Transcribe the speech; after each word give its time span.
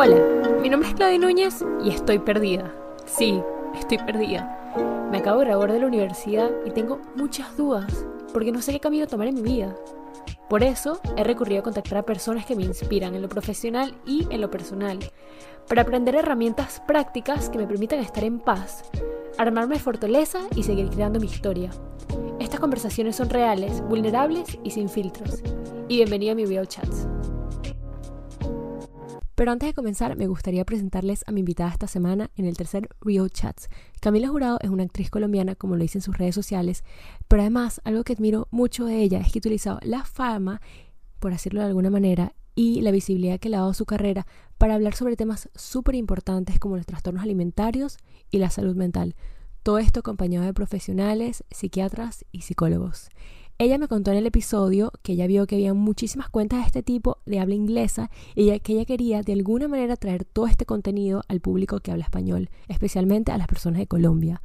Hola, 0.00 0.14
mi 0.62 0.68
nombre 0.68 0.90
es 0.90 0.94
Claudia 0.94 1.18
Núñez 1.18 1.64
y 1.82 1.90
estoy 1.90 2.20
perdida. 2.20 2.72
Sí, 3.04 3.42
estoy 3.76 3.98
perdida. 3.98 5.08
Me 5.10 5.18
acabo 5.18 5.40
de 5.40 5.46
graduar 5.46 5.72
de 5.72 5.80
la 5.80 5.88
universidad 5.88 6.52
y 6.64 6.70
tengo 6.70 7.00
muchas 7.16 7.56
dudas 7.56 8.06
porque 8.32 8.52
no 8.52 8.62
sé 8.62 8.70
qué 8.70 8.78
camino 8.78 9.08
tomar 9.08 9.26
en 9.26 9.34
mi 9.34 9.42
vida. 9.42 9.74
Por 10.48 10.62
eso 10.62 11.00
he 11.16 11.24
recurrido 11.24 11.62
a 11.62 11.64
contactar 11.64 11.98
a 11.98 12.06
personas 12.06 12.46
que 12.46 12.54
me 12.54 12.62
inspiran 12.62 13.16
en 13.16 13.22
lo 13.22 13.28
profesional 13.28 13.92
y 14.06 14.28
en 14.30 14.40
lo 14.40 14.52
personal, 14.52 15.00
para 15.66 15.82
aprender 15.82 16.14
herramientas 16.14 16.80
prácticas 16.86 17.50
que 17.50 17.58
me 17.58 17.66
permitan 17.66 17.98
estar 17.98 18.22
en 18.22 18.38
paz, 18.38 18.84
armarme 19.36 19.80
fortaleza 19.80 20.42
y 20.54 20.62
seguir 20.62 20.90
creando 20.90 21.18
mi 21.18 21.26
historia. 21.26 21.70
Estas 22.38 22.60
conversaciones 22.60 23.16
son 23.16 23.30
reales, 23.30 23.80
vulnerables 23.80 24.60
y 24.62 24.70
sin 24.70 24.88
filtros. 24.88 25.42
Y 25.88 25.96
bienvenido 25.96 26.34
a 26.34 26.36
mi 26.36 26.66
Chats. 26.68 27.08
Pero 29.38 29.52
antes 29.52 29.68
de 29.68 29.72
comenzar, 29.72 30.16
me 30.16 30.26
gustaría 30.26 30.64
presentarles 30.64 31.22
a 31.28 31.30
mi 31.30 31.38
invitada 31.38 31.70
esta 31.70 31.86
semana 31.86 32.28
en 32.34 32.44
el 32.44 32.56
tercer 32.56 32.88
Real 33.00 33.30
Chats. 33.30 33.68
Camila 34.00 34.26
Jurado 34.26 34.58
es 34.60 34.68
una 34.68 34.82
actriz 34.82 35.10
colombiana, 35.10 35.54
como 35.54 35.76
lo 35.76 35.82
dice 35.82 35.98
en 35.98 36.02
sus 36.02 36.18
redes 36.18 36.34
sociales, 36.34 36.82
pero 37.28 37.42
además 37.42 37.80
algo 37.84 38.02
que 38.02 38.14
admiro 38.14 38.48
mucho 38.50 38.84
de 38.84 39.00
ella 39.00 39.20
es 39.20 39.30
que 39.30 39.38
ha 39.38 39.42
utilizado 39.46 39.78
la 39.84 40.02
fama, 40.02 40.60
por 41.20 41.30
decirlo 41.30 41.60
de 41.60 41.68
alguna 41.68 41.88
manera, 41.88 42.34
y 42.56 42.80
la 42.80 42.90
visibilidad 42.90 43.38
que 43.38 43.48
le 43.48 43.54
ha 43.54 43.60
dado 43.60 43.74
su 43.74 43.86
carrera 43.86 44.26
para 44.58 44.74
hablar 44.74 44.96
sobre 44.96 45.14
temas 45.14 45.48
súper 45.54 45.94
importantes 45.94 46.58
como 46.58 46.76
los 46.76 46.86
trastornos 46.86 47.22
alimentarios 47.22 47.98
y 48.32 48.38
la 48.38 48.50
salud 48.50 48.74
mental. 48.74 49.14
Todo 49.62 49.78
esto 49.78 50.00
acompañado 50.00 50.46
de 50.46 50.52
profesionales, 50.52 51.44
psiquiatras 51.52 52.24
y 52.32 52.40
psicólogos. 52.40 53.08
Ella 53.60 53.76
me 53.76 53.88
contó 53.88 54.12
en 54.12 54.18
el 54.18 54.26
episodio 54.26 54.92
que 55.02 55.14
ella 55.14 55.26
vio 55.26 55.48
que 55.48 55.56
había 55.56 55.74
muchísimas 55.74 56.28
cuentas 56.28 56.60
de 56.60 56.66
este 56.66 56.84
tipo 56.84 57.18
de 57.26 57.40
habla 57.40 57.56
inglesa 57.56 58.08
y 58.36 58.56
que 58.60 58.74
ella 58.74 58.84
quería 58.84 59.22
de 59.22 59.32
alguna 59.32 59.66
manera 59.66 59.96
traer 59.96 60.24
todo 60.24 60.46
este 60.46 60.64
contenido 60.64 61.24
al 61.26 61.40
público 61.40 61.80
que 61.80 61.90
habla 61.90 62.04
español, 62.04 62.50
especialmente 62.68 63.32
a 63.32 63.36
las 63.36 63.48
personas 63.48 63.80
de 63.80 63.88
Colombia. 63.88 64.42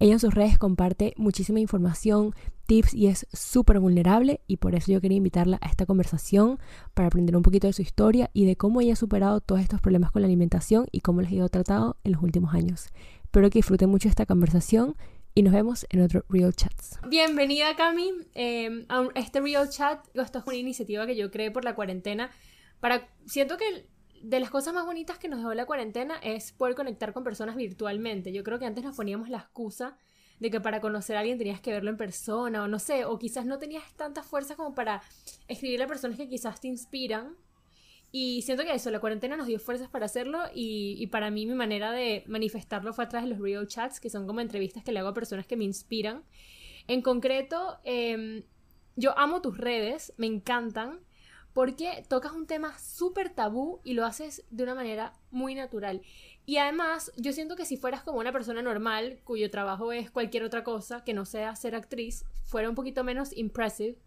Ella 0.00 0.14
en 0.14 0.18
sus 0.18 0.34
redes 0.34 0.58
comparte 0.58 1.14
muchísima 1.16 1.60
información, 1.60 2.34
tips 2.66 2.92
y 2.92 3.06
es 3.06 3.28
súper 3.32 3.78
vulnerable 3.78 4.40
y 4.48 4.56
por 4.56 4.74
eso 4.74 4.90
yo 4.90 5.00
quería 5.00 5.18
invitarla 5.18 5.58
a 5.60 5.68
esta 5.68 5.86
conversación 5.86 6.58
para 6.92 7.06
aprender 7.06 7.36
un 7.36 7.42
poquito 7.42 7.68
de 7.68 7.72
su 7.72 7.82
historia 7.82 8.30
y 8.32 8.46
de 8.46 8.56
cómo 8.56 8.80
ella 8.80 8.94
ha 8.94 8.96
superado 8.96 9.40
todos 9.40 9.60
estos 9.60 9.80
problemas 9.80 10.10
con 10.10 10.22
la 10.22 10.26
alimentación 10.26 10.88
y 10.90 11.02
cómo 11.02 11.20
les 11.20 11.30
ha 11.30 11.36
ido 11.36 11.48
tratado 11.48 11.98
en 12.02 12.10
los 12.10 12.22
últimos 12.24 12.52
años. 12.52 12.88
Espero 13.22 13.48
que 13.48 13.60
disfruten 13.60 13.90
mucho 13.90 14.08
esta 14.08 14.26
conversación 14.26 14.96
y 15.36 15.42
nos 15.42 15.52
vemos 15.52 15.86
en 15.90 16.00
otro 16.00 16.24
Real 16.30 16.56
Chats. 16.56 16.98
Bienvenida 17.06 17.76
Cami 17.76 18.10
em, 18.32 18.86
a 18.88 19.06
este 19.14 19.38
Real 19.42 19.68
Chat. 19.68 20.00
Esto 20.14 20.38
es 20.38 20.46
una 20.46 20.56
iniciativa 20.56 21.06
que 21.06 21.14
yo 21.14 21.30
creé 21.30 21.50
por 21.50 21.62
la 21.62 21.74
cuarentena 21.74 22.30
para... 22.80 23.06
Siento 23.26 23.58
que 23.58 23.86
de 24.22 24.40
las 24.40 24.48
cosas 24.48 24.72
más 24.72 24.86
bonitas 24.86 25.18
que 25.18 25.28
nos 25.28 25.40
dejó 25.40 25.52
la 25.52 25.66
cuarentena 25.66 26.16
es 26.22 26.52
poder 26.52 26.74
conectar 26.74 27.12
con 27.12 27.22
personas 27.22 27.54
virtualmente. 27.54 28.32
Yo 28.32 28.42
creo 28.44 28.58
que 28.58 28.64
antes 28.64 28.82
nos 28.82 28.96
poníamos 28.96 29.28
la 29.28 29.36
excusa 29.36 29.98
de 30.40 30.50
que 30.50 30.62
para 30.62 30.80
conocer 30.80 31.16
a 31.16 31.20
alguien 31.20 31.36
tenías 31.36 31.60
que 31.60 31.70
verlo 31.70 31.90
en 31.90 31.98
persona 31.98 32.62
o 32.62 32.66
no 32.66 32.78
sé, 32.78 33.04
o 33.04 33.18
quizás 33.18 33.44
no 33.44 33.58
tenías 33.58 33.84
tanta 33.94 34.22
fuerza 34.22 34.56
como 34.56 34.74
para 34.74 35.02
escribirle 35.48 35.84
a 35.84 35.88
personas 35.88 36.16
que 36.16 36.30
quizás 36.30 36.62
te 36.62 36.68
inspiran 36.68 37.36
y 38.12 38.42
siento 38.42 38.64
que 38.64 38.72
eso, 38.72 38.90
la 38.90 39.00
cuarentena 39.00 39.36
nos 39.36 39.46
dio 39.46 39.58
fuerzas 39.58 39.88
para 39.88 40.06
hacerlo 40.06 40.40
y, 40.54 41.06
para 41.08 41.30
mí 41.30 41.46
mi 41.46 41.54
manera 41.54 41.92
de 41.92 42.24
manifestarlo 42.26 42.92
fue 42.92 43.04
a 43.04 43.08
través 43.08 43.28
de 43.28 43.34
los 43.34 43.42
real 43.42 43.66
chats, 43.66 44.00
que 44.00 44.10
son 44.10 44.26
como 44.26 44.40
entrevistas 44.40 44.84
que 44.84 44.92
le 44.92 45.00
hago 45.00 45.08
a 45.08 45.14
personas 45.14 45.46
que 45.46 45.56
me 45.56 45.64
inspiran. 45.64 46.24
En 46.86 47.02
concreto, 47.02 47.78
em, 47.84 48.44
yo 48.96 49.18
amo 49.18 49.42
tus 49.42 49.58
redes, 49.58 50.14
me 50.16 50.26
encantan, 50.26 51.00
porque 51.52 52.04
tocas 52.08 52.32
un 52.32 52.46
tema 52.46 52.78
súper 52.78 53.30
tabú 53.30 53.80
y 53.82 53.94
lo 53.94 54.04
haces 54.04 54.44
de 54.50 54.62
una 54.62 54.74
manera 54.74 55.14
muy 55.30 55.54
natural. 55.54 56.02
Y 56.44 56.58
además, 56.58 57.12
yo 57.16 57.32
siento 57.32 57.56
que 57.56 57.64
si 57.64 57.76
fueras 57.76 58.02
como 58.02 58.18
una 58.18 58.30
persona 58.30 58.62
normal, 58.62 59.20
cuyo 59.24 59.50
trabajo 59.50 59.90
es 59.90 60.10
cualquier 60.10 60.44
otra 60.44 60.64
cosa 60.64 61.02
que 61.02 61.14
no 61.14 61.24
sea 61.24 61.56
ser 61.56 61.74
actriz, 61.74 62.24
fuera 62.44 62.68
un 62.68 62.74
poquito 62.74 63.04
menos 63.04 63.36
impressive 63.36 63.98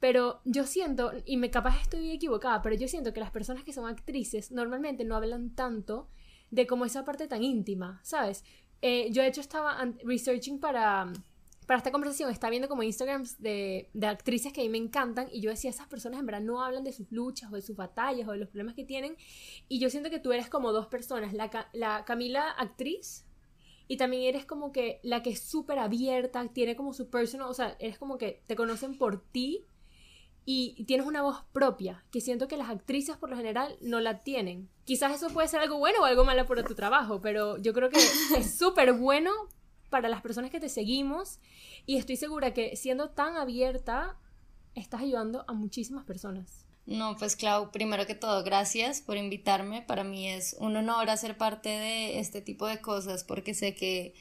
pero 0.00 0.40
yo 0.44 0.64
siento, 0.66 1.12
y 1.24 1.36
me 1.36 1.50
capaz 1.50 1.80
estoy 1.80 2.10
equivocada, 2.10 2.62
pero 2.62 2.76
yo 2.76 2.88
siento 2.88 3.12
que 3.12 3.20
las 3.20 3.30
personas 3.30 3.64
que 3.64 3.72
son 3.72 3.86
actrices 3.86 4.52
normalmente 4.52 5.04
no 5.04 5.16
hablan 5.16 5.54
tanto 5.54 6.08
de 6.50 6.66
como 6.66 6.84
esa 6.84 7.04
parte 7.04 7.26
tan 7.28 7.42
íntima, 7.42 8.00
¿sabes? 8.02 8.44
Eh, 8.82 9.08
yo 9.10 9.22
de 9.22 9.28
hecho 9.28 9.40
estaba 9.40 9.78
researching 10.04 10.60
para, 10.60 11.10
para 11.66 11.78
esta 11.78 11.90
conversación, 11.90 12.30
estaba 12.30 12.50
viendo 12.50 12.68
como 12.68 12.82
Instagrams 12.82 13.40
de, 13.40 13.88
de, 13.94 14.06
actrices 14.06 14.52
que 14.52 14.60
a 14.60 14.64
mí 14.64 14.70
me 14.70 14.78
encantan 14.78 15.28
y 15.32 15.40
yo 15.40 15.50
decía, 15.50 15.70
esas 15.70 15.88
personas 15.88 16.20
en 16.20 16.26
verdad 16.26 16.42
no 16.42 16.62
hablan 16.62 16.84
de 16.84 16.92
sus 16.92 17.10
luchas 17.10 17.50
o 17.50 17.56
de 17.56 17.62
sus 17.62 17.74
batallas 17.74 18.28
o 18.28 18.32
de 18.32 18.38
los 18.38 18.48
problemas 18.48 18.74
que 18.74 18.84
tienen 18.84 19.16
y 19.68 19.78
yo 19.78 19.88
siento 19.88 20.10
que 20.10 20.20
tú 20.20 20.32
eres 20.32 20.48
como 20.50 20.72
dos 20.72 20.86
personas, 20.86 21.32
la, 21.32 21.68
la 21.72 22.04
Camila 22.04 22.50
actriz 22.50 23.24
y 23.88 23.96
también 23.96 24.24
eres 24.24 24.44
como 24.44 24.72
que 24.72 25.00
la 25.02 25.22
que 25.22 25.30
es 25.30 25.40
súper 25.40 25.78
abierta, 25.78 26.46
tiene 26.48 26.76
como 26.76 26.92
su 26.92 27.08
personal, 27.08 27.48
o 27.48 27.54
sea, 27.54 27.76
eres 27.78 27.98
como 27.98 28.18
que 28.18 28.42
te 28.46 28.56
conocen 28.56 28.98
por 28.98 29.22
ti 29.22 29.64
y 30.48 30.84
tienes 30.84 31.06
una 31.06 31.22
voz 31.22 31.42
propia, 31.52 32.04
que 32.12 32.20
siento 32.20 32.46
que 32.46 32.56
las 32.56 32.70
actrices 32.70 33.16
por 33.16 33.28
lo 33.28 33.36
general 33.36 33.76
no 33.80 33.98
la 33.98 34.22
tienen. 34.22 34.70
Quizás 34.84 35.16
eso 35.16 35.28
puede 35.30 35.48
ser 35.48 35.58
algo 35.58 35.78
bueno 35.78 36.00
o 36.00 36.04
algo 36.04 36.24
malo 36.24 36.46
para 36.46 36.62
tu 36.62 36.76
trabajo, 36.76 37.20
pero 37.20 37.58
yo 37.58 37.72
creo 37.74 37.90
que 37.90 37.98
es 38.38 38.56
súper 38.56 38.92
bueno 38.92 39.32
para 39.90 40.08
las 40.08 40.22
personas 40.22 40.52
que 40.52 40.60
te 40.60 40.68
seguimos 40.68 41.40
y 41.84 41.96
estoy 41.96 42.16
segura 42.16 42.54
que 42.54 42.76
siendo 42.76 43.10
tan 43.10 43.36
abierta, 43.36 44.16
estás 44.76 45.00
ayudando 45.00 45.44
a 45.48 45.52
muchísimas 45.52 46.04
personas. 46.04 46.64
No, 46.86 47.16
pues 47.16 47.34
Clau, 47.34 47.72
primero 47.72 48.06
que 48.06 48.14
todo, 48.14 48.44
gracias 48.44 49.00
por 49.00 49.16
invitarme. 49.16 49.82
Para 49.82 50.04
mí 50.04 50.28
es 50.28 50.56
un 50.60 50.76
honor 50.76 51.10
hacer 51.10 51.36
parte 51.36 51.68
de 51.70 52.20
este 52.20 52.40
tipo 52.40 52.68
de 52.68 52.80
cosas 52.80 53.24
porque 53.24 53.54
sé 53.54 53.74
que 53.74 54.14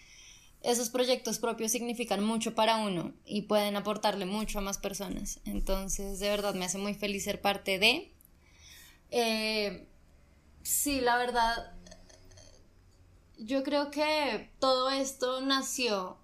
esos 0.62 0.90
proyectos 0.90 1.40
propios 1.40 1.72
significan 1.72 2.24
mucho 2.24 2.56
para 2.56 2.78
uno 2.78 3.14
y 3.26 3.44
pueden 3.44 3.76
aportarle 3.76 4.26
mucho 4.26 4.60
a 4.60 4.62
más 4.62 4.78
personas. 4.78 5.40
Entonces, 5.46 6.20
de 6.20 6.30
verdad, 6.30 6.56
me 6.56 6.66
hace 6.66 6.78
muy 6.78 6.94
feliz 6.94 7.24
ser 7.24 7.42
parte 7.42 7.78
de. 7.80 8.12
Eh, 9.12 9.88
sí, 10.64 11.02
la 11.02 11.18
verdad, 11.18 11.74
yo 13.38 13.64
creo 13.64 13.92
que 13.92 14.50
todo 14.60 14.90
esto 14.90 15.42
nació 15.42 16.18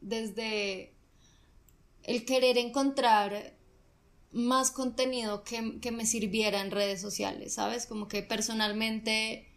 desde 0.00 0.94
el 2.02 2.24
querer 2.24 2.58
encontrar 2.58 3.54
más 4.32 4.70
contenido 4.70 5.42
que, 5.42 5.80
que 5.80 5.90
me 5.90 6.06
sirviera 6.06 6.60
en 6.60 6.70
redes 6.70 7.00
sociales, 7.00 7.54
¿sabes? 7.54 7.86
Como 7.86 8.08
que 8.08 8.22
personalmente 8.22 9.49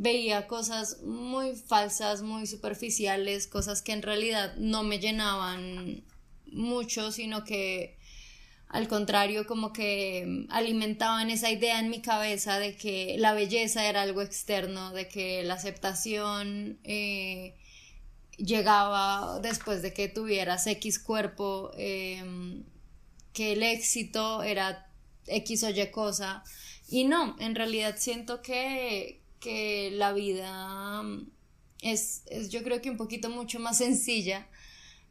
veía 0.00 0.46
cosas 0.46 1.02
muy 1.02 1.54
falsas, 1.54 2.22
muy 2.22 2.46
superficiales, 2.46 3.46
cosas 3.46 3.82
que 3.82 3.92
en 3.92 4.00
realidad 4.00 4.56
no 4.56 4.82
me 4.82 4.98
llenaban 4.98 6.02
mucho, 6.46 7.12
sino 7.12 7.44
que 7.44 7.98
al 8.68 8.88
contrario 8.88 9.46
como 9.46 9.74
que 9.74 10.46
alimentaban 10.48 11.28
esa 11.28 11.50
idea 11.50 11.78
en 11.78 11.90
mi 11.90 12.00
cabeza 12.00 12.58
de 12.58 12.76
que 12.76 13.16
la 13.18 13.34
belleza 13.34 13.86
era 13.86 14.00
algo 14.00 14.22
externo, 14.22 14.90
de 14.92 15.06
que 15.06 15.42
la 15.42 15.54
aceptación 15.54 16.78
eh, 16.82 17.58
llegaba 18.38 19.38
después 19.40 19.82
de 19.82 19.92
que 19.92 20.08
tuvieras 20.08 20.66
X 20.66 20.98
cuerpo, 20.98 21.72
em, 21.76 22.64
que 23.34 23.52
el 23.52 23.62
éxito 23.62 24.42
era 24.42 24.90
X 25.26 25.62
o 25.64 25.68
Y 25.68 25.90
cosa. 25.90 26.42
Y 26.88 27.04
no, 27.04 27.36
en 27.38 27.54
realidad 27.54 27.96
siento 27.98 28.40
que, 28.40 29.19
que 29.40 29.90
la 29.92 30.12
vida 30.12 31.02
mm, 31.02 31.28
es, 31.82 32.24
yo 32.50 32.62
creo 32.62 32.80
que 32.80 32.90
un 32.90 32.96
poquito 32.96 33.30
mucho 33.30 33.58
más 33.58 33.78
sencilla 33.78 34.46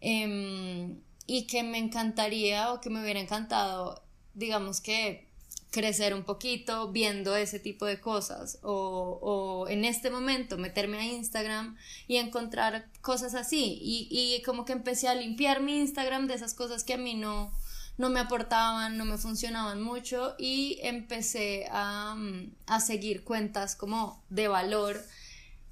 em, 0.01 1.00
y 1.25 1.47
que 1.47 1.63
me 1.63 1.78
encantaría 1.79 2.72
o 2.72 2.79
que 2.79 2.89
me 2.89 3.01
hubiera 3.01 3.19
encantado, 3.19 4.01
digamos 4.34 4.79
que 4.81 5.28
crecer 5.71 6.15
un 6.15 6.24
poquito 6.24 6.92
viendo 6.92 7.36
ese 7.36 7.59
tipo 7.59 7.86
de 7.86 8.00
cosas 8.00 8.57
o, 8.63 9.19
o 9.21 9.68
en 9.68 9.86
este 9.86 10.09
momento 10.09 10.57
meterme 10.57 10.98
a 10.98 11.06
Instagram 11.06 11.77
y 12.07 12.18
encontrar 12.18 12.88
cosas 13.01 13.36
así. 13.36 13.77
Y, 13.81 14.07
y 14.09 14.42
como 14.44 14.65
que 14.65 14.74
empecé 14.74 15.07
a 15.07 15.15
limpiar 15.15 15.62
mi 15.62 15.77
Instagram 15.80 16.27
de 16.27 16.36
esas 16.36 16.53
cosas 16.53 16.83
que 16.83 16.94
a 16.94 16.98
mí 16.98 17.13
no, 17.13 17.51
no 18.00 18.10
me 18.10 18.22
aportaban, 18.22 18.98
no 18.98 19.04
me 19.04 19.18
funcionaban 19.18 19.81
mucho 19.81 20.36
y 20.40 20.80
empecé 20.81 21.68
a, 21.69 22.16
mm, 22.16 22.56
a 22.66 22.80
seguir 22.80 23.25
cuentas 23.25 23.75
como 23.75 24.24
de 24.30 24.48
valor 24.48 25.06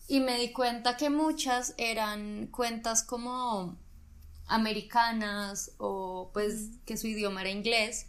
y 0.10 0.20
me 0.20 0.38
di 0.38 0.52
cuenta 0.52 0.98
que 0.98 1.10
muchas 1.10 1.74
eran 1.78 2.48
cuentas 2.48 3.04
como 3.04 3.78
americanas 4.46 5.72
o 5.78 6.30
pues 6.34 6.72
que 6.86 6.98
su 6.98 7.08
idioma 7.08 7.42
era 7.42 7.50
inglés. 7.50 8.08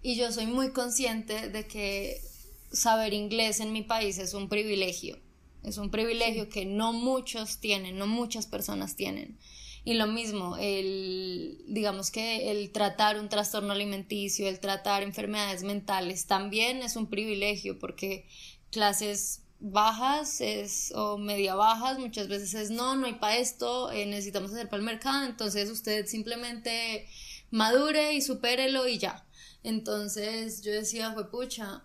Y 0.00 0.14
yo 0.14 0.30
soy 0.30 0.46
muy 0.46 0.70
consciente 0.70 1.48
de 1.48 1.66
que 1.66 2.20
saber 2.70 3.12
inglés 3.12 3.58
en 3.58 3.72
mi 3.72 3.82
país 3.82 4.18
es 4.18 4.34
un 4.34 4.48
privilegio, 4.48 5.18
es 5.64 5.78
un 5.78 5.90
privilegio 5.90 6.48
que 6.48 6.64
no 6.64 6.92
muchos 6.92 7.58
tienen, 7.58 7.98
no 7.98 8.06
muchas 8.06 8.46
personas 8.46 8.94
tienen. 8.94 9.36
Y 9.86 9.94
lo 9.94 10.06
mismo, 10.06 10.56
el, 10.58 11.62
digamos 11.68 12.10
que 12.10 12.50
el 12.50 12.72
tratar 12.72 13.20
un 13.20 13.28
trastorno 13.28 13.72
alimenticio, 13.72 14.48
el 14.48 14.58
tratar 14.58 15.02
enfermedades 15.02 15.62
mentales 15.62 16.26
también 16.26 16.82
es 16.82 16.96
un 16.96 17.10
privilegio 17.10 17.78
porque 17.78 18.26
clases 18.70 19.42
bajas 19.60 20.40
es, 20.40 20.90
o 20.94 21.18
media 21.18 21.54
bajas, 21.54 21.98
muchas 21.98 22.28
veces 22.28 22.54
es 22.54 22.70
no, 22.70 22.96
no 22.96 23.06
hay 23.06 23.14
para 23.14 23.36
esto, 23.36 23.90
eh, 23.92 24.06
necesitamos 24.06 24.52
hacer 24.52 24.68
para 24.68 24.78
el 24.78 24.86
mercado, 24.86 25.26
entonces 25.26 25.70
usted 25.70 26.06
simplemente 26.06 27.06
madure 27.50 28.14
y 28.14 28.22
supérelo 28.22 28.88
y 28.88 28.98
ya. 28.98 29.26
Entonces 29.62 30.62
yo 30.62 30.72
decía, 30.72 31.12
fue 31.12 31.30
pucha, 31.30 31.84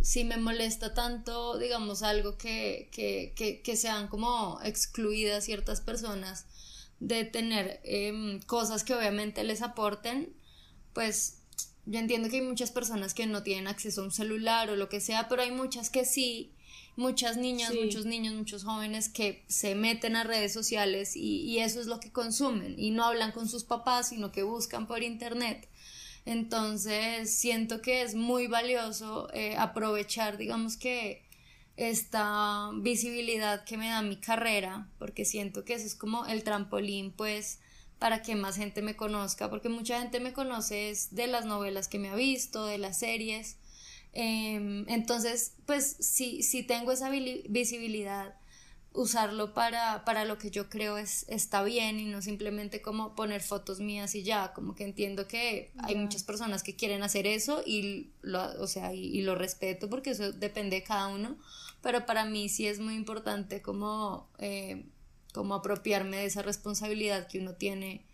si 0.00 0.24
me 0.24 0.36
molesta 0.36 0.94
tanto, 0.94 1.58
digamos, 1.58 2.02
algo 2.02 2.36
que, 2.38 2.88
que, 2.92 3.32
que, 3.36 3.62
que 3.62 3.76
sean 3.76 4.08
como 4.08 4.60
excluidas 4.62 5.44
ciertas 5.44 5.80
personas 5.80 6.46
de 7.02 7.24
tener 7.24 7.80
em, 7.82 8.40
cosas 8.42 8.84
que 8.84 8.94
obviamente 8.94 9.42
les 9.42 9.60
aporten, 9.60 10.32
pues 10.92 11.40
yo 11.84 11.98
entiendo 11.98 12.28
que 12.28 12.36
hay 12.36 12.42
muchas 12.42 12.70
personas 12.70 13.12
que 13.12 13.26
no 13.26 13.42
tienen 13.42 13.66
acceso 13.66 14.02
a 14.02 14.04
un 14.04 14.12
celular 14.12 14.70
o 14.70 14.76
lo 14.76 14.88
que 14.88 15.00
sea, 15.00 15.28
pero 15.28 15.42
hay 15.42 15.50
muchas 15.50 15.90
que 15.90 16.04
sí, 16.04 16.52
muchas 16.94 17.36
niñas, 17.36 17.74
muchos 17.74 18.06
niños, 18.06 18.34
muchos 18.34 18.62
jóvenes 18.62 19.08
que 19.08 19.42
se 19.48 19.74
meten 19.74 20.14
a 20.14 20.22
redes 20.22 20.52
sociales 20.52 21.16
y, 21.16 21.40
y, 21.42 21.58
eso 21.58 21.80
es 21.80 21.86
lo 21.86 21.98
que 21.98 22.12
consumen 22.12 22.76
y 22.78 22.92
no 22.92 23.04
hablan 23.04 23.32
con 23.32 23.48
sus 23.48 23.64
papás, 23.64 24.10
sino 24.10 24.30
que 24.30 24.44
buscan 24.44 24.86
por 24.86 25.02
internet. 25.02 25.68
Entonces 26.24 27.34
siento 27.34 27.82
que 27.82 28.02
es 28.02 28.14
muy 28.14 28.46
valioso 28.46 29.28
eh, 29.34 29.56
aprovechar, 29.56 30.36
digamos 30.36 30.76
que 30.76 31.24
esta 31.90 32.70
visibilidad 32.74 33.64
que 33.64 33.76
me 33.76 33.88
da 33.88 34.02
mi 34.02 34.16
carrera, 34.16 34.88
porque 34.98 35.24
siento 35.24 35.64
que 35.64 35.74
eso 35.74 35.86
es 35.86 35.94
como 35.94 36.26
el 36.26 36.44
trampolín, 36.44 37.12
pues, 37.12 37.60
para 37.98 38.22
que 38.22 38.34
más 38.34 38.56
gente 38.56 38.82
me 38.82 38.96
conozca, 38.96 39.48
porque 39.48 39.68
mucha 39.68 40.00
gente 40.00 40.20
me 40.20 40.32
conoce 40.32 40.92
de 41.10 41.26
las 41.26 41.44
novelas 41.44 41.88
que 41.88 41.98
me 41.98 42.08
ha 42.08 42.14
visto, 42.14 42.66
de 42.66 42.78
las 42.78 42.98
series. 42.98 43.56
Em, 44.12 44.84
entonces, 44.88 45.54
pues 45.66 45.96
si, 46.00 46.42
si 46.42 46.62
tengo 46.62 46.92
esa 46.92 47.10
visibilidad, 47.10 48.34
usarlo 48.94 49.54
para, 49.54 50.04
para 50.04 50.24
lo 50.24 50.38
que 50.38 50.50
yo 50.50 50.68
creo 50.68 50.98
es, 50.98 51.24
está 51.28 51.62
bien 51.62 51.98
y 51.98 52.04
no 52.06 52.20
simplemente 52.20 52.82
como 52.82 53.14
poner 53.14 53.40
fotos 53.40 53.80
mías 53.80 54.14
y 54.14 54.22
ya, 54.22 54.52
como 54.52 54.74
que 54.74 54.84
entiendo 54.84 55.26
que 55.26 55.72
hay 55.78 55.94
muchas 55.94 56.22
personas 56.22 56.62
que 56.62 56.76
quieren 56.76 57.02
hacer 57.02 57.26
eso 57.26 57.62
y 57.64 58.10
lo, 58.20 58.42
o 58.60 58.66
sea, 58.66 58.92
y, 58.92 59.22
lo 59.22 59.34
respeto 59.34 59.88
porque 59.88 60.10
eso 60.10 60.32
depende 60.32 60.76
de 60.76 60.82
cada 60.82 61.08
uno, 61.08 61.38
pero 61.82 62.06
para 62.06 62.24
mí 62.24 62.48
sí 62.48 62.66
es 62.66 62.80
muy 62.80 62.94
importante 62.94 63.60
como 63.60 64.30
eh, 64.38 64.86
como 65.32 65.54
apropiarme 65.54 66.18
de 66.18 66.26
esa 66.26 66.42
responsabilidad 66.42 67.26
que 67.26 67.38
uno 67.38 67.54
tiene 67.54 68.06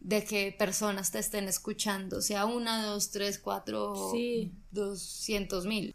de 0.00 0.22
que 0.24 0.54
personas 0.56 1.10
te 1.10 1.18
estén 1.18 1.48
escuchando, 1.48 2.20
sea 2.20 2.44
una, 2.44 2.84
dos, 2.84 3.10
tres, 3.10 3.38
cuatro, 3.38 4.10
sí. 4.12 4.52
doscientos 4.70 5.64
mil. 5.66 5.94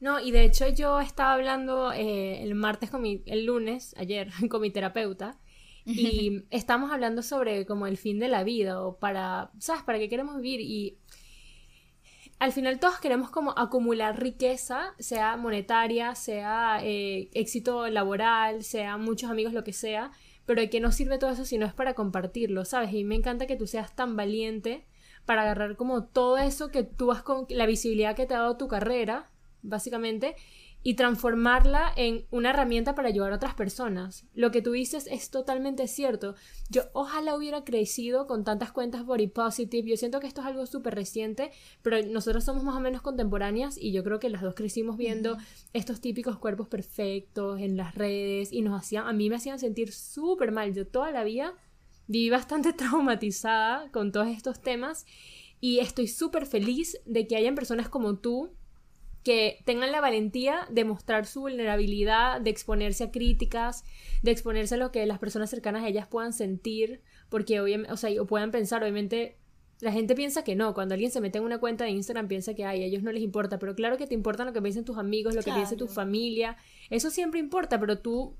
No, 0.00 0.20
y 0.20 0.30
de 0.30 0.44
hecho 0.44 0.68
yo 0.68 1.00
estaba 1.00 1.32
hablando 1.32 1.92
eh, 1.92 2.42
el 2.42 2.54
martes 2.54 2.88
con 2.88 3.02
mi, 3.02 3.22
el 3.26 3.46
lunes, 3.46 3.94
ayer, 3.98 4.30
con 4.48 4.60
mi 4.60 4.70
terapeuta, 4.70 5.38
y 5.84 6.44
estamos 6.50 6.92
hablando 6.92 7.22
sobre 7.22 7.66
como 7.66 7.88
el 7.88 7.96
fin 7.96 8.20
de 8.20 8.28
la 8.28 8.44
vida, 8.44 8.80
o 8.80 8.98
para, 8.98 9.50
¿sabes? 9.58 9.82
¿Para 9.82 9.98
qué 9.98 10.08
queremos 10.08 10.36
vivir? 10.40 10.60
Y 10.60 10.98
al 12.38 12.52
final 12.52 12.78
todos 12.78 13.00
queremos 13.00 13.30
como 13.30 13.52
acumular 13.56 14.20
riqueza, 14.20 14.94
sea 14.98 15.36
monetaria, 15.36 16.14
sea 16.14 16.80
eh, 16.82 17.30
éxito 17.34 17.88
laboral, 17.88 18.62
sea 18.62 18.96
muchos 18.96 19.30
amigos, 19.30 19.52
lo 19.52 19.64
que 19.64 19.72
sea, 19.72 20.12
pero 20.46 20.60
¿de 20.60 20.70
qué 20.70 20.80
nos 20.80 20.94
sirve 20.94 21.18
todo 21.18 21.30
eso 21.30 21.44
si 21.44 21.58
no 21.58 21.66
es 21.66 21.74
para 21.74 21.94
compartirlo, 21.94 22.64
sabes? 22.64 22.92
Y 22.92 23.04
me 23.04 23.16
encanta 23.16 23.46
que 23.46 23.56
tú 23.56 23.66
seas 23.66 23.94
tan 23.94 24.16
valiente 24.16 24.86
para 25.26 25.42
agarrar 25.42 25.76
como 25.76 26.04
todo 26.04 26.38
eso 26.38 26.70
que 26.70 26.84
tú 26.84 27.12
has 27.12 27.22
con 27.22 27.46
la 27.50 27.66
visibilidad 27.66 28.16
que 28.16 28.24
te 28.24 28.34
ha 28.34 28.38
dado 28.38 28.56
tu 28.56 28.68
carrera, 28.68 29.30
básicamente, 29.62 30.36
y 30.82 30.94
transformarla 30.94 31.92
en 31.96 32.26
una 32.30 32.50
herramienta 32.50 32.94
para 32.94 33.08
ayudar 33.08 33.32
a 33.32 33.36
otras 33.36 33.54
personas. 33.54 34.24
Lo 34.34 34.50
que 34.50 34.62
tú 34.62 34.72
dices 34.72 35.08
es 35.10 35.30
totalmente 35.30 35.88
cierto. 35.88 36.34
Yo 36.70 36.82
ojalá 36.92 37.34
hubiera 37.36 37.64
crecido 37.64 38.26
con 38.26 38.44
tantas 38.44 38.72
cuentas 38.72 39.04
body 39.04 39.26
positive. 39.26 39.90
Yo 39.90 39.96
siento 39.96 40.20
que 40.20 40.26
esto 40.26 40.40
es 40.40 40.46
algo 40.46 40.66
súper 40.66 40.94
reciente, 40.94 41.50
pero 41.82 42.00
nosotros 42.06 42.44
somos 42.44 42.62
más 42.62 42.76
o 42.76 42.80
menos 42.80 43.02
contemporáneas 43.02 43.76
y 43.76 43.92
yo 43.92 44.04
creo 44.04 44.20
que 44.20 44.30
las 44.30 44.42
dos 44.42 44.54
crecimos 44.54 44.96
viendo 44.96 45.36
estos 45.72 46.00
típicos 46.00 46.38
cuerpos 46.38 46.68
perfectos 46.68 47.60
en 47.60 47.76
las 47.76 47.94
redes 47.94 48.52
y 48.52 48.62
nos 48.62 48.80
hacían, 48.80 49.06
a 49.06 49.12
mí 49.12 49.28
me 49.28 49.36
hacían 49.36 49.58
sentir 49.58 49.92
súper 49.92 50.52
mal. 50.52 50.72
Yo 50.74 50.86
toda 50.86 51.10
la 51.10 51.24
vida 51.24 51.54
viví 52.06 52.30
bastante 52.30 52.72
traumatizada 52.74 53.90
con 53.90 54.12
todos 54.12 54.28
estos 54.28 54.60
temas 54.60 55.06
y 55.60 55.80
estoy 55.80 56.06
súper 56.06 56.46
feliz 56.46 56.98
de 57.04 57.26
que 57.26 57.36
hayan 57.36 57.56
personas 57.56 57.88
como 57.88 58.18
tú 58.18 58.52
que 59.22 59.62
tengan 59.64 59.92
la 59.92 60.00
valentía 60.00 60.66
de 60.70 60.84
mostrar 60.84 61.26
su 61.26 61.40
vulnerabilidad, 61.40 62.40
de 62.40 62.50
exponerse 62.50 63.04
a 63.04 63.10
críticas, 63.10 63.84
de 64.22 64.30
exponerse 64.30 64.76
a 64.76 64.78
lo 64.78 64.90
que 64.90 65.04
las 65.06 65.18
personas 65.18 65.50
cercanas 65.50 65.84
a 65.84 65.88
ellas 65.88 66.08
puedan 66.08 66.32
sentir, 66.32 67.02
porque 67.28 67.60
obviamente, 67.60 67.92
o 67.92 67.96
sea, 67.96 68.10
o 68.20 68.26
puedan 68.26 68.50
pensar, 68.50 68.82
obviamente, 68.82 69.36
la 69.80 69.92
gente 69.92 70.14
piensa 70.14 70.42
que 70.44 70.56
no, 70.56 70.74
cuando 70.74 70.94
alguien 70.94 71.10
se 71.10 71.20
mete 71.20 71.38
en 71.38 71.44
una 71.44 71.58
cuenta 71.58 71.84
de 71.84 71.90
Instagram 71.90 72.26
piensa 72.26 72.54
que 72.54 72.64
ay, 72.64 72.82
a 72.82 72.86
ellos 72.86 73.02
no 73.02 73.12
les 73.12 73.22
importa, 73.22 73.58
pero 73.58 73.74
claro 73.74 73.96
que 73.96 74.06
te 74.06 74.14
importa 74.14 74.44
lo 74.44 74.52
que 74.52 74.62
piensen 74.62 74.84
tus 74.84 74.98
amigos, 74.98 75.34
lo 75.34 75.42
que 75.42 75.52
piense 75.52 75.76
tu 75.76 75.86
familia, 75.86 76.56
eso 76.90 77.10
siempre 77.10 77.38
importa, 77.38 77.78
pero 77.78 77.98
tú 77.98 78.36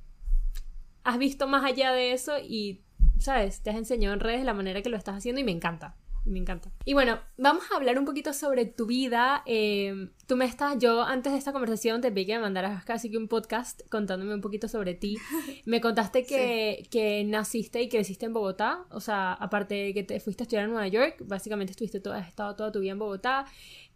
has 1.05 1.19
visto 1.19 1.47
más 1.47 1.65
allá 1.65 1.93
de 1.93 2.13
eso 2.13 2.39
y, 2.39 2.83
¿sabes? 3.19 3.63
Te 3.63 3.71
has 3.71 3.77
enseñado 3.77 4.15
en 4.15 4.21
redes 4.21 4.45
la 4.45 4.55
manera 4.55 4.83
que 4.83 4.89
lo 4.89 4.97
estás 4.97 5.17
haciendo 5.17 5.41
y 5.41 5.45
me 5.45 5.53
encanta 5.53 5.97
me 6.29 6.39
encanta. 6.39 6.71
Y 6.85 6.95
bueno, 6.95 7.19
vamos 7.37 7.65
a 7.71 7.77
hablar 7.77 7.99
un 7.99 8.05
poquito 8.05 8.33
sobre 8.33 8.67
tu 8.67 8.87
vida. 8.87 9.43
Eh, 9.47 10.11
tú 10.27 10.37
me 10.37 10.45
estás, 10.45 10.79
yo 10.79 11.03
antes 11.03 11.33
de 11.33 11.39
esta 11.39 11.53
conversación 11.53 12.01
te 12.01 12.13
pedí 12.13 12.27
que 12.27 12.35
me 12.35 12.43
mandaras 12.43 12.85
casi 12.85 13.11
que 13.11 13.17
un 13.17 13.29
podcast 13.29 13.83
contándome 13.89 14.35
un 14.35 14.41
poquito 14.41 14.69
sobre 14.69 14.95
ti. 14.95 15.17
Me 15.65 15.81
contaste 15.81 16.25
que, 16.25 16.87
que 16.91 17.25
naciste 17.25 17.83
y 17.83 17.89
creciste 17.89 18.27
en 18.27 18.33
Bogotá, 18.33 18.87
o 18.91 19.01
sea, 19.01 19.33
aparte 19.33 19.75
de 19.75 19.95
que 19.95 20.03
te 20.03 20.21
fuiste 20.21 20.43
a 20.43 20.45
estudiar 20.45 20.65
en 20.65 20.71
Nueva 20.71 20.89
York, 20.89 21.17
básicamente 21.27 21.73
estuviste 21.73 22.01
todo, 22.01 22.15
has 22.15 22.29
estado 22.29 22.57
toda 22.57 22.73
tu 22.73 22.81
vida 22.81 22.93
en 22.93 22.99
Bogotá. 22.99 23.47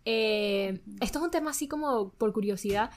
Eh, 0.05 0.81
esto 1.00 1.19
es 1.19 1.25
un 1.25 1.31
tema 1.31 1.50
así 1.50 1.69
como 1.69 2.11
por 2.12 2.32
curiosidad. 2.32 2.90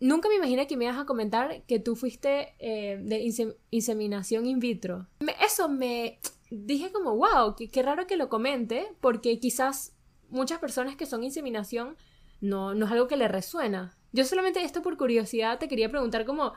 Nunca 0.00 0.28
me 0.28 0.34
imaginé 0.34 0.66
que 0.66 0.76
me 0.76 0.84
ibas 0.84 0.98
a 0.98 1.04
comentar 1.04 1.62
que 1.62 1.78
tú 1.78 1.94
fuiste 1.94 2.54
eh, 2.58 2.98
de 3.00 3.54
inseminación 3.70 4.46
in 4.46 4.58
vitro. 4.58 5.06
eso 5.40 5.68
me, 5.68 6.18
dije 6.52 6.92
como, 6.92 7.16
wow, 7.16 7.56
qué, 7.56 7.82
raro 7.82 8.06
que 8.06 8.16
lo 8.16 8.28
comente, 8.28 8.94
porque 9.00 9.38
quizás 9.40 9.94
muchas 10.28 10.58
personas 10.58 10.96
que 10.96 11.06
son 11.06 11.24
inseminación 11.24 11.96
no, 12.40 12.74
no 12.74 12.86
es 12.86 12.92
algo 12.92 13.08
que 13.08 13.16
le 13.16 13.28
resuena. 13.28 13.96
Yo 14.12 14.24
solamente 14.24 14.62
esto 14.62 14.82
por 14.82 14.98
curiosidad 14.98 15.58
te 15.58 15.68
quería 15.68 15.88
preguntar 15.88 16.26
como, 16.26 16.52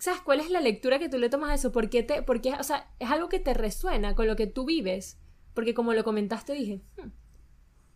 ¿sabes 0.00 0.20
cuál 0.22 0.40
es 0.40 0.50
la 0.50 0.60
lectura 0.60 0.98
que 0.98 1.08
tú 1.08 1.18
le 1.18 1.28
tomas 1.28 1.50
a 1.50 1.54
eso? 1.54 1.70
¿Por 1.70 1.88
qué 1.88 2.02
te, 2.02 2.22
porque, 2.22 2.54
o 2.54 2.64
sea, 2.64 2.90
es 2.98 3.10
algo 3.10 3.28
que 3.28 3.38
te 3.38 3.54
resuena 3.54 4.16
con 4.16 4.26
lo 4.26 4.34
que 4.34 4.48
tú 4.48 4.64
vives? 4.64 5.18
Porque 5.54 5.72
como 5.72 5.94
lo 5.94 6.02
comentaste 6.02 6.54
dije, 6.54 6.82
hmm". 6.96 7.10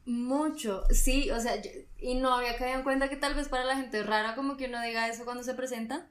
Mucho, 0.05 0.83
sí, 0.91 1.31
o 1.31 1.39
sea, 1.39 1.63
y 1.99 2.17
no 2.17 2.35
había 2.35 2.57
caído 2.57 2.77
en 2.77 2.83
cuenta 2.83 3.09
que 3.09 3.17
tal 3.17 3.35
vez 3.35 3.49
para 3.49 3.65
la 3.65 3.77
gente 3.77 4.01
es 4.01 4.07
rara 4.07 4.35
como 4.35 4.57
que 4.57 4.67
uno 4.67 4.83
diga 4.83 5.09
eso 5.09 5.25
cuando 5.25 5.45
se 5.45 5.55
presenta, 5.55 6.09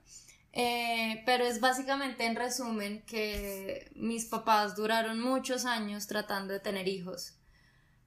eh, 0.53 1.23
pero 1.25 1.45
es 1.45 1.61
básicamente 1.61 2.25
en 2.25 2.35
resumen 2.35 3.03
que 3.05 3.89
mis 3.95 4.25
papás 4.25 4.75
duraron 4.75 5.19
muchos 5.19 5.65
años 5.65 6.07
tratando 6.07 6.53
de 6.53 6.59
tener 6.59 6.87
hijos. 6.87 7.35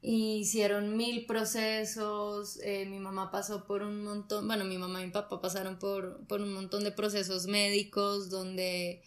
Hicieron 0.03 0.99
mil 0.99 1.25
procesos, 1.25 2.59
eh, 2.63 2.85
mi 2.85 2.99
mamá 2.99 3.31
pasó 3.31 3.65
por 3.65 3.83
un 3.83 4.05
montón, 4.05 4.47
bueno, 4.47 4.67
mi 4.67 4.77
mamá 4.77 5.01
y 5.01 5.07
mi 5.07 5.11
papá 5.13 5.41
pasaron 5.41 5.79
por, 5.79 6.27
por 6.27 6.43
un 6.43 6.53
montón 6.53 6.85
de 6.85 6.93
procesos 6.93 7.47
médicos 7.47 8.29
donde 8.29 9.03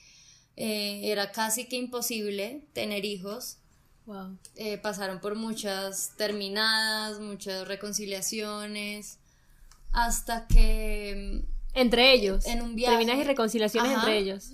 eh, 0.56 1.12
era 1.12 1.32
casi 1.32 1.68
que 1.68 1.76
imposible 1.76 2.66
tener 2.74 3.06
hijos. 3.06 3.60
Wow. 4.08 4.38
pasaron 4.82 5.20
por 5.20 5.36
muchas 5.36 6.14
terminadas, 6.16 7.20
muchas 7.20 7.68
reconciliaciones, 7.68 9.20
hasta 9.92 10.48
que 10.48 11.44
entre 11.78 12.14
ellos. 12.14 12.46
En 12.46 12.62
un 12.62 12.76
viaje. 12.76 12.98
Terminas 12.98 13.20
y 13.20 13.24
reconciliaciones 13.24 13.92
entre 13.94 14.18
ellos. 14.18 14.54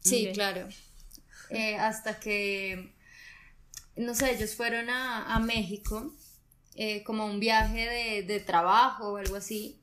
Sí, 0.00 0.30
claro. 0.32 0.66
Eh, 1.50 1.76
hasta 1.76 2.18
que, 2.18 2.94
no 3.96 4.14
sé, 4.14 4.32
ellos 4.32 4.54
fueron 4.54 4.88
a, 4.88 5.38
México, 5.40 6.12
eh, 6.74 7.02
como 7.04 7.26
un 7.26 7.40
viaje 7.40 8.22
de, 8.22 8.40
trabajo 8.40 9.12
o 9.12 9.16
algo 9.16 9.36
así. 9.36 9.76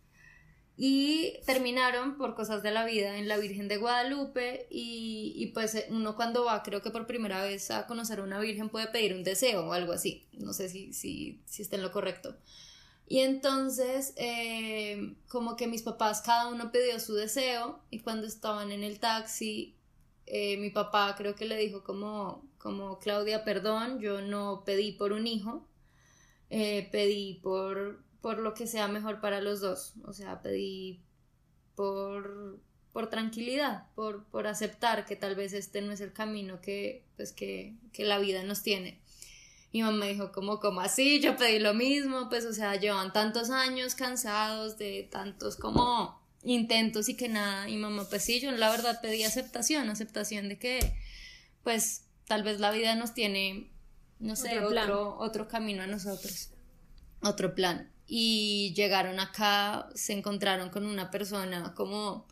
Y 0.80 1.34
terminaron 1.46 2.18
por 2.18 2.36
cosas 2.36 2.62
de 2.62 2.70
la 2.70 2.86
vida 2.86 3.18
en 3.18 3.28
la 3.28 3.38
Virgen 3.38 3.68
de 3.68 3.78
Guadalupe 3.78 4.68
y, 4.70 5.34
y, 5.36 5.48
pues 5.48 5.74
eh, 5.74 5.88
uno 5.90 6.16
cuando 6.16 6.46
va, 6.46 6.62
creo 6.62 6.84
que 6.84 6.92
por 6.92 7.08
primera 7.08 7.42
vez 7.42 7.72
a 7.72 7.88
conocer 7.88 8.20
a 8.20 8.24
una 8.24 8.40
Virgen 8.40 8.70
puede 8.70 8.86
pedir 8.88 9.16
un 9.16 9.24
deseo 9.24 9.68
o 9.68 9.74
algo 9.74 9.92
así. 9.92 10.28
No 10.34 10.54
sé 10.54 10.70
si, 10.70 10.94
si, 10.94 11.42
si 11.46 11.64
está 11.64 11.78
en 11.78 11.82
lo 11.82 11.92
correcto. 11.92 12.38
Y 13.10 13.20
entonces, 13.20 14.14
eh, 14.18 15.16
como 15.30 15.56
que 15.56 15.68
mis 15.68 15.82
papás, 15.82 16.22
cada 16.22 16.50
uno 16.50 16.72
pidió 16.74 17.00
su 17.00 17.14
deseo 17.16 17.80
y 17.90 18.02
cuando 18.02 18.28
estaban 18.28 18.72
en 18.74 18.84
el 18.84 19.00
taxi, 19.00 19.78
eh, 20.26 20.58
mi 20.58 20.72
papá 20.72 21.16
creo 21.18 21.34
que 21.34 21.46
le 21.46 21.56
dijo 21.56 21.84
como, 21.86 22.46
como, 22.58 23.00
Claudia, 23.00 23.46
perdón, 23.46 24.00
yo 24.02 24.22
no 24.22 24.64
pedí 24.66 24.92
por 24.92 25.14
un 25.14 25.26
hijo, 25.26 25.66
eh, 26.50 26.90
pedí 26.92 27.36
por, 27.36 28.04
por 28.20 28.40
lo 28.40 28.54
que 28.54 28.68
sea 28.68 28.90
mejor 28.90 29.22
para 29.22 29.40
los 29.40 29.62
dos, 29.62 29.94
o 30.04 30.12
sea, 30.12 30.42
pedí 30.42 31.02
por, 31.76 32.60
por 32.92 33.10
tranquilidad, 33.10 33.88
por, 33.96 34.26
por 34.26 34.48
aceptar 34.48 35.06
que 35.06 35.16
tal 35.16 35.36
vez 35.36 35.54
este 35.54 35.82
no 35.82 35.94
es 35.94 36.02
el 36.02 36.12
camino 36.12 36.60
que, 36.60 37.06
pues, 37.16 37.32
que, 37.32 37.78
que 37.94 38.04
la 38.04 38.20
vida 38.20 38.44
nos 38.44 38.64
tiene. 38.64 39.00
Mi 39.74 39.82
mamá 39.82 39.98
me 39.98 40.14
dijo, 40.14 40.32
como, 40.32 40.60
como 40.60 40.82
así? 40.82 41.20
Yo 41.20 41.36
pedí 41.36 41.60
lo 41.60 41.74
mismo, 41.74 42.30
pues, 42.30 42.46
o 42.46 42.54
sea, 42.54 42.76
llevan 42.76 43.14
tantos 43.14 43.50
años 43.50 43.96
cansados 43.96 44.78
de 44.78 45.08
tantos 45.12 45.58
como 45.58 46.22
intentos 46.44 47.10
y 47.10 47.18
que 47.18 47.28
nada. 47.28 47.70
Y 47.70 47.78
mamá, 47.78 48.06
pues 48.10 48.24
sí, 48.24 48.40
yo 48.40 48.52
la 48.52 48.70
verdad 48.70 49.00
pedí 49.02 49.24
aceptación, 49.24 49.90
aceptación 49.90 50.50
de 50.50 50.58
que, 50.58 50.80
pues, 51.64 52.04
tal 52.26 52.44
vez 52.44 52.60
la 52.60 52.72
vida 52.72 52.96
nos 52.96 53.14
tiene, 53.14 53.70
no 54.20 54.36
sé, 54.36 54.60
otro, 54.60 55.18
otro, 55.20 55.48
camino 55.48 55.84
a 55.84 55.88
nosotros, 55.88 56.52
otro 57.22 57.54
plan. 57.54 57.92
Y 58.08 58.74
llegaron 58.76 59.20
acá, 59.20 59.90
se 59.94 60.14
encontraron 60.14 60.70
con 60.70 60.86
una 60.86 61.12
persona 61.12 61.74
como 61.76 62.26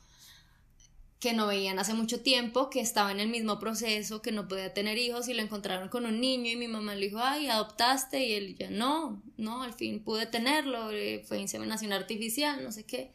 que 1.19 1.33
no 1.33 1.47
veían 1.47 1.79
hace 1.79 1.93
mucho 1.93 2.21
tiempo, 2.21 2.69
que 2.69 2.81
estaba 2.81 3.11
en 3.11 3.19
el 3.19 3.29
mismo 3.29 3.57
proceso, 3.59 4.21
que 4.21 4.31
no 4.31 4.47
podía 4.47 4.73
tener 4.73 4.97
hijos 4.97 5.27
y 5.27 5.33
lo 5.33 5.41
encontraron 5.41 5.89
con 5.89 6.05
un 6.05 6.19
niño 6.19 6.51
y 6.51 6.55
mi 6.55 6.67
mamá 6.67 6.95
le 6.95 7.07
dijo, 7.07 7.19
ay, 7.19 7.47
adoptaste 7.47 8.25
y 8.25 8.33
él 8.33 8.55
ya 8.57 8.69
no, 8.69 9.21
no, 9.37 9.63
al 9.63 9.73
fin 9.73 10.03
pude 10.03 10.25
tenerlo, 10.25 10.91
eh, 10.91 11.23
fue 11.27 11.39
inseminación 11.39 11.93
artificial, 11.93 12.63
no 12.63 12.71
sé 12.71 12.85
qué. 12.85 13.13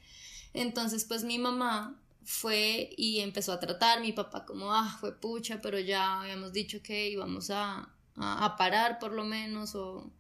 Entonces, 0.55 1.05
pues 1.05 1.25
mi 1.25 1.39
mamá 1.39 2.01
fue 2.25 2.91
y 2.97 3.21
empezó 3.21 3.53
a 3.53 3.61
tratar, 3.61 4.01
mi 4.01 4.13
papá 4.13 4.45
como, 4.47 4.73
ah, 4.73 4.97
fue 5.01 5.19
pucha, 5.19 5.61
pero 5.61 5.79
ya 5.79 6.23
habíamos 6.23 6.53
dicho 6.53 6.83
que 6.83 7.11
íbamos 7.11 7.51
a, 7.51 7.91
a, 8.17 8.57
parar 8.57 8.99
por 8.99 9.13
lo 9.13 9.25
menos, 9.25 9.75
o... 9.75 10.11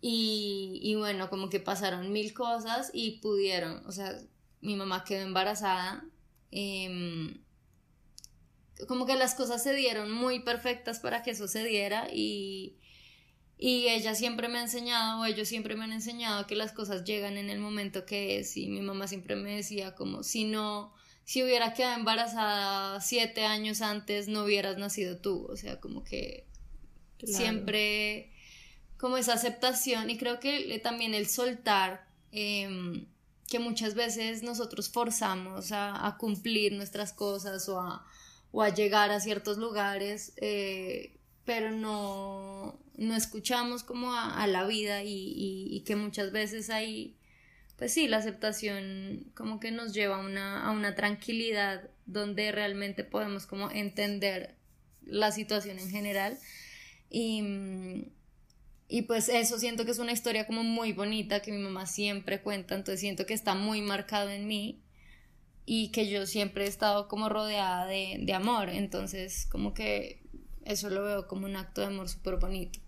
Y, 0.00 0.78
y 0.82 0.94
bueno, 0.94 1.30
como 1.30 1.48
que 1.48 1.58
pasaron 1.58 2.12
mil 2.12 2.34
cosas 2.34 2.90
y 2.92 3.18
pudieron, 3.18 3.84
o 3.86 3.92
sea, 3.92 4.16
mi 4.60 4.76
mamá 4.76 5.04
quedó 5.04 5.22
embarazada, 5.22 6.04
em, 6.50 7.38
como 8.88 9.06
que 9.06 9.16
las 9.16 9.34
cosas 9.34 9.62
se 9.62 9.74
dieron 9.74 10.12
muy 10.12 10.40
perfectas 10.40 11.00
para 11.00 11.22
que 11.22 11.30
eso 11.30 11.48
se 11.48 11.64
diera 11.64 12.08
y, 12.12 12.76
y 13.58 13.88
ella 13.88 14.14
siempre 14.14 14.48
me 14.48 14.58
ha 14.58 14.62
enseñado, 14.62 15.20
o 15.20 15.24
ellos 15.24 15.48
siempre 15.48 15.76
me 15.76 15.84
han 15.84 15.92
enseñado 15.92 16.46
que 16.46 16.56
las 16.56 16.72
cosas 16.72 17.04
llegan 17.04 17.38
en 17.38 17.48
el 17.48 17.58
momento 17.58 18.04
que 18.04 18.38
es. 18.38 18.56
Y 18.56 18.68
mi 18.68 18.82
mamá 18.82 19.08
siempre 19.08 19.34
me 19.34 19.56
decía 19.56 19.94
como, 19.94 20.22
si 20.22 20.44
no, 20.44 20.92
si 21.24 21.42
hubiera 21.42 21.72
quedado 21.72 21.96
embarazada 21.96 23.00
siete 23.00 23.46
años 23.46 23.80
antes, 23.80 24.28
no 24.28 24.44
hubieras 24.44 24.76
nacido 24.76 25.16
tú. 25.16 25.46
O 25.48 25.56
sea, 25.56 25.80
como 25.80 26.04
que 26.04 26.46
siempre, 27.24 28.30
como 28.98 29.16
esa 29.16 29.32
aceptación. 29.32 30.10
Y 30.10 30.18
creo 30.18 30.38
que 30.38 30.78
también 30.82 31.14
el 31.14 31.26
soltar, 31.26 32.06
em, 32.32 33.06
que 33.48 33.58
muchas 33.58 33.94
veces 33.94 34.42
nosotros 34.42 34.90
forzamos 34.90 35.68
a, 35.72 36.16
cumplir 36.18 36.72
nuestras 36.72 37.12
cosas 37.12 37.68
o 37.68 37.80
a, 37.80 38.68
llegar 38.74 39.10
a 39.10 39.20
ciertos 39.20 39.58
lugares. 39.58 40.32
Eh, 40.38 41.16
pero 41.44 41.70
no, 41.70 42.78
no 42.96 43.14
escuchamos 43.14 43.84
como 43.84 44.12
a, 44.12 44.46
la 44.48 44.66
vida 44.66 45.02
y, 45.04 45.82
que 45.86 45.94
muchas 45.94 46.32
veces 46.32 46.70
hay, 46.70 47.16
pues 47.76 47.92
sí, 47.92 48.08
la 48.08 48.18
aceptación 48.18 49.30
como 49.34 49.60
que 49.60 49.70
nos 49.70 49.94
lleva 49.94 50.16
a 50.16 50.26
una, 50.26 50.66
a 50.66 50.72
una 50.72 50.94
tranquilidad 50.96 51.88
donde 52.06 52.50
realmente 52.52 53.04
podemos 53.04 53.46
como 53.46 53.70
entender 53.70 54.56
la 55.04 55.30
situación 55.30 55.78
en 55.78 55.88
general 55.88 56.38
y, 57.10 58.08
y 58.88 59.02
pues 59.02 59.28
eso 59.28 59.58
siento 59.58 59.84
que 59.84 59.90
es 59.90 59.98
una 59.98 60.12
historia 60.12 60.46
como 60.46 60.62
muy 60.62 60.92
bonita 60.92 61.40
que 61.40 61.52
mi 61.52 61.58
mamá 61.58 61.86
siempre 61.86 62.42
cuenta, 62.42 62.74
entonces 62.74 63.00
siento 63.00 63.26
que 63.26 63.34
está 63.34 63.54
muy 63.54 63.80
marcado 63.82 64.30
en 64.30 64.46
mí 64.46 64.82
y 65.64 65.90
que 65.90 66.08
yo 66.08 66.26
siempre 66.26 66.64
he 66.64 66.68
estado 66.68 67.08
como 67.08 67.28
rodeada 67.28 67.86
de, 67.86 68.18
de 68.20 68.32
amor, 68.32 68.68
entonces 68.68 69.46
como 69.50 69.74
que 69.74 70.22
eso 70.64 70.90
lo 70.90 71.02
veo 71.04 71.26
como 71.26 71.46
un 71.46 71.56
acto 71.56 71.80
de 71.80 71.88
amor 71.88 72.08
súper 72.08 72.36
bonito. 72.36 72.80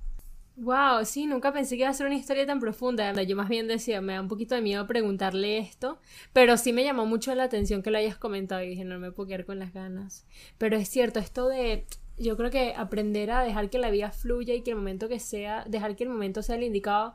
Wow, 0.61 1.05
sí, 1.05 1.26
nunca 1.26 1.52
pensé 1.52 1.76
que 1.76 1.83
iba 1.83 1.90
a 1.90 1.95
ser 1.95 2.07
una 2.07 2.17
historia 2.17 2.45
tan 2.45 2.59
profunda. 2.59 3.23
Yo 3.23 3.37
más 3.37 3.49
bien 3.49 3.69
decía, 3.69 4.00
me 4.00 4.14
da 4.14 4.21
un 4.21 4.26
poquito 4.26 4.57
de 4.57 4.61
miedo 4.61 4.88
preguntarle 4.88 5.59
esto, 5.59 6.00
pero 6.33 6.57
sí 6.57 6.73
me 6.73 6.83
llamó 6.83 7.07
mucho 7.07 7.33
la 7.37 7.45
atención 7.45 7.81
que 7.81 7.93
lo 7.93 7.99
hayas 7.99 8.17
comentado 8.17 8.64
y 8.64 8.71
dije, 8.71 8.85
no 8.85 8.99
me 8.99 9.12
puedo 9.12 9.28
quedar 9.28 9.45
con 9.45 9.61
las 9.61 9.73
ganas. 9.73 10.26
Pero 10.59 10.76
es 10.76 10.88
cierto, 10.88 11.21
esto 11.21 11.47
de, 11.47 11.87
yo 12.19 12.37
creo 12.37 12.51
que 12.51 12.75
aprender 12.77 13.31
a 13.31 13.43
dejar 13.43 13.71
que 13.71 13.79
la 13.79 13.91
vida 13.91 14.11
fluya 14.11 14.55
y 14.55 14.63
que 14.63 14.71
el 14.71 14.77
momento 14.77 15.09
que 15.09 15.19
sea, 15.19 15.65
dejar 15.69 15.97
que 15.97 16.05
el 16.05 16.11
momento 16.11 16.43
sea 16.43 16.57
el 16.57 16.63
indicado, 16.63 17.15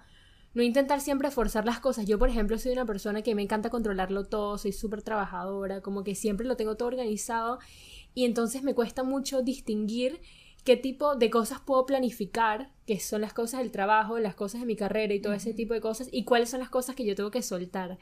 no 0.54 0.62
intentar 0.62 1.02
siempre 1.02 1.32
forzar 1.32 1.66
las 1.66 1.80
cosas. 1.80 2.06
Yo, 2.06 2.20
por 2.20 2.30
ejemplo, 2.30 2.58
soy 2.58 2.74
una 2.74 2.86
persona 2.86 3.22
que 3.22 3.36
me 3.36 3.42
encanta 3.42 3.70
controlarlo 3.70 4.26
todo, 4.26 4.58
soy 4.58 4.72
súper 4.72 5.02
trabajadora, 5.02 5.82
como 5.82 6.04
que 6.04 6.16
siempre 6.16 6.46
lo 6.46 6.56
tengo 6.56 6.76
todo 6.76 6.88
organizado 6.88 7.60
y 8.14 8.26
entonces 8.26 8.64
me 8.64 8.76
cuesta 8.76 9.04
mucho 9.04 9.42
distinguir 9.42 10.22
qué 10.64 10.78
tipo 10.78 11.16
de 11.16 11.30
cosas 11.30 11.60
puedo 11.60 11.86
planificar, 11.86 12.72
que 12.86 13.00
son 13.00 13.22
las 13.22 13.34
cosas 13.34 13.62
del 13.62 13.72
trabajo, 13.72 14.20
las 14.20 14.36
cosas 14.36 14.62
de 14.62 14.68
mi 14.68 14.76
carrera 14.76 15.14
y 15.14 15.22
todo 15.22 15.34
ese 15.34 15.54
tipo 15.54 15.74
de 15.74 15.82
cosas, 15.82 16.08
y 16.12 16.24
cuáles 16.24 16.50
son 16.50 16.60
las 16.60 16.70
cosas 16.70 16.96
que 16.96 17.06
yo 17.06 17.16
tengo 17.16 17.32
que 17.32 17.42
soltar. 17.42 17.98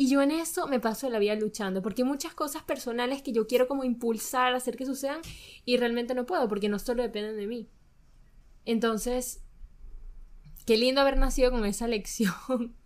Y 0.00 0.08
yo 0.08 0.22
en 0.22 0.30
eso 0.30 0.68
me 0.68 0.78
paso 0.78 1.10
la 1.10 1.18
vida 1.18 1.34
luchando, 1.34 1.82
porque 1.82 2.02
hay 2.02 2.08
muchas 2.08 2.32
cosas 2.32 2.62
personales 2.62 3.20
que 3.20 3.32
yo 3.32 3.48
quiero 3.48 3.66
como 3.66 3.82
impulsar, 3.82 4.54
hacer 4.54 4.76
que 4.76 4.86
sucedan, 4.86 5.20
y 5.64 5.76
realmente 5.76 6.14
no 6.14 6.24
puedo, 6.24 6.46
porque 6.48 6.68
no 6.68 6.78
solo 6.78 7.02
dependen 7.02 7.36
de 7.36 7.48
mí. 7.48 7.68
Entonces, 8.64 9.42
qué 10.66 10.76
lindo 10.76 11.00
haber 11.00 11.18
nacido 11.18 11.50
con 11.50 11.66
esa 11.66 11.88
lección. 11.88 12.32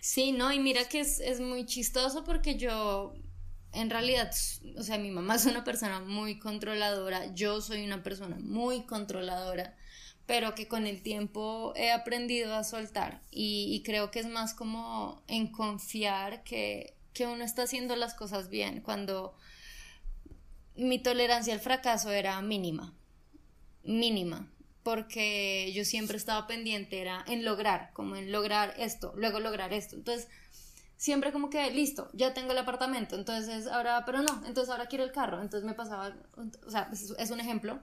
Sí, 0.00 0.30
no, 0.30 0.52
y 0.52 0.60
mira 0.60 0.88
que 0.88 1.00
es, 1.00 1.18
es 1.18 1.40
muy 1.40 1.66
chistoso 1.66 2.22
porque 2.22 2.56
yo 2.56 3.14
en 3.72 3.90
realidad, 3.90 4.30
o 4.76 4.82
sea, 4.84 4.96
mi 4.96 5.10
mamá 5.10 5.34
es 5.34 5.46
una 5.46 5.64
persona 5.64 5.98
muy 5.98 6.38
controladora, 6.38 7.34
yo 7.34 7.60
soy 7.60 7.84
una 7.84 8.04
persona 8.04 8.36
muy 8.38 8.86
controladora, 8.86 9.76
pero 10.28 10.54
que 10.54 10.68
con 10.68 10.86
el 10.86 11.02
tiempo 11.02 11.72
he 11.74 11.90
aprendido 11.90 12.54
a 12.54 12.62
soltar 12.62 13.22
y, 13.30 13.82
creo 13.82 14.10
que 14.10 14.18
es 14.18 14.26
más 14.26 14.52
como 14.52 15.22
en 15.26 15.50
confiar 15.50 16.44
que, 16.44 16.98
que 17.14 17.26
uno 17.26 17.42
está 17.42 17.62
haciendo 17.62 17.96
las 17.96 18.12
cosas 18.12 18.50
bien, 18.50 18.82
cuando 18.82 19.34
mi 20.76 20.98
tolerancia 20.98 21.54
al 21.54 21.60
fracaso 21.60 22.12
era 22.12 22.42
mínima, 22.42 22.94
mínima, 23.84 24.52
porque 24.82 25.72
yo 25.74 25.86
siempre 25.86 26.18
estaba 26.18 26.46
pendiente, 26.46 27.00
era 27.00 27.24
en 27.26 27.42
lograr, 27.46 27.90
como 27.94 28.14
en 28.14 28.30
lograr 28.30 28.74
esto, 28.76 29.14
luego 29.16 29.40
lograr 29.40 29.72
esto. 29.72 29.96
Entonces, 29.96 30.28
siempre 30.98 31.32
como 31.32 31.48
que, 31.48 31.70
listo, 31.70 32.10
ya 32.12 32.34
tengo 32.34 32.52
el 32.52 32.58
apartamento, 32.58 33.16
entonces 33.16 33.66
ahora, 33.66 34.04
pero 34.04 34.20
no, 34.20 34.44
entonces 34.46 34.68
ahora 34.68 34.88
quiero 34.88 35.04
el 35.04 35.12
carro, 35.12 35.40
entonces 35.40 35.66
me 35.66 35.72
pasaba, 35.72 36.14
o 36.66 36.70
sea, 36.70 36.90
es, 36.92 37.30
un 37.30 37.40
ejemplo. 37.40 37.80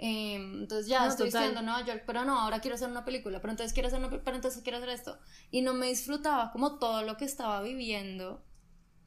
Em, 0.00 0.60
entonces 0.60 0.86
ya 0.86 1.08
estoy 1.08 1.26
estudiando 1.26 1.58
en 1.58 1.66
Nueva 1.66 1.84
York, 1.84 2.04
pero 2.06 2.24
no, 2.24 2.38
ahora 2.38 2.60
quiero 2.60 2.76
hacer 2.76 2.88
una 2.88 3.04
película, 3.04 3.40
pero 3.40 3.50
entonces 3.50 3.72
quiero 3.72 3.88
hacer 3.88 3.98
una, 3.98 4.08
pero 4.08 4.36
entonces 4.36 4.62
quiero 4.62 4.78
hacer 4.78 4.90
esto. 4.90 5.18
Y 5.50 5.62
no 5.62 5.74
me 5.74 5.88
disfrutaba 5.88 6.52
como 6.52 6.78
todo 6.78 7.02
lo 7.02 7.16
que 7.16 7.24
estaba 7.24 7.60
viviendo 7.62 8.44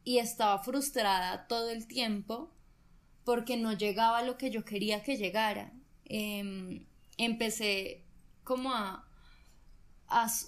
y 0.04 0.18
estaba 0.18 0.60
frustrada 0.60 1.48
todo 1.48 1.70
el 1.70 1.88
tiempo 1.88 2.52
porque 3.24 3.56
no 3.56 3.72
llegaba 3.74 4.20
a 4.20 4.24
lo 4.24 4.38
que 4.38 4.52
yo 4.52 4.66
quería 4.66 5.02
que 5.02 5.16
llegara. 5.16 5.72
Em, 6.06 6.86
empecé 7.18 8.04
como 8.44 8.74
a... 8.74 9.08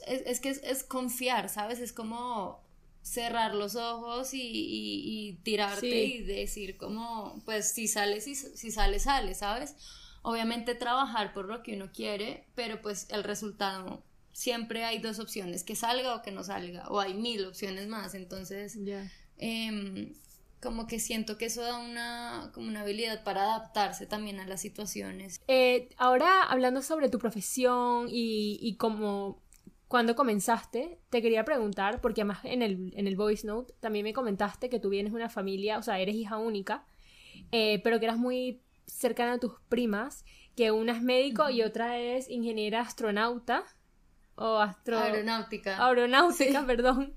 es, 0.07 0.39
que 0.41 0.49
es, 0.49 0.83
confiar, 0.83 1.47
¿sabes? 1.47 1.79
Es 1.79 1.93
como 1.93 2.61
cerrar 3.01 3.55
los 3.55 3.75
ojos 3.75 4.31
y, 4.33 5.39
tirarte 5.43 6.05
y 6.05 6.23
decir 6.23 6.75
como, 6.77 7.41
pues 7.45 7.71
si 7.71 7.87
sale, 7.87 8.19
si, 8.19 8.35
si 8.35 8.71
sale, 8.71 8.99
sale, 8.99 9.35
¿sabes? 9.35 9.75
Obviamente 10.23 10.73
trabajar 10.73 11.33
por 11.33 11.45
lo 11.45 11.61
que 11.61 11.75
uno 11.75 11.91
quiere, 11.93 12.47
pero 12.55 12.81
pues 12.81 13.07
el 13.11 13.23
resultado 13.23 14.03
siempre 14.31 14.83
hay 14.83 14.97
dos 14.99 15.19
opciones, 15.19 15.63
que 15.63 15.75
salga 15.75 16.15
o 16.15 16.21
que 16.21 16.31
no 16.31 16.43
salga, 16.43 16.87
o 16.89 16.99
hay 16.99 17.13
mil 17.13 17.45
opciones 17.45 17.87
más, 17.87 18.15
entonces 18.15 18.79
em, 19.37 20.13
como 20.59 20.87
que 20.87 20.99
siento 20.99 21.37
que 21.37 21.45
eso 21.45 21.61
da 21.61 21.77
una, 21.77 22.49
como 22.53 22.67
una 22.67 22.81
habilidad 22.81 23.23
para 23.23 23.43
adaptarse 23.43 24.07
también 24.07 24.39
a 24.39 24.47
las 24.47 24.61
situaciones. 24.61 25.39
Eh, 25.47 25.89
ahora 25.97 26.43
hablando 26.43 26.81
sobre 26.81 27.09
tu 27.09 27.19
profesión 27.19 28.07
y, 28.09 28.57
y 28.61 28.75
como 28.77 29.43
cuando 29.93 30.15
comenzaste, 30.15 30.97
te 31.11 31.21
quería 31.21 31.45
preguntar, 31.45 32.01
porque 32.01 32.21
además 32.21 32.39
en 32.45 32.63
el, 32.63 32.91
en 32.95 33.05
el 33.05 33.15
voice 33.15 33.45
note 33.45 33.75
también 33.79 34.03
me 34.03 34.11
comentaste 34.11 34.67
que 34.67 34.79
tú 34.79 34.89
vienes 34.89 35.13
de 35.13 35.17
una 35.17 35.29
familia, 35.29 35.77
o 35.77 35.83
sea, 35.83 35.99
eres 35.99 36.15
hija 36.15 36.37
única, 36.37 36.83
eh, 37.51 37.79
pero 37.83 37.99
que 37.99 38.05
eras 38.05 38.17
muy 38.17 38.62
cercana 38.85 39.33
a 39.33 39.39
tus 39.39 39.53
primas, 39.69 40.25
que 40.55 40.71
una 40.71 40.93
es 40.93 41.01
médico 41.01 41.49
y 41.49 41.61
otra 41.61 41.99
es 41.99 42.29
ingeniera 42.29 42.81
astronauta. 42.81 43.63
O 44.35 44.57
astro... 44.57 44.97
Aeronáutica. 44.97 45.85
Aeronáutica, 45.85 46.65
perdón. 46.65 47.13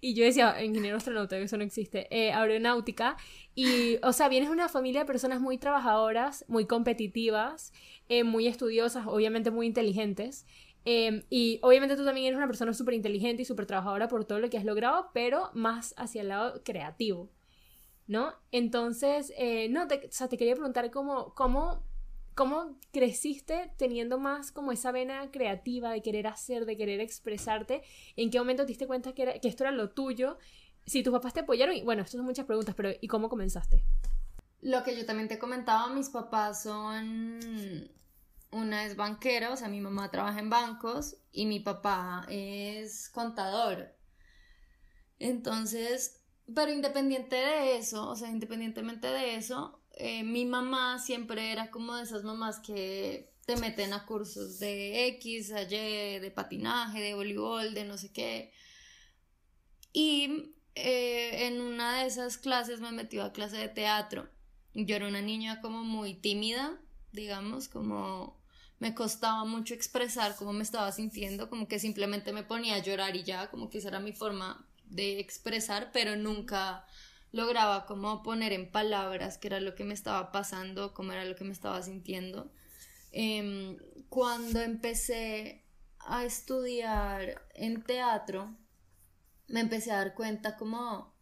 Y 0.00 0.14
yo 0.14 0.24
decía, 0.24 0.62
ingeniero 0.62 0.98
astronauta, 0.98 1.38
eso 1.38 1.56
no 1.56 1.64
existe. 1.64 2.06
Eh, 2.10 2.32
aeronáutica. 2.32 3.16
Y, 3.54 3.98
o 4.02 4.12
sea, 4.12 4.28
vienes 4.28 4.50
de 4.50 4.54
una 4.54 4.68
familia 4.68 5.00
de 5.00 5.06
personas 5.06 5.40
muy 5.40 5.56
trabajadoras, 5.56 6.44
muy 6.46 6.66
competitivas, 6.66 7.72
eh, 8.08 8.22
muy 8.22 8.46
estudiosas, 8.46 9.06
obviamente 9.06 9.50
muy 9.50 9.66
inteligentes. 9.66 10.46
Em, 10.84 11.22
y 11.28 11.58
obviamente 11.62 11.96
tú 11.96 12.04
también 12.04 12.28
eres 12.28 12.36
una 12.36 12.46
persona 12.46 12.72
súper 12.72 12.94
inteligente 12.94 13.42
y 13.42 13.44
súper 13.44 13.66
trabajadora 13.66 14.08
por 14.08 14.24
todo 14.24 14.38
lo 14.38 14.48
que 14.48 14.58
has 14.58 14.64
logrado, 14.64 15.10
pero 15.12 15.50
más 15.54 15.94
hacia 15.96 16.22
el 16.22 16.28
lado 16.28 16.62
creativo. 16.64 17.30
¿No? 18.08 18.34
Entonces, 18.50 19.32
eh, 19.36 19.68
no, 19.68 19.86
te, 19.86 20.06
o 20.06 20.10
sea, 20.10 20.28
te 20.28 20.36
quería 20.36 20.54
preguntar 20.54 20.90
cómo, 20.90 21.34
cómo, 21.34 21.84
cómo 22.34 22.78
creciste 22.90 23.70
teniendo 23.76 24.18
más 24.18 24.50
como 24.50 24.72
esa 24.72 24.90
vena 24.90 25.30
creativa 25.30 25.92
de 25.92 26.02
querer 26.02 26.26
hacer, 26.26 26.64
de 26.64 26.76
querer 26.76 27.00
expresarte, 27.00 27.82
en 28.16 28.30
qué 28.30 28.38
momento 28.38 28.64
te 28.64 28.68
diste 28.68 28.86
cuenta 28.86 29.12
que, 29.12 29.38
que 29.40 29.48
esto 29.48 29.64
era 29.64 29.72
lo 29.72 29.90
tuyo, 29.90 30.38
si 30.86 31.02
tus 31.02 31.12
papás 31.12 31.34
te 31.34 31.40
apoyaron, 31.40 31.76
y 31.76 31.82
bueno, 31.82 32.02
estas 32.02 32.16
son 32.16 32.24
muchas 32.24 32.46
preguntas, 32.46 32.74
pero 32.74 32.90
¿y 32.98 33.06
cómo 33.08 33.28
comenzaste? 33.28 33.84
Lo 34.62 34.82
que 34.82 34.96
yo 34.96 35.04
también 35.04 35.28
te 35.28 35.38
comentaba, 35.38 35.88
mis 35.90 36.08
papás 36.08 36.62
son 36.62 37.38
una 38.50 38.86
es 38.86 38.96
banquera, 38.96 39.52
o 39.52 39.56
sea, 39.56 39.68
mi 39.68 39.82
mamá 39.82 40.10
trabaja 40.10 40.40
en 40.40 40.48
bancos 40.48 41.16
y 41.30 41.44
mi 41.44 41.60
papá 41.60 42.24
es 42.28 43.10
contador. 43.10 43.94
Entonces, 45.18 46.17
pero 46.54 46.72
independiente 46.72 47.36
de 47.36 47.76
eso, 47.76 48.08
o 48.08 48.16
sea, 48.16 48.30
independientemente 48.30 49.06
de 49.06 49.36
eso, 49.36 49.80
eh, 49.92 50.22
mi 50.22 50.44
mamá 50.44 50.98
siempre 50.98 51.52
era 51.52 51.70
como 51.70 51.94
de 51.96 52.04
esas 52.04 52.24
mamás 52.24 52.60
que 52.60 53.32
te 53.44 53.56
meten 53.56 53.92
a 53.92 54.06
cursos 54.06 54.58
de 54.58 55.06
X, 55.08 55.52
a 55.52 55.62
Y, 55.62 56.18
de 56.18 56.30
patinaje, 56.34 57.00
de 57.00 57.14
voleibol, 57.14 57.74
de 57.74 57.84
no 57.84 57.98
sé 57.98 58.12
qué. 58.12 58.52
Y 59.92 60.54
eh, 60.74 61.46
en 61.46 61.60
una 61.60 62.00
de 62.00 62.06
esas 62.06 62.38
clases 62.38 62.80
me 62.80 62.92
metió 62.92 63.24
a 63.24 63.32
clase 63.32 63.56
de 63.56 63.68
teatro. 63.68 64.28
Yo 64.74 64.96
era 64.96 65.08
una 65.08 65.22
niña 65.22 65.60
como 65.60 65.82
muy 65.82 66.14
tímida, 66.14 66.78
digamos, 67.12 67.68
como 67.68 68.38
me 68.78 68.94
costaba 68.94 69.44
mucho 69.44 69.74
expresar 69.74 70.36
cómo 70.36 70.52
me 70.52 70.62
estaba 70.62 70.92
sintiendo, 70.92 71.50
como 71.50 71.66
que 71.66 71.78
simplemente 71.78 72.32
me 72.32 72.44
ponía 72.44 72.76
a 72.76 72.82
llorar 72.82 73.16
y 73.16 73.24
ya, 73.24 73.50
como 73.50 73.70
que 73.70 73.78
esa 73.78 73.88
era 73.88 73.98
mi 73.98 74.12
forma 74.12 74.68
de 74.90 75.20
expresar, 75.20 75.90
pero 75.92 76.16
nunca 76.16 76.86
lograba 77.32 77.86
como 77.86 78.22
poner 78.22 78.52
en 78.52 78.70
palabras 78.70 79.38
qué 79.38 79.48
era 79.48 79.60
lo 79.60 79.74
que 79.74 79.84
me 79.84 79.94
estaba 79.94 80.32
pasando, 80.32 80.94
cómo 80.94 81.12
era 81.12 81.24
lo 81.24 81.36
que 81.36 81.44
me 81.44 81.52
estaba 81.52 81.82
sintiendo. 81.82 82.52
Em, 83.12 83.76
cuando 84.08 84.60
empecé 84.60 85.64
a 86.00 86.24
estudiar 86.24 87.42
en 87.54 87.82
teatro, 87.82 88.56
me 89.46 89.60
empecé 89.60 89.92
a 89.92 89.96
dar 89.96 90.14
cuenta 90.14 90.56
como 90.56 91.16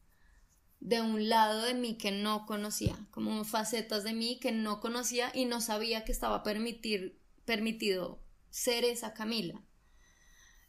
de 0.81 1.01
un 1.01 1.29
lado 1.29 1.63
de 1.63 1.75
mí 1.75 1.97
que 1.97 2.13
no 2.13 2.47
conocía, 2.47 2.97
como 3.11 3.45
facetas 3.45 4.05
de 4.05 4.13
mí 4.13 4.39
que 4.41 4.53
no 4.53 4.81
conocía 4.81 5.33
y 5.35 5.47
no 5.47 5.61
sabía 5.61 6.05
que 6.05 6.13
estaba 6.13 6.43
permitir, 6.43 7.21
permitido 7.45 8.23
ser 8.51 8.85
esa 8.85 9.15
Camila. 9.15 9.63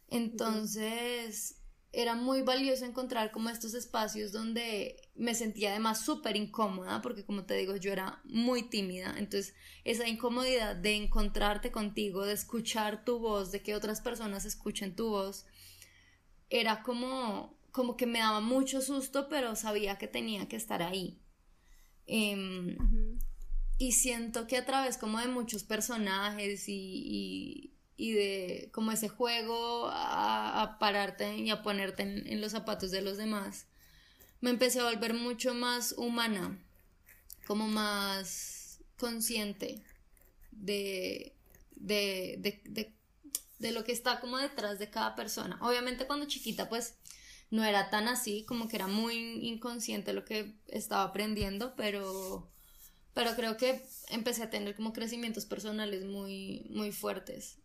Entonces, 0.08 1.57
era 1.92 2.14
muy 2.14 2.42
valioso 2.42 2.84
encontrar 2.84 3.30
como 3.30 3.48
estos 3.48 3.74
espacios 3.74 4.30
donde 4.30 5.10
me 5.14 5.34
sentía 5.34 5.70
además 5.70 6.04
súper 6.04 6.36
incómoda, 6.36 7.00
porque 7.00 7.24
como 7.24 7.44
te 7.44 7.54
digo, 7.54 7.76
yo 7.76 7.92
era 7.92 8.20
muy 8.24 8.68
tímida, 8.68 9.14
entonces 9.16 9.54
esa 9.84 10.06
incomodidad 10.06 10.76
de 10.76 10.96
encontrarte 10.96 11.72
contigo, 11.72 12.26
de 12.26 12.34
escuchar 12.34 13.04
tu 13.04 13.18
voz, 13.18 13.52
de 13.52 13.62
que 13.62 13.74
otras 13.74 14.00
personas 14.02 14.44
escuchen 14.44 14.94
tu 14.94 15.08
voz, 15.08 15.46
era 16.50 16.82
como, 16.82 17.58
como 17.72 17.96
que 17.96 18.06
me 18.06 18.18
daba 18.18 18.40
mucho 18.40 18.82
susto, 18.82 19.28
pero 19.28 19.56
sabía 19.56 19.96
que 19.96 20.08
tenía 20.08 20.46
que 20.46 20.56
estar 20.56 20.82
ahí. 20.82 21.22
Em, 22.06 22.76
y 23.78 23.92
siento 23.92 24.46
que 24.46 24.56
a 24.56 24.66
través 24.66 24.98
como 24.98 25.20
de 25.20 25.28
muchos 25.28 25.64
personajes 25.64 26.68
y 26.68 26.74
y 26.74 27.77
de 27.98 28.70
como 28.72 28.92
ese 28.92 29.08
juego 29.08 29.90
a, 29.92 30.76
pararte 30.78 31.36
y 31.36 31.50
a 31.50 31.62
ponerte 31.62 32.04
en, 32.04 32.40
los 32.40 32.52
zapatos 32.52 32.92
de 32.92 33.02
los 33.02 33.18
demás, 33.18 33.66
me 34.40 34.50
empecé 34.50 34.80
a 34.80 34.84
volver 34.84 35.14
mucho 35.14 35.52
más 35.52 35.92
humana, 35.98 36.56
como 37.46 37.66
más 37.66 38.78
consciente 38.96 39.82
de, 40.52 41.34
de, 41.74 42.36
de, 42.38 42.94
de, 43.58 43.72
lo 43.72 43.82
que 43.82 43.92
está 43.92 44.20
como 44.20 44.38
detrás 44.38 44.78
de 44.78 44.90
cada 44.90 45.16
persona. 45.16 45.58
Obviamente 45.60 46.06
cuando 46.06 46.26
chiquita 46.26 46.68
pues 46.68 46.94
no 47.50 47.64
era 47.64 47.90
tan 47.90 48.06
así, 48.06 48.44
como 48.44 48.68
que 48.68 48.76
era 48.76 48.86
muy 48.86 49.44
inconsciente 49.44 50.12
lo 50.12 50.24
que 50.24 50.54
estaba 50.68 51.02
aprendiendo, 51.02 51.74
pero, 51.74 52.48
pero 53.12 53.34
creo 53.34 53.56
que 53.56 53.84
empecé 54.08 54.44
a 54.44 54.50
tener 54.50 54.76
como 54.76 54.92
crecimientos 54.92 55.46
personales 55.46 56.04
muy, 56.04 56.64
muy 56.70 56.92
fuertes 56.92 57.58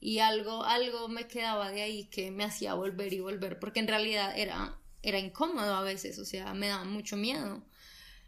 y 0.00 0.18
algo, 0.20 0.64
algo 0.64 1.08
me 1.08 1.28
quedaba 1.28 1.70
de 1.70 1.82
ahí 1.82 2.06
que 2.06 2.30
me 2.30 2.44
hacía 2.44 2.74
volver 2.74 3.12
y 3.12 3.20
volver, 3.20 3.58
porque 3.58 3.80
en 3.80 3.88
realidad 3.88 4.36
era, 4.36 4.78
era 5.02 5.18
incómodo 5.18 5.74
a 5.74 5.82
veces, 5.82 6.18
o 6.18 6.24
sea, 6.24 6.54
me 6.54 6.68
daba 6.68 6.84
mucho 6.84 7.16
miedo 7.16 7.62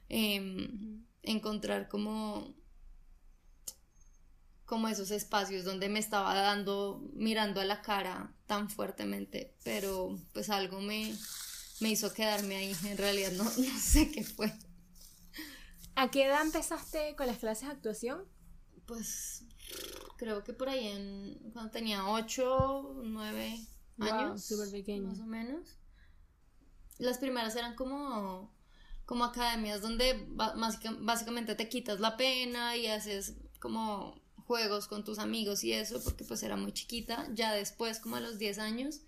em, 0.08 1.04
encontrar 1.22 1.88
como 1.88 2.54
como 4.66 4.88
esos 4.88 5.10
espacios 5.10 5.66
donde 5.66 5.90
me 5.90 5.98
estaba 5.98 6.34
dando, 6.34 7.02
mirando 7.12 7.60
a 7.60 7.64
la 7.66 7.82
cara 7.82 8.34
tan 8.46 8.70
fuertemente, 8.70 9.54
pero 9.64 10.18
pues 10.32 10.48
algo 10.48 10.80
me, 10.80 11.14
me 11.80 11.90
hizo 11.90 12.14
quedarme 12.14 12.56
ahí, 12.56 12.76
en 12.84 12.96
realidad 12.96 13.32
no, 13.32 13.44
no 13.44 13.78
sé 13.78 14.10
qué 14.10 14.24
fue. 14.24 14.50
¿A 15.94 16.10
qué 16.10 16.24
edad 16.24 16.40
empezaste 16.40 17.14
con 17.16 17.26
las 17.26 17.36
clases 17.36 17.68
de 17.68 17.74
actuación? 17.74 18.24
Pues 18.86 19.44
creo 20.16 20.44
que 20.44 20.52
por 20.52 20.68
ahí 20.68 20.88
en 20.88 21.50
cuando 21.52 21.70
tenía 21.70 22.08
8, 22.08 23.00
9 23.04 23.66
años, 23.98 24.50
más 25.02 25.20
o 25.20 25.26
menos. 25.26 25.76
Las 26.98 27.18
primeras 27.18 27.56
eran 27.56 27.74
como 27.74 28.50
como 29.04 29.24
academias 29.24 29.82
donde 29.82 30.26
básicamente 31.00 31.54
te 31.54 31.68
quitas 31.68 32.00
la 32.00 32.16
pena 32.16 32.76
y 32.76 32.86
haces 32.86 33.34
como 33.58 34.20
juegos 34.46 34.88
con 34.88 35.04
tus 35.04 35.18
amigos 35.18 35.64
y 35.64 35.72
eso, 35.72 36.02
porque 36.02 36.24
pues 36.24 36.42
era 36.42 36.56
muy 36.56 36.72
chiquita. 36.72 37.28
Ya 37.34 37.52
después, 37.52 37.98
como 37.98 38.16
a 38.16 38.20
los 38.20 38.38
10 38.38 38.58
años, 38.58 39.00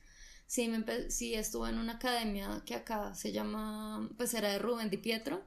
sí, 0.47 0.69
me 0.69 1.11
sí 1.11 1.35
estuve 1.35 1.71
en 1.71 1.79
una 1.79 1.95
academia 1.95 2.63
que 2.67 2.75
acá 2.75 3.15
se 3.15 3.33
llama, 3.33 4.11
pues 4.17 4.35
era 4.35 4.51
de 4.51 4.59
Rubén 4.59 4.91
Di 4.91 4.99
Pietro 4.99 5.43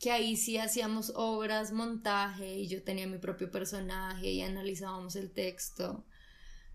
que 0.00 0.10
ahí 0.10 0.36
sí 0.36 0.58
hacíamos 0.58 1.12
obras, 1.16 1.72
montaje 1.72 2.58
y 2.58 2.68
yo 2.68 2.82
tenía 2.82 3.06
mi 3.06 3.18
propio 3.18 3.50
personaje 3.50 4.30
y 4.30 4.42
analizábamos 4.42 5.16
el 5.16 5.30
texto. 5.30 6.04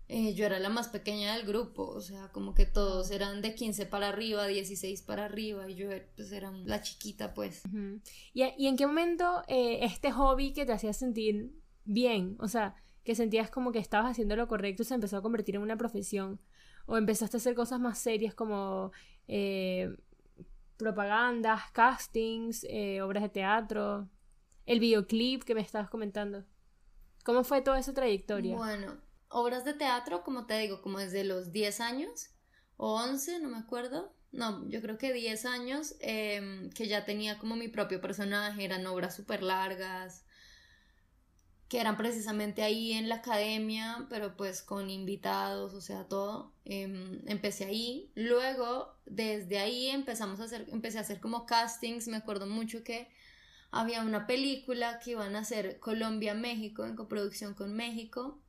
Eh, 0.06 0.34
yo 0.34 0.44
era 0.44 0.58
la 0.58 0.68
más 0.68 0.88
pequeña 0.88 1.34
del 1.34 1.46
grupo, 1.46 1.86
o 1.88 2.00
sea, 2.02 2.28
como 2.28 2.54
que 2.54 2.66
todos 2.66 3.10
eran 3.10 3.40
de 3.40 3.54
15 3.54 3.86
para 3.86 4.10
arriba, 4.10 4.46
16 4.46 5.00
para 5.02 5.24
arriba 5.24 5.70
y 5.70 5.76
yo 5.76 5.88
pues 6.14 6.30
era 6.30 6.50
la 6.50 6.82
chiquita 6.82 7.32
pues. 7.32 7.62
¿Y, 8.34 8.42
en 8.42 8.76
qué 8.76 8.86
momento 8.86 9.42
eh, 9.48 9.78
este 9.82 10.12
hobby 10.12 10.52
que 10.52 10.66
te 10.66 10.72
hacía 10.72 10.92
sentir 10.92 11.52
bien, 11.84 12.36
o 12.38 12.48
sea, 12.48 12.74
que 13.02 13.14
sentías 13.14 13.50
como 13.50 13.72
que 13.72 13.78
estabas 13.78 14.10
haciendo 14.10 14.36
lo 14.36 14.46
correcto 14.46 14.84
se 14.84 14.94
empezó 14.94 15.16
a 15.16 15.22
convertir 15.22 15.54
en 15.54 15.62
una 15.62 15.78
profesión? 15.78 16.38
¿O 16.86 16.98
empezaste 16.98 17.36
a 17.36 17.38
hacer 17.38 17.54
cosas 17.54 17.80
más 17.80 17.98
serias 17.98 18.34
como 18.34 18.92
eh, 19.26 19.88
propagandas, 20.76 21.70
castings, 21.72 22.64
eh, 22.68 23.02
obras 23.02 23.22
de 23.22 23.28
teatro, 23.28 24.08
el 24.66 24.80
videoclip 24.80 25.44
que 25.44 25.54
me 25.54 25.60
estabas 25.60 25.90
comentando. 25.90 26.44
¿Cómo 27.24 27.44
fue 27.44 27.62
toda 27.62 27.78
esa 27.78 27.94
trayectoria? 27.94 28.56
Bueno, 28.56 29.00
obras 29.28 29.64
de 29.64 29.74
teatro, 29.74 30.22
como 30.22 30.46
te 30.46 30.58
digo, 30.58 30.82
como 30.82 30.98
desde 30.98 31.24
los 31.24 31.52
10 31.52 31.80
años 31.80 32.30
o 32.76 32.94
11, 32.94 33.40
no 33.40 33.48
me 33.48 33.58
acuerdo. 33.58 34.14
No, 34.32 34.68
yo 34.68 34.80
creo 34.82 34.98
que 34.98 35.12
10 35.12 35.46
años, 35.46 35.94
em, 36.00 36.70
que 36.70 36.88
ya 36.88 37.04
tenía 37.04 37.38
como 37.38 37.56
mi 37.56 37.68
propio 37.68 38.00
personaje, 38.00 38.64
eran 38.64 38.86
obras 38.86 39.14
súper 39.14 39.42
largas, 39.42 40.26
que 41.74 41.80
eran 41.80 41.96
precisamente 41.96 42.62
ahí 42.62 42.92
en 42.92 43.08
la 43.08 43.16
academia, 43.16 44.06
pero 44.08 44.36
pues 44.36 44.62
con 44.62 44.90
invitados, 44.90 45.74
o 45.74 45.80
sea, 45.80 46.04
todo. 46.04 46.52
Em, 46.64 47.20
empecé 47.26 47.64
ahí. 47.64 48.12
Luego, 48.14 48.94
desde 49.06 49.58
ahí 49.58 49.88
empezamos 49.88 50.38
a 50.38 50.44
hacer, 50.44 50.68
empecé 50.70 50.98
a 50.98 51.00
hacer 51.00 51.18
como 51.18 51.46
castings. 51.46 52.06
Me 52.06 52.18
acuerdo 52.18 52.46
mucho 52.46 52.84
que 52.84 53.10
había 53.72 54.02
una 54.02 54.28
película 54.28 55.00
que 55.00 55.10
iban 55.10 55.34
a 55.34 55.40
hacer 55.40 55.80
Colombia-México 55.80 56.86
en 56.86 56.94
coproducción 56.94 57.54
con 57.54 57.74
México 57.74 58.40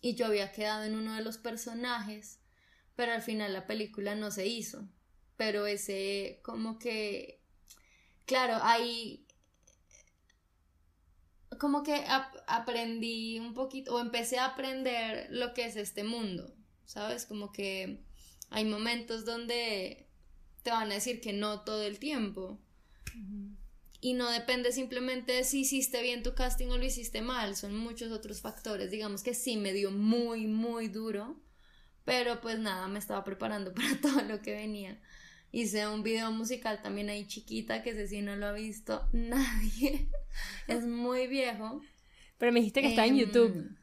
y 0.00 0.16
yo 0.16 0.26
había 0.26 0.50
quedado 0.50 0.82
en 0.82 0.96
uno 0.96 1.14
de 1.14 1.22
los 1.22 1.38
personajes, 1.38 2.40
pero 2.96 3.12
al 3.12 3.22
final 3.22 3.52
la 3.52 3.68
película 3.68 4.16
no 4.16 4.32
se 4.32 4.48
hizo. 4.48 4.88
Pero 5.36 5.68
ese 5.68 6.40
como 6.42 6.80
que, 6.80 7.40
claro, 8.26 8.58
ahí 8.62 9.27
como 11.58 11.82
que 11.82 12.04
aprendí 12.46 13.38
un 13.38 13.54
poquito 13.54 13.94
o 13.94 14.00
empecé 14.00 14.38
a 14.38 14.46
aprender 14.46 15.28
lo 15.30 15.54
que 15.54 15.66
es 15.66 15.76
este 15.76 16.04
mundo, 16.04 16.54
¿sabes? 16.84 17.26
Como 17.26 17.52
que 17.52 18.02
hay 18.50 18.64
momentos 18.64 19.24
donde 19.24 20.08
te 20.62 20.70
van 20.70 20.90
a 20.90 20.94
decir 20.94 21.20
que 21.20 21.32
no 21.32 21.60
todo 21.60 21.82
el 21.82 21.98
tiempo. 21.98 22.58
Y 24.00 24.14
no 24.14 24.30
depende 24.30 24.70
simplemente 24.70 25.32
de 25.32 25.44
si 25.44 25.60
hiciste 25.60 26.02
bien 26.02 26.22
tu 26.22 26.34
casting 26.34 26.68
o 26.68 26.78
lo 26.78 26.84
hiciste 26.84 27.20
mal, 27.20 27.56
son 27.56 27.76
muchos 27.76 28.12
otros 28.12 28.40
factores. 28.40 28.90
Digamos 28.90 29.22
que 29.22 29.34
sí 29.34 29.56
me 29.56 29.72
dio 29.72 29.90
muy, 29.90 30.46
muy 30.46 30.88
duro, 30.88 31.36
pero 32.04 32.40
pues 32.40 32.58
nada, 32.58 32.86
me 32.86 33.00
estaba 33.00 33.24
preparando 33.24 33.74
para 33.74 34.00
todo 34.00 34.22
lo 34.22 34.40
que 34.40 34.54
venía. 34.54 35.00
Hice 35.50 35.88
un 35.88 36.02
video 36.02 36.30
musical 36.30 36.82
también 36.82 37.08
ahí 37.08 37.26
chiquita, 37.26 37.82
que 37.82 37.90
ese 37.90 38.06
sí 38.06 38.20
no 38.20 38.36
lo 38.36 38.46
ha 38.46 38.52
visto 38.52 39.08
nadie. 39.12 40.08
es 40.66 40.84
muy 40.86 41.26
viejo. 41.26 41.80
Pero 42.36 42.52
me 42.52 42.60
dijiste 42.60 42.82
que 42.82 42.88
está 42.88 43.06
en 43.06 43.14
em, 43.14 43.20
YouTube. 43.20 43.78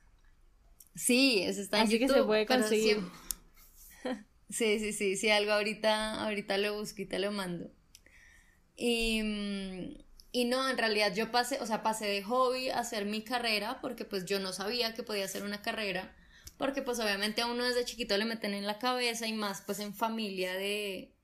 Sí, 0.95 1.41
ese 1.41 1.61
está 1.61 1.81
en 1.81 1.89
YouTube. 1.89 2.05
Así 2.05 2.13
que 2.13 2.19
se 2.19 2.23
puede 2.23 2.45
conseguir. 2.45 2.99
Sí, 4.47 4.77
sí, 4.77 4.93
sí, 4.93 5.17
sí, 5.17 5.31
algo 5.31 5.53
ahorita, 5.53 6.23
ahorita 6.23 6.59
lo 6.59 6.77
busco 6.77 7.01
y 7.01 7.07
te 7.07 7.17
lo 7.17 7.31
mando. 7.31 7.71
Y, 8.77 9.19
y 10.31 10.45
no, 10.45 10.69
en 10.69 10.77
realidad 10.77 11.15
yo 11.15 11.31
pasé, 11.31 11.59
o 11.61 11.65
sea, 11.65 11.81
pasé 11.81 12.05
de 12.05 12.21
hobby 12.21 12.69
a 12.69 12.79
hacer 12.79 13.05
mi 13.05 13.23
carrera 13.23 13.79
porque 13.81 14.05
pues 14.05 14.25
yo 14.25 14.39
no 14.39 14.53
sabía 14.53 14.93
que 14.93 15.01
podía 15.01 15.25
hacer 15.25 15.43
una 15.43 15.63
carrera, 15.63 16.15
porque 16.57 16.83
pues 16.83 16.99
obviamente 16.99 17.41
a 17.41 17.47
uno 17.47 17.63
desde 17.63 17.85
chiquito 17.85 18.15
le 18.17 18.25
meten 18.25 18.53
en 18.53 18.67
la 18.67 18.77
cabeza 18.77 19.25
y 19.25 19.33
más 19.33 19.61
pues 19.61 19.79
en 19.79 19.95
familia 19.95 20.53
de, 20.53 21.14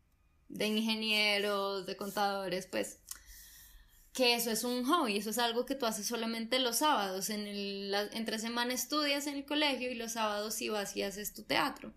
de 0.51 0.67
ingenieros, 0.67 1.85
de 1.85 1.95
contadores, 1.95 2.67
pues 2.67 2.99
que 4.13 4.35
eso 4.35 4.51
es 4.51 4.63
un 4.63 4.83
hobby, 4.85 5.17
eso 5.17 5.29
es 5.29 5.37
algo 5.37 5.65
que 5.65 5.75
tú 5.75 5.85
haces 5.85 6.05
solamente 6.05 6.59
los 6.59 6.77
sábados, 6.77 7.29
en 7.29 7.47
el, 7.47 7.93
entre 8.13 8.39
semana 8.39 8.73
estudias 8.73 9.25
en 9.27 9.35
el 9.35 9.45
colegio 9.45 9.89
y 9.89 9.95
los 9.95 10.13
sábados 10.13 10.55
sí 10.55 10.69
vas 10.69 10.95
y 10.97 11.03
haces 11.03 11.33
tu 11.33 11.43
teatro. 11.43 11.93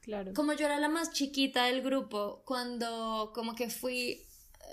Claro. 0.00 0.32
Como 0.34 0.54
yo 0.54 0.66
era 0.66 0.80
la 0.80 0.88
más 0.88 1.12
chiquita 1.12 1.66
del 1.66 1.82
grupo, 1.82 2.42
cuando 2.44 3.30
como 3.34 3.54
que 3.54 3.70
fui, 3.70 4.26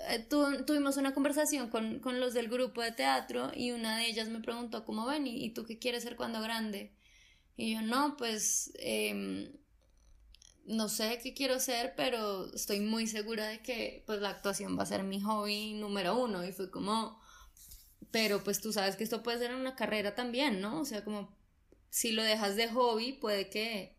eh, 0.08 0.26
tuvimos 0.66 0.96
una 0.96 1.14
conversación 1.14 1.68
con, 1.68 2.00
con, 2.00 2.18
los 2.18 2.34
del 2.34 2.48
grupo 2.48 2.82
de 2.82 2.92
teatro 2.92 3.52
y 3.54 3.70
una 3.70 3.98
de 3.98 4.06
ellas 4.06 4.28
me 4.28 4.40
preguntó, 4.40 4.84
¿cómo 4.84 5.06
ven? 5.06 5.26
¿Y, 5.26 5.50
tú 5.50 5.64
qué 5.64 5.78
quieres 5.78 6.02
ser 6.02 6.16
cuando 6.16 6.40
grande? 6.40 6.92
Y 7.56 7.74
yo, 7.74 7.82
no, 7.82 8.16
pues 8.16 8.72
eh, 8.78 9.52
no 10.68 10.88
sé 10.88 11.18
qué 11.22 11.34
quiero 11.34 11.58
ser, 11.60 11.94
pero 11.96 12.52
estoy 12.54 12.80
muy 12.80 13.06
segura 13.06 13.46
de 13.46 13.60
que 13.60 14.02
pues 14.06 14.20
la 14.20 14.30
actuación 14.30 14.78
va 14.78 14.82
a 14.82 14.86
ser 14.86 15.02
mi 15.02 15.20
hobby 15.20 15.74
número 15.74 16.16
uno. 16.16 16.44
Y 16.44 16.52
fue 16.52 16.70
como, 16.70 17.20
pero 18.10 18.44
pues 18.44 18.60
tú 18.60 18.72
sabes 18.72 18.96
que 18.96 19.04
esto 19.04 19.22
puede 19.22 19.38
ser 19.38 19.54
una 19.54 19.74
carrera 19.74 20.14
también, 20.14 20.60
¿no? 20.60 20.80
O 20.80 20.84
sea, 20.84 21.04
como 21.04 21.36
si 21.90 22.12
lo 22.12 22.22
dejas 22.22 22.56
de 22.56 22.68
hobby, 22.68 23.14
puede 23.14 23.48
que 23.48 23.96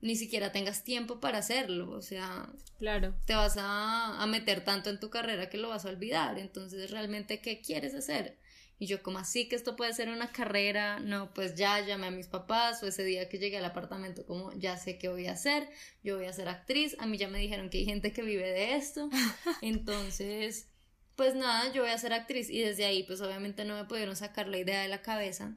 ni 0.00 0.16
siquiera 0.16 0.52
tengas 0.52 0.84
tiempo 0.84 1.20
para 1.20 1.38
hacerlo. 1.38 1.90
O 1.90 2.02
sea, 2.02 2.52
claro. 2.78 3.14
te 3.26 3.34
vas 3.34 3.56
a, 3.56 4.20
a 4.20 4.26
meter 4.26 4.64
tanto 4.64 4.90
en 4.90 5.00
tu 5.00 5.10
carrera 5.10 5.48
que 5.48 5.58
lo 5.58 5.68
vas 5.68 5.84
a 5.84 5.90
olvidar. 5.90 6.38
Entonces, 6.38 6.90
realmente, 6.90 7.40
¿qué 7.40 7.60
quieres 7.60 7.94
hacer? 7.94 8.38
Y 8.80 8.86
yo, 8.86 9.02
como 9.02 9.18
así 9.18 9.48
que 9.48 9.56
esto 9.56 9.74
puede 9.74 9.92
ser 9.92 10.08
una 10.08 10.30
carrera? 10.30 11.00
No, 11.00 11.34
pues 11.34 11.56
ya 11.56 11.80
llamé 11.80 12.06
a 12.06 12.10
mis 12.12 12.28
papás 12.28 12.82
o 12.82 12.86
ese 12.86 13.02
día 13.04 13.28
que 13.28 13.38
llegué 13.38 13.58
al 13.58 13.64
apartamento, 13.64 14.24
como 14.24 14.52
ya 14.52 14.76
sé 14.76 14.98
qué 14.98 15.08
voy 15.08 15.26
a 15.26 15.32
hacer, 15.32 15.68
yo 16.04 16.16
voy 16.16 16.26
a 16.26 16.32
ser 16.32 16.48
actriz, 16.48 16.96
a 17.00 17.06
mí 17.06 17.18
ya 17.18 17.28
me 17.28 17.40
dijeron 17.40 17.70
que 17.70 17.78
hay 17.78 17.84
gente 17.84 18.12
que 18.12 18.22
vive 18.22 18.48
de 18.48 18.76
esto, 18.76 19.10
entonces, 19.62 20.68
pues 21.16 21.34
nada, 21.34 21.72
yo 21.72 21.82
voy 21.82 21.90
a 21.90 21.98
ser 21.98 22.12
actriz 22.12 22.48
y 22.50 22.60
desde 22.60 22.84
ahí, 22.84 23.02
pues 23.02 23.20
obviamente 23.20 23.64
no 23.64 23.74
me 23.74 23.84
pudieron 23.84 24.14
sacar 24.14 24.46
la 24.46 24.58
idea 24.58 24.82
de 24.82 24.88
la 24.88 25.02
cabeza. 25.02 25.56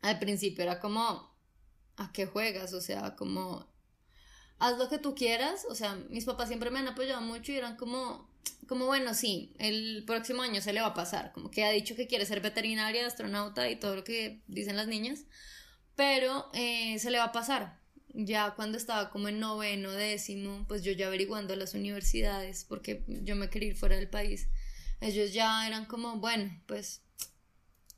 Al 0.00 0.18
principio 0.18 0.64
era 0.64 0.80
como, 0.80 1.32
¿a 1.96 2.12
qué 2.12 2.26
juegas? 2.26 2.72
O 2.72 2.80
sea, 2.80 3.14
como, 3.14 3.71
haz 4.62 4.78
lo 4.78 4.88
que 4.88 4.98
tú 4.98 5.16
quieras, 5.16 5.66
o 5.68 5.74
sea, 5.74 5.96
mis 6.08 6.24
papás 6.24 6.46
siempre 6.46 6.70
me 6.70 6.78
han 6.78 6.86
apoyado 6.86 7.20
mucho 7.20 7.50
y 7.50 7.56
eran 7.56 7.76
como, 7.76 8.30
como 8.68 8.86
bueno, 8.86 9.12
sí, 9.12 9.52
el 9.58 10.04
próximo 10.06 10.42
año 10.42 10.60
se 10.60 10.72
le 10.72 10.80
va 10.80 10.88
a 10.88 10.94
pasar, 10.94 11.32
como 11.32 11.50
que 11.50 11.64
ha 11.64 11.70
dicho 11.70 11.96
que 11.96 12.06
quiere 12.06 12.26
ser 12.26 12.40
veterinaria, 12.40 13.04
astronauta 13.04 13.68
y 13.68 13.74
todo 13.74 13.96
lo 13.96 14.04
que 14.04 14.40
dicen 14.46 14.76
las 14.76 14.86
niñas, 14.86 15.24
pero 15.96 16.48
eh, 16.54 16.96
se 17.00 17.10
le 17.10 17.18
va 17.18 17.24
a 17.24 17.32
pasar. 17.32 17.80
Ya 18.14 18.54
cuando 18.54 18.78
estaba 18.78 19.10
como 19.10 19.28
en 19.28 19.40
noveno, 19.40 19.90
décimo, 19.90 20.64
pues 20.68 20.84
yo 20.84 20.92
ya 20.92 21.08
averiguando 21.08 21.56
las 21.56 21.74
universidades, 21.74 22.64
porque 22.68 23.04
yo 23.08 23.34
me 23.34 23.50
quería 23.50 23.70
ir 23.70 23.76
fuera 23.76 23.96
del 23.96 24.08
país, 24.08 24.46
ellos 25.00 25.32
ya 25.32 25.66
eran 25.66 25.86
como, 25.86 26.18
bueno, 26.18 26.56
pues 26.66 27.01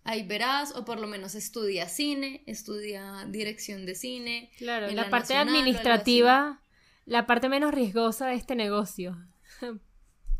ahí 0.04 0.22
verás, 0.26 0.74
o 0.76 0.84
por 0.84 1.00
lo 1.00 1.06
menos 1.06 1.34
estudia 1.34 1.88
cine, 1.88 2.42
estudia 2.46 3.26
dirección 3.28 3.86
de 3.86 3.94
cine. 3.94 4.50
Claro, 4.58 4.86
la, 4.88 5.04
la 5.04 5.10
parte 5.10 5.34
administrativa, 5.34 6.62
la 7.06 7.26
parte 7.26 7.48
menos 7.48 7.74
riesgosa 7.74 8.28
de 8.28 8.34
este 8.34 8.54
negocio. 8.54 9.16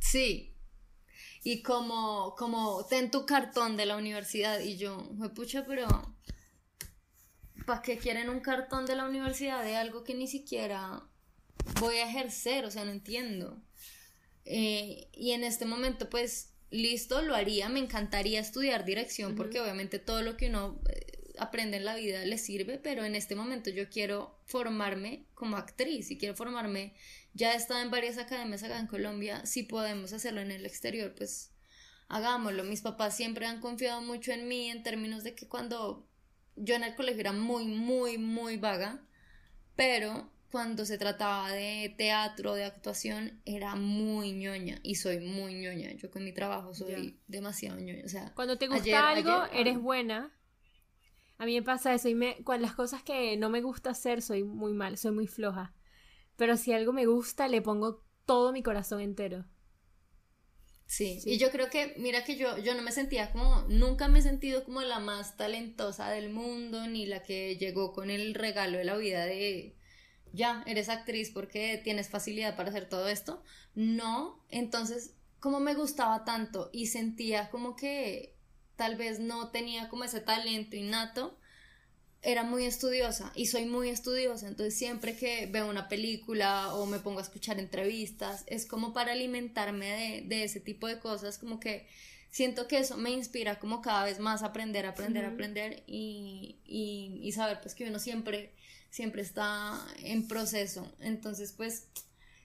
Sí. 0.00 0.54
Y 1.42 1.62
como, 1.62 2.34
como, 2.36 2.84
ten 2.86 3.10
tu 3.10 3.24
cartón 3.26 3.76
de 3.76 3.86
la 3.86 3.96
universidad. 3.96 4.60
Y 4.60 4.76
yo, 4.76 4.98
me 5.14 5.30
pucha, 5.30 5.64
pero 5.66 5.86
¿para 7.66 7.82
qué 7.82 7.98
quieren 7.98 8.28
un 8.28 8.40
cartón 8.40 8.86
de 8.86 8.96
la 8.96 9.06
universidad 9.06 9.62
de 9.62 9.76
algo 9.76 10.04
que 10.04 10.14
ni 10.14 10.26
siquiera 10.26 11.02
voy 11.80 11.96
a 11.96 12.08
ejercer? 12.08 12.64
O 12.64 12.70
sea, 12.70 12.84
no 12.84 12.92
entiendo. 12.92 13.62
Eh, 14.44 15.08
y 15.12 15.32
en 15.32 15.44
este 15.44 15.64
momento, 15.64 16.10
pues, 16.10 16.53
listo, 16.70 17.22
lo 17.22 17.34
haría. 17.34 17.68
Me 17.68 17.80
encantaría 17.80 18.40
estudiar 18.40 18.84
dirección 18.84 19.34
porque 19.34 19.60
obviamente 19.60 19.98
todo 19.98 20.22
lo 20.22 20.36
que 20.36 20.48
uno 20.48 20.80
eh, 20.88 21.32
aprende 21.38 21.76
en 21.78 21.84
la 21.84 21.96
vida 21.96 22.24
le 22.24 22.38
sirve, 22.38 22.78
pero 22.78 23.04
en 23.04 23.14
este 23.14 23.34
momento 23.34 23.70
yo 23.70 23.88
quiero 23.88 24.38
formarme 24.46 25.26
como 25.34 25.56
actriz 25.56 26.10
y 26.10 26.18
quiero 26.18 26.34
formarme 26.34 26.94
ya 27.34 27.52
he 27.52 27.56
estado 27.56 27.80
en 27.80 27.90
varias 27.90 28.16
academias 28.16 28.62
acá 28.62 28.78
en 28.78 28.86
Colombia, 28.86 29.44
si 29.44 29.64
podemos 29.64 30.12
hacerlo 30.12 30.40
en 30.40 30.52
el 30.52 30.64
exterior, 30.64 31.12
pues 31.16 31.52
hagámoslo. 32.08 32.62
Mis 32.62 32.80
papás 32.80 33.16
siempre 33.16 33.44
han 33.46 33.60
confiado 33.60 34.00
mucho 34.02 34.30
en 34.30 34.46
mí 34.46 34.70
en 34.70 34.84
términos 34.84 35.24
de 35.24 35.34
que 35.34 35.48
cuando 35.48 36.08
yo 36.54 36.76
en 36.76 36.84
el 36.84 36.94
colegio 36.94 37.20
era 37.20 37.32
muy, 37.32 37.66
muy, 37.66 38.18
muy 38.18 38.56
vaga, 38.56 39.04
pero 39.74 40.32
cuando 40.54 40.86
se 40.86 40.98
trataba 40.98 41.50
de 41.50 41.92
teatro, 41.98 42.54
de 42.54 42.62
actuación, 42.62 43.42
era 43.44 43.74
muy 43.74 44.30
ñoña 44.30 44.78
y 44.84 44.94
soy 44.94 45.18
muy 45.18 45.54
ñoña. 45.54 45.90
Yo 45.94 46.12
con 46.12 46.22
mi 46.22 46.32
trabajo 46.32 46.72
soy 46.72 47.18
demasiado 47.26 47.80
ñoña. 47.80 48.04
O 48.04 48.08
sea, 48.08 48.32
cuando 48.36 48.56
te 48.56 48.68
gusta 48.68 49.08
algo, 49.10 49.46
eres 49.52 49.80
buena. 49.80 50.32
A 51.38 51.44
mí 51.44 51.56
me 51.56 51.62
pasa 51.64 51.92
eso 51.92 52.08
y 52.08 52.14
me, 52.14 52.36
con 52.44 52.62
las 52.62 52.72
cosas 52.72 53.02
que 53.02 53.36
no 53.36 53.50
me 53.50 53.62
gusta 53.62 53.90
hacer 53.90 54.22
soy 54.22 54.44
muy 54.44 54.74
mal, 54.74 54.96
soy 54.96 55.10
muy 55.10 55.26
floja. 55.26 55.74
Pero 56.36 56.56
si 56.56 56.72
algo 56.72 56.92
me 56.92 57.06
gusta, 57.06 57.48
le 57.48 57.60
pongo 57.60 58.04
todo 58.24 58.52
mi 58.52 58.62
corazón 58.62 59.00
entero. 59.00 59.46
Sí, 60.86 61.18
y 61.24 61.36
yo 61.36 61.50
creo 61.50 61.68
que, 61.68 61.94
mira 61.96 62.22
que 62.22 62.36
yo, 62.36 62.58
yo 62.58 62.76
no 62.76 62.82
me 62.82 62.92
sentía 62.92 63.32
como, 63.32 63.62
nunca 63.62 64.06
me 64.06 64.20
he 64.20 64.22
sentido 64.22 64.62
como 64.62 64.82
la 64.82 65.00
más 65.00 65.36
talentosa 65.36 66.10
del 66.10 66.30
mundo, 66.30 66.86
ni 66.86 67.06
la 67.06 67.24
que 67.24 67.56
llegó 67.56 67.92
con 67.92 68.08
el 68.08 68.34
regalo 68.34 68.78
de 68.78 68.84
la 68.84 68.96
vida 68.96 69.26
de, 69.26 69.76
ya, 70.34 70.62
eres 70.66 70.88
actriz 70.88 71.30
porque 71.30 71.80
tienes 71.82 72.08
facilidad 72.08 72.56
para 72.56 72.70
hacer 72.70 72.88
todo 72.88 73.08
esto. 73.08 73.42
No, 73.74 74.44
entonces, 74.50 75.14
como 75.40 75.60
me 75.60 75.74
gustaba 75.74 76.24
tanto 76.24 76.70
y 76.72 76.86
sentía 76.86 77.50
como 77.50 77.76
que 77.76 78.34
tal 78.76 78.96
vez 78.96 79.20
no 79.20 79.50
tenía 79.50 79.88
como 79.88 80.04
ese 80.04 80.20
talento 80.20 80.76
innato, 80.76 81.38
era 82.24 82.42
muy 82.42 82.64
estudiosa 82.64 83.30
y 83.34 83.46
soy 83.46 83.66
muy 83.66 83.90
estudiosa, 83.90 84.48
entonces 84.48 84.76
siempre 84.76 85.14
que 85.14 85.46
veo 85.46 85.68
una 85.68 85.88
película 85.88 86.74
o 86.74 86.86
me 86.86 86.98
pongo 86.98 87.18
a 87.18 87.22
escuchar 87.22 87.58
entrevistas, 87.60 88.44
es 88.46 88.64
como 88.64 88.94
para 88.94 89.12
alimentarme 89.12 90.22
de, 90.26 90.44
ese 90.44 90.58
tipo 90.58 90.88
de 90.88 90.98
cosas, 90.98 91.36
como 91.38 91.60
que 91.60 91.86
siento 92.30 92.66
que 92.66 92.78
eso 92.78 92.96
me 92.96 93.10
inspira 93.10 93.58
como 93.58 93.82
cada 93.82 94.04
vez 94.04 94.18
más 94.18 94.42
a 94.42 94.46
aprender, 94.46 94.86
aprender, 94.86 95.26
aprender 95.26 95.84
y, 95.86 96.56
y, 96.64 97.30
saber 97.32 97.60
pues 97.60 97.74
que 97.74 97.88
uno 97.88 97.98
siempre, 97.98 98.54
siempre 98.94 99.22
está 99.22 99.84
en 100.04 100.28
proceso, 100.28 100.88
entonces 101.00 101.52
pues 101.52 101.88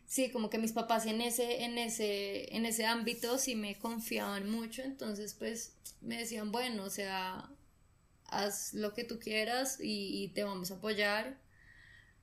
sí, 0.08 0.32
como 0.32 0.50
que 0.50 0.58
mis 0.58 0.72
papás 0.72 1.06
en 1.06 1.22
ese, 1.22 1.64
en 1.64 1.78
ese, 1.78 2.56
en 2.56 2.66
ese 2.66 2.88
ámbito 2.88 3.38
sí 3.38 3.54
me 3.54 3.78
confiaban 3.78 4.50
mucho, 4.50 4.82
entonces 4.82 5.36
pues 5.36 5.74
me 6.02 6.18
decían, 6.18 6.52
bueno, 6.52 6.86
o 6.86 6.90
sea, 6.90 7.52
haz 8.26 8.74
lo 8.74 8.96
que 8.96 9.04
tú 9.04 9.20
quieras 9.20 9.78
y, 9.80 10.30
te 10.30 10.44
vamos 10.44 10.72
a 10.72 10.76
apoyar. 10.76 11.38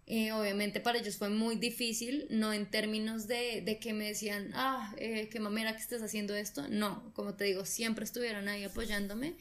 Eh, 0.08 0.32
obviamente 0.32 0.80
para 0.80 0.98
ellos 0.98 1.16
fue 1.18 1.28
muy 1.28 1.54
difícil, 1.54 2.26
no 2.28 2.52
en 2.52 2.68
términos 2.68 3.28
de, 3.28 3.60
de 3.60 3.78
que 3.78 3.92
me 3.92 4.08
decían, 4.08 4.50
ah, 4.54 4.92
eh, 4.98 5.28
qué 5.30 5.38
mamera 5.38 5.76
que 5.76 5.82
estés 5.82 6.02
haciendo 6.02 6.34
esto, 6.34 6.66
no, 6.68 7.12
como 7.14 7.34
te 7.34 7.44
digo, 7.44 7.64
siempre 7.64 8.04
estuvieron 8.04 8.48
ahí 8.48 8.64
apoyándome, 8.64 9.36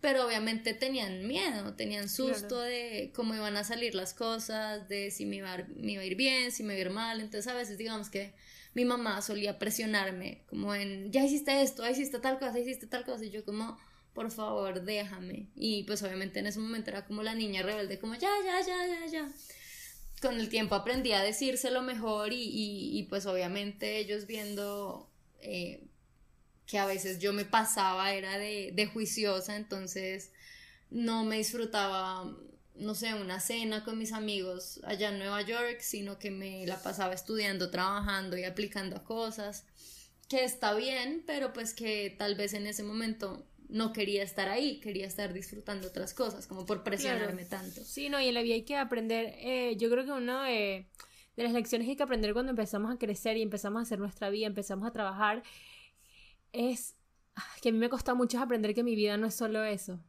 pero 0.00 0.26
obviamente 0.26 0.74
tenían 0.74 1.26
miedo, 1.26 1.74
tenían 1.74 2.08
susto 2.08 2.60
de 2.60 3.12
cómo 3.14 3.34
iban 3.34 3.56
a 3.56 3.64
salir 3.64 3.94
las 3.94 4.14
cosas, 4.14 4.88
de 4.88 5.10
si 5.10 5.26
me 5.26 5.36
iba, 5.36 5.56
me 5.76 5.92
iba 5.92 6.02
a 6.02 6.06
ir 6.06 6.16
bien, 6.16 6.52
si 6.52 6.62
me 6.62 6.74
iba 6.74 6.78
a 6.78 6.86
ir 6.86 6.90
mal, 6.90 7.20
entonces 7.20 7.46
a 7.46 7.54
veces 7.54 7.76
digamos 7.78 8.08
que 8.08 8.34
mi 8.72 8.84
mamá 8.84 9.20
solía 9.20 9.58
presionarme 9.58 10.42
como 10.48 10.74
en, 10.74 11.10
ya 11.12 11.24
hiciste 11.24 11.62
esto, 11.62 11.82
ya 11.82 11.90
hiciste 11.90 12.18
tal 12.18 12.38
cosa, 12.38 12.58
hiciste 12.58 12.86
tal 12.86 13.04
cosa, 13.04 13.24
y 13.24 13.30
yo 13.30 13.44
como 13.44 13.78
por 14.14 14.30
favor, 14.30 14.82
déjame. 14.82 15.48
Y 15.54 15.84
pues 15.84 16.02
obviamente 16.02 16.40
en 16.40 16.46
ese 16.46 16.58
momento 16.58 16.90
era 16.90 17.06
como 17.06 17.22
la 17.22 17.34
niña 17.34 17.62
rebelde, 17.62 17.98
como 17.98 18.14
ya, 18.14 18.30
ya, 18.44 18.60
ya, 18.60 18.86
ya, 18.86 19.06
ya. 19.06 19.28
Con 20.20 20.38
el 20.38 20.48
tiempo 20.48 20.74
aprendí 20.74 21.12
a 21.12 21.22
decírselo 21.22 21.82
mejor 21.82 22.32
y, 22.32 22.42
y, 22.52 23.02
pues 23.04 23.24
obviamente 23.26 23.98
ellos 23.98 24.26
viendo 24.26 25.08
eh, 25.40 25.86
que 26.70 26.78
a 26.78 26.86
veces 26.86 27.18
yo 27.18 27.32
me 27.32 27.44
pasaba, 27.44 28.12
era 28.12 28.38
de, 28.38 28.70
de 28.72 28.86
juiciosa, 28.86 29.56
entonces 29.56 30.30
no 30.90 31.24
me 31.24 31.38
disfrutaba 31.38 32.32
no 32.80 32.94
sé, 32.94 33.14
una 33.14 33.40
cena 33.40 33.84
con 33.84 33.98
mis 33.98 34.12
amigos 34.12 34.80
allá 34.84 35.10
en 35.10 35.18
Nueva 35.18 35.42
York, 35.42 35.80
sino 35.80 36.18
que 36.18 36.30
me 36.30 36.66
la 36.66 36.82
pasaba 36.82 37.12
estudiando, 37.12 37.70
trabajando 37.70 38.38
y 38.38 38.44
aplicando 38.44 38.96
a 38.96 39.04
cosas, 39.04 39.64
que 40.28 40.44
está 40.44 40.74
bien, 40.74 41.22
pero 41.26 41.52
pues 41.52 41.74
que 41.74 42.14
tal 42.18 42.36
vez 42.36 42.54
en 42.54 42.66
ese 42.66 42.82
momento 42.82 43.46
no 43.68 43.92
quería 43.92 44.22
estar 44.22 44.48
ahí, 44.48 44.80
quería 44.80 45.06
estar 45.06 45.32
disfrutando 45.32 45.88
otras 45.88 46.14
cosas, 46.14 46.46
como 46.46 46.66
por 46.66 46.82
presionarme 46.82 47.44
tanto. 47.44 47.84
Sí, 47.84 48.08
no, 48.08 48.20
y 48.20 48.28
en 48.28 48.34
la 48.34 48.42
vida 48.42 48.54
hay 48.54 48.62
que 48.62 48.76
aprender, 48.76 49.34
eh, 49.38 49.76
yo 49.76 49.90
creo 49.90 50.04
que 50.04 50.12
uno 50.12 50.42
de, 50.42 50.86
de 51.36 51.42
las 51.42 51.52
lecciones 51.52 51.86
que 51.86 51.90
hay 51.92 51.96
que 51.96 52.02
aprender 52.02 52.32
cuando 52.32 52.50
empezamos 52.50 52.92
a 52.92 52.98
crecer 52.98 53.36
y 53.36 53.42
empezamos 53.42 53.80
a 53.80 53.82
hacer 53.82 53.98
nuestra 53.98 54.30
vida, 54.30 54.46
empezamos 54.46 54.88
a 54.88 54.92
trabajar, 54.92 55.42
es 56.52 56.96
que 57.62 57.68
a 57.68 57.72
mí 57.72 57.78
me 57.78 57.88
costado 57.88 58.16
mucho 58.16 58.38
aprender 58.38 58.74
que 58.74 58.82
mi 58.82 58.94
vida 58.94 59.16
no 59.16 59.26
es 59.26 59.34
solo 59.34 59.64
eso. 59.64 60.00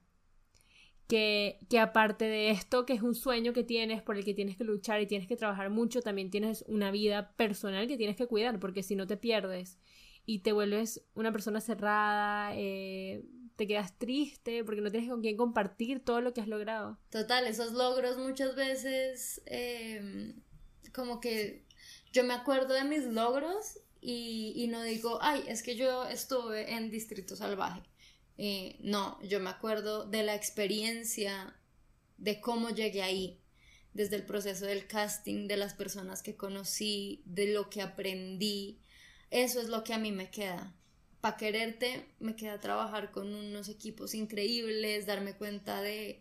Que, 1.07 1.59
que, 1.69 1.77
aparte 1.79 2.25
de 2.25 2.51
esto, 2.51 2.85
que 2.85 2.93
es 2.93 3.01
un 3.01 3.15
sueño 3.15 3.51
que 3.51 3.65
tienes, 3.65 4.01
por 4.01 4.15
el 4.15 4.23
que 4.23 4.33
tienes 4.33 4.55
que 4.55 4.63
luchar 4.63 5.01
y 5.01 5.07
tienes 5.07 5.27
que 5.27 5.35
trabajar 5.35 5.69
mucho, 5.69 6.01
también 6.01 6.29
tienes 6.29 6.63
una 6.67 6.89
vida 6.89 7.33
personal 7.35 7.87
que 7.87 7.97
tienes 7.97 8.15
que 8.15 8.27
cuidar, 8.27 8.59
porque 8.59 8.81
si 8.81 8.95
no 8.95 9.07
te 9.07 9.17
pierdes 9.17 9.77
y 10.25 10.39
te 10.39 10.53
vuelves 10.53 11.03
una 11.13 11.33
persona 11.33 11.59
cerrada, 11.59 12.55
eh, 12.55 13.25
te 13.57 13.67
quedas 13.67 13.97
triste 13.97 14.63
porque 14.63 14.81
no 14.81 14.89
tienes 14.89 15.09
con 15.09 15.21
quién 15.21 15.35
compartir 15.35 16.03
todo 16.03 16.21
lo 16.21 16.33
que 16.33 16.41
has 16.41 16.47
logrado. 16.47 16.97
Total, 17.09 17.45
esos 17.45 17.73
logros 17.73 18.17
muchas 18.17 18.55
veces, 18.55 19.41
em, 19.45 20.41
como 20.93 21.19
que 21.19 21.65
yo 22.13 22.23
me 22.23 22.33
acuerdo 22.33 22.73
de 22.73 22.85
mis 22.85 23.05
logros 23.05 23.79
y, 24.03 24.67
no 24.67 24.81
digo, 24.81 25.19
ay, 25.21 25.43
es 25.47 25.61
que 25.61 25.75
yo 25.75 26.07
estuve 26.07 26.73
en 26.73 26.89
Distrito 26.89 27.35
Salvaje. 27.35 27.83
Eh, 28.37 28.77
no, 28.79 29.21
yo 29.21 29.39
me 29.39 29.51
acuerdo 29.51 30.05
de 30.05 30.23
la 30.23 30.33
experiencia, 30.33 31.55
de 32.17 32.41
cómo 32.41 32.71
llegué 32.71 33.03
ahí, 33.03 33.39
desde 33.93 34.15
el 34.15 34.25
proceso 34.25 34.65
del 34.65 34.87
casting, 34.87 35.47
de 35.47 35.57
las 35.57 35.75
personas 35.75 36.23
que 36.23 36.35
conocí, 36.35 37.21
de 37.25 37.53
lo 37.53 37.69
que 37.69 37.83
aprendí. 37.83 38.79
Eso 39.29 39.61
es 39.61 39.69
lo 39.69 39.83
que 39.83 39.93
a 39.93 39.99
mí 39.99 40.11
me 40.11 40.31
queda. 40.31 40.73
Para 41.19 41.37
quererte, 41.37 42.07
me 42.19 42.35
queda 42.35 42.59
trabajar 42.59 43.11
con 43.11 43.31
unos 43.35 43.69
equipos 43.69 44.15
increíbles, 44.15 45.05
darme 45.05 45.35
cuenta 45.35 45.79
de, 45.83 46.19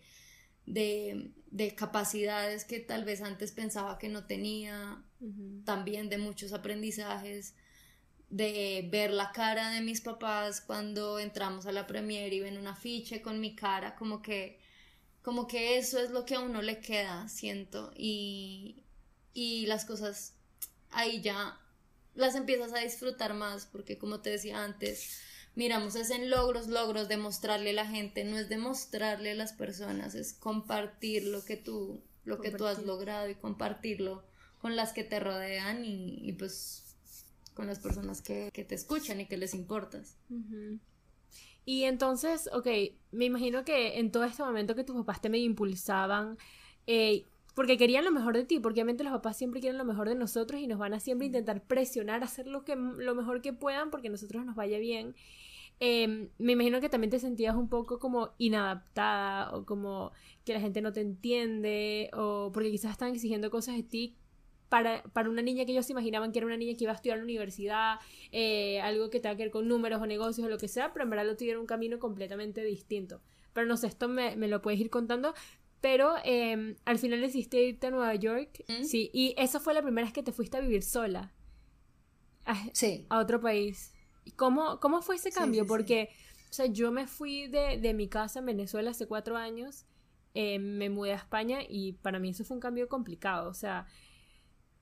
de, 0.66 1.32
de 1.50 1.74
capacidades 1.74 2.66
que 2.66 2.80
tal 2.80 3.06
vez 3.06 3.22
antes 3.22 3.52
pensaba 3.52 3.98
que 3.98 4.10
no 4.10 4.26
tenía, 4.26 5.02
también 5.64 6.10
de 6.10 6.18
muchos 6.18 6.52
aprendizajes 6.52 7.54
de 8.30 8.88
ver 8.90 9.10
la 9.12 9.32
cara 9.32 9.70
de 9.70 9.80
mis 9.80 10.00
papás 10.00 10.60
cuando 10.60 11.18
entramos 11.18 11.66
a 11.66 11.72
la 11.72 11.86
premiere 11.86 12.36
y 12.36 12.40
ven 12.40 12.58
un 12.58 12.68
afiche 12.68 13.20
con 13.20 13.40
mi 13.40 13.56
cara, 13.56 13.96
como 13.96 14.22
que, 14.22 14.58
como 15.22 15.48
que 15.48 15.78
eso 15.78 15.98
es 15.98 16.10
lo 16.10 16.24
que 16.24 16.36
a 16.36 16.40
uno 16.40 16.62
le 16.62 16.80
queda, 16.80 17.28
siento, 17.28 17.92
y, 17.96 18.84
y 19.34 19.66
las 19.66 19.84
cosas 19.84 20.34
ahí 20.90 21.20
ya 21.20 21.58
las 22.14 22.36
empiezas 22.36 22.72
a 22.72 22.78
disfrutar 22.78 23.34
más, 23.34 23.66
porque 23.66 23.98
como 23.98 24.20
te 24.20 24.30
decía 24.30 24.64
antes, 24.64 25.20
miramos 25.56 25.96
es 25.96 26.10
en 26.10 26.30
logros, 26.30 26.68
logros, 26.68 27.08
demostrarle 27.08 27.70
a 27.70 27.74
la 27.74 27.86
gente, 27.86 28.24
no 28.24 28.38
es 28.38 28.48
demostrarle 28.48 29.32
a 29.32 29.36
las 29.36 29.52
personas, 29.52 30.14
es 30.14 30.32
compartir 30.32 31.24
lo 31.24 31.44
que 31.44 31.56
tú, 31.56 32.00
lo 32.24 32.40
que 32.40 32.52
tú 32.52 32.66
has 32.66 32.78
logrado 32.84 33.28
y 33.28 33.34
compartirlo 33.34 34.22
con 34.60 34.76
las 34.76 34.92
que 34.92 35.04
te 35.04 35.18
rodean 35.18 35.84
y, 35.84 36.18
y 36.22 36.32
pues 36.32 36.89
con 37.60 37.68
las 37.68 37.78
personas 37.78 38.22
que, 38.22 38.50
te 38.50 38.74
escuchan 38.74 39.20
y 39.20 39.26
que 39.26 39.36
les 39.36 39.54
importas. 39.54 40.16
Y 41.66 41.84
entonces, 41.84 42.48
ok, 42.52 42.66
me 43.12 43.26
imagino 43.26 43.64
que 43.64 43.98
en 43.98 44.10
todo 44.10 44.24
este 44.24 44.42
momento 44.42 44.74
que 44.74 44.82
tus 44.82 44.96
papás 44.96 45.20
te 45.20 45.28
me 45.28 45.38
impulsaban, 45.38 46.38
eh, 46.86 47.26
porque 47.54 47.76
querían 47.76 48.06
lo 48.06 48.12
mejor 48.12 48.34
de 48.34 48.44
ti, 48.44 48.58
porque 48.60 48.80
obviamente 48.80 49.04
los 49.04 49.12
papás 49.12 49.36
siempre 49.36 49.60
quieren 49.60 49.76
lo 49.76 49.84
mejor 49.84 50.08
de 50.08 50.14
nosotros 50.14 50.60
y 50.60 50.66
nos 50.66 50.78
van 50.78 50.94
a 50.94 51.00
siempre 51.00 51.26
intentar 51.26 51.62
presionar 51.62 52.24
hacer 52.24 52.46
lo, 52.46 52.64
que, 52.64 52.76
lo 52.76 53.14
mejor 53.14 53.42
que 53.42 53.52
puedan 53.52 53.90
porque 53.90 54.08
a 54.08 54.10
nosotros 54.10 54.46
nos 54.46 54.56
vaya 54.56 54.78
bien. 54.78 55.14
Em, 55.80 56.30
me 56.38 56.52
imagino 56.52 56.80
que 56.80 56.88
también 56.88 57.10
te 57.10 57.18
sentías 57.18 57.56
un 57.56 57.68
poco 57.68 57.98
como 57.98 58.30
inadaptada 58.38 59.54
o 59.54 59.66
como 59.66 60.12
que 60.44 60.54
la 60.54 60.60
gente 60.60 60.80
no 60.80 60.92
te 60.92 61.02
entiende 61.02 62.10
o 62.14 62.50
porque 62.52 62.70
quizás 62.70 62.92
están 62.92 63.12
exigiendo 63.14 63.50
cosas 63.50 63.76
de 63.76 63.82
ti 63.82 64.16
para, 64.70 65.02
para, 65.02 65.28
una 65.28 65.42
niña 65.42 65.66
que 65.66 65.72
ellos 65.72 65.84
se 65.84 65.92
imaginaban 65.92 66.32
que 66.32 66.38
era 66.38 66.46
una 66.46 66.56
niña 66.56 66.74
que 66.78 66.84
iba 66.84 66.92
a 66.92 66.96
estudiar 66.96 67.18
en 67.18 67.24
la 67.24 67.24
universidad, 67.24 67.98
eh, 68.32 68.80
algo 68.80 69.10
que 69.10 69.20
tenga 69.20 69.36
que 69.36 69.42
ver 69.42 69.52
con 69.52 69.68
números 69.68 70.00
o 70.00 70.06
negocios 70.06 70.46
o 70.46 70.48
lo 70.48 70.56
que 70.56 70.68
sea, 70.68 70.94
pero 70.94 71.02
en 71.02 71.10
verdad 71.10 71.26
lo 71.26 71.36
tuvieron 71.36 71.60
un 71.60 71.66
camino 71.66 71.98
completamente 71.98 72.64
distinto. 72.64 73.20
Pero 73.52 73.66
no 73.66 73.76
sé, 73.76 73.88
esto 73.88 74.08
me, 74.08 74.36
me 74.36 74.48
lo 74.48 74.62
puedes 74.62 74.80
ir 74.80 74.88
contando. 74.88 75.34
Pero 75.80 76.14
eh, 76.24 76.76
al 76.84 76.98
final 76.98 77.20
decidiste 77.20 77.62
irte 77.62 77.86
a 77.86 77.90
Nueva 77.90 78.14
York. 78.14 78.64
¿Mm? 78.68 78.84
Sí, 78.84 79.10
y 79.12 79.34
esa 79.36 79.60
fue 79.60 79.74
la 79.74 79.82
primera 79.82 80.06
vez 80.06 80.12
que 80.12 80.22
te 80.22 80.32
fuiste 80.32 80.56
a 80.56 80.60
vivir 80.60 80.82
sola. 80.82 81.32
A, 82.44 82.54
sí. 82.72 83.06
A 83.08 83.18
otro 83.18 83.40
país. 83.40 83.92
¿Cómo, 84.36 84.78
cómo 84.80 85.02
fue 85.02 85.16
ese 85.16 85.32
cambio? 85.32 85.66
Porque, 85.66 86.10
o 86.50 86.52
sea, 86.52 86.66
yo 86.66 86.92
me 86.92 87.06
fui 87.06 87.48
de, 87.48 87.78
de, 87.78 87.94
mi 87.94 88.08
casa 88.08 88.40
en 88.40 88.46
Venezuela 88.46 88.90
hace 88.90 89.06
cuatro 89.06 89.36
años. 89.36 89.86
Eh, 90.34 90.58
me 90.58 90.90
mudé 90.90 91.12
a 91.12 91.16
España 91.16 91.60
y 91.68 91.94
para 91.94 92.18
mí 92.18 92.30
eso 92.30 92.44
fue 92.44 92.56
un 92.56 92.60
cambio 92.60 92.88
complicado. 92.88 93.48
O 93.48 93.54
sea, 93.54 93.86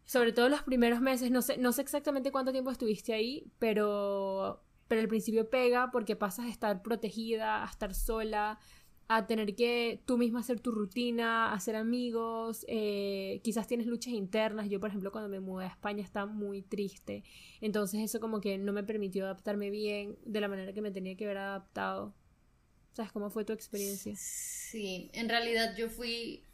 sobre 0.08 0.32
todo 0.32 0.48
los 0.48 0.62
primeros 0.62 1.02
meses, 1.02 1.30
no 1.30 1.42
sé, 1.42 1.58
no 1.58 1.70
sé 1.70 1.82
exactamente 1.82 2.32
cuánto 2.32 2.50
tiempo 2.50 2.70
estuviste 2.70 3.12
ahí, 3.12 3.44
pero, 3.58 4.64
pero 4.88 5.02
al 5.02 5.08
principio 5.08 5.50
pega 5.50 5.90
porque 5.90 6.16
pasas 6.16 6.46
a 6.46 6.48
estar 6.48 6.80
protegida, 6.80 7.62
a 7.62 7.66
estar 7.68 7.94
sola, 7.94 8.58
a 9.08 9.26
tener 9.26 9.54
que 9.54 10.00
tú 10.06 10.16
misma 10.16 10.40
hacer 10.40 10.60
tu 10.60 10.72
rutina, 10.72 11.52
hacer 11.52 11.76
amigos, 11.76 12.64
eh, 12.68 13.42
quizás 13.44 13.66
tienes 13.66 13.86
luchas 13.86 14.14
internas. 14.14 14.70
Yo, 14.70 14.80
por 14.80 14.88
ejemplo, 14.88 15.12
cuando 15.12 15.28
me 15.28 15.40
mudé 15.40 15.66
a 15.66 15.68
España 15.68 16.02
estaba 16.02 16.24
muy 16.24 16.62
triste, 16.62 17.22
entonces 17.60 18.00
eso 18.00 18.18
como 18.18 18.40
que 18.40 18.56
no 18.56 18.72
me 18.72 18.84
permitió 18.84 19.26
adaptarme 19.26 19.68
bien 19.68 20.16
de 20.24 20.40
la 20.40 20.48
manera 20.48 20.72
que 20.72 20.80
me 20.80 20.90
tenía 20.90 21.18
que 21.18 21.26
haber 21.26 21.36
adaptado. 21.36 22.14
¿Sabes 22.94 23.12
cómo 23.12 23.28
fue 23.28 23.44
tu 23.44 23.52
experiencia? 23.52 24.14
Sí, 24.16 25.10
en 25.12 25.28
realidad 25.28 25.76
yo 25.76 25.90
fui 25.90 26.47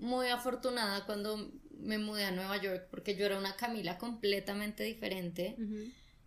muy 0.00 0.28
afortunada 0.28 1.06
cuando 1.06 1.52
me 1.78 1.98
mudé 1.98 2.24
a 2.24 2.30
Nueva 2.30 2.56
York 2.58 2.88
porque 2.90 3.16
yo 3.16 3.26
era 3.26 3.38
una 3.38 3.56
Camila 3.56 3.98
completamente 3.98 4.82
diferente. 4.84 5.56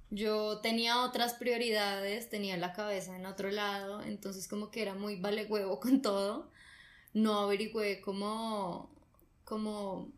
Yo 0.10 0.60
tenía 0.62 1.04
otras 1.04 1.34
prioridades, 1.34 2.30
tenía 2.30 2.56
la 2.58 2.74
cabeza 2.74 3.16
en 3.16 3.26
otro 3.26 3.50
lado, 3.50 4.04
entonces 4.04 4.48
como 4.48 4.70
que 4.70 4.84
era 4.84 4.94
muy 4.94 5.20
vale 5.20 5.46
huevo 5.46 5.80
con 5.80 6.02
todo. 6.02 6.52
No 7.14 7.40
averigüé 7.40 8.02
cómo, 8.02 8.90
como, 9.44 10.12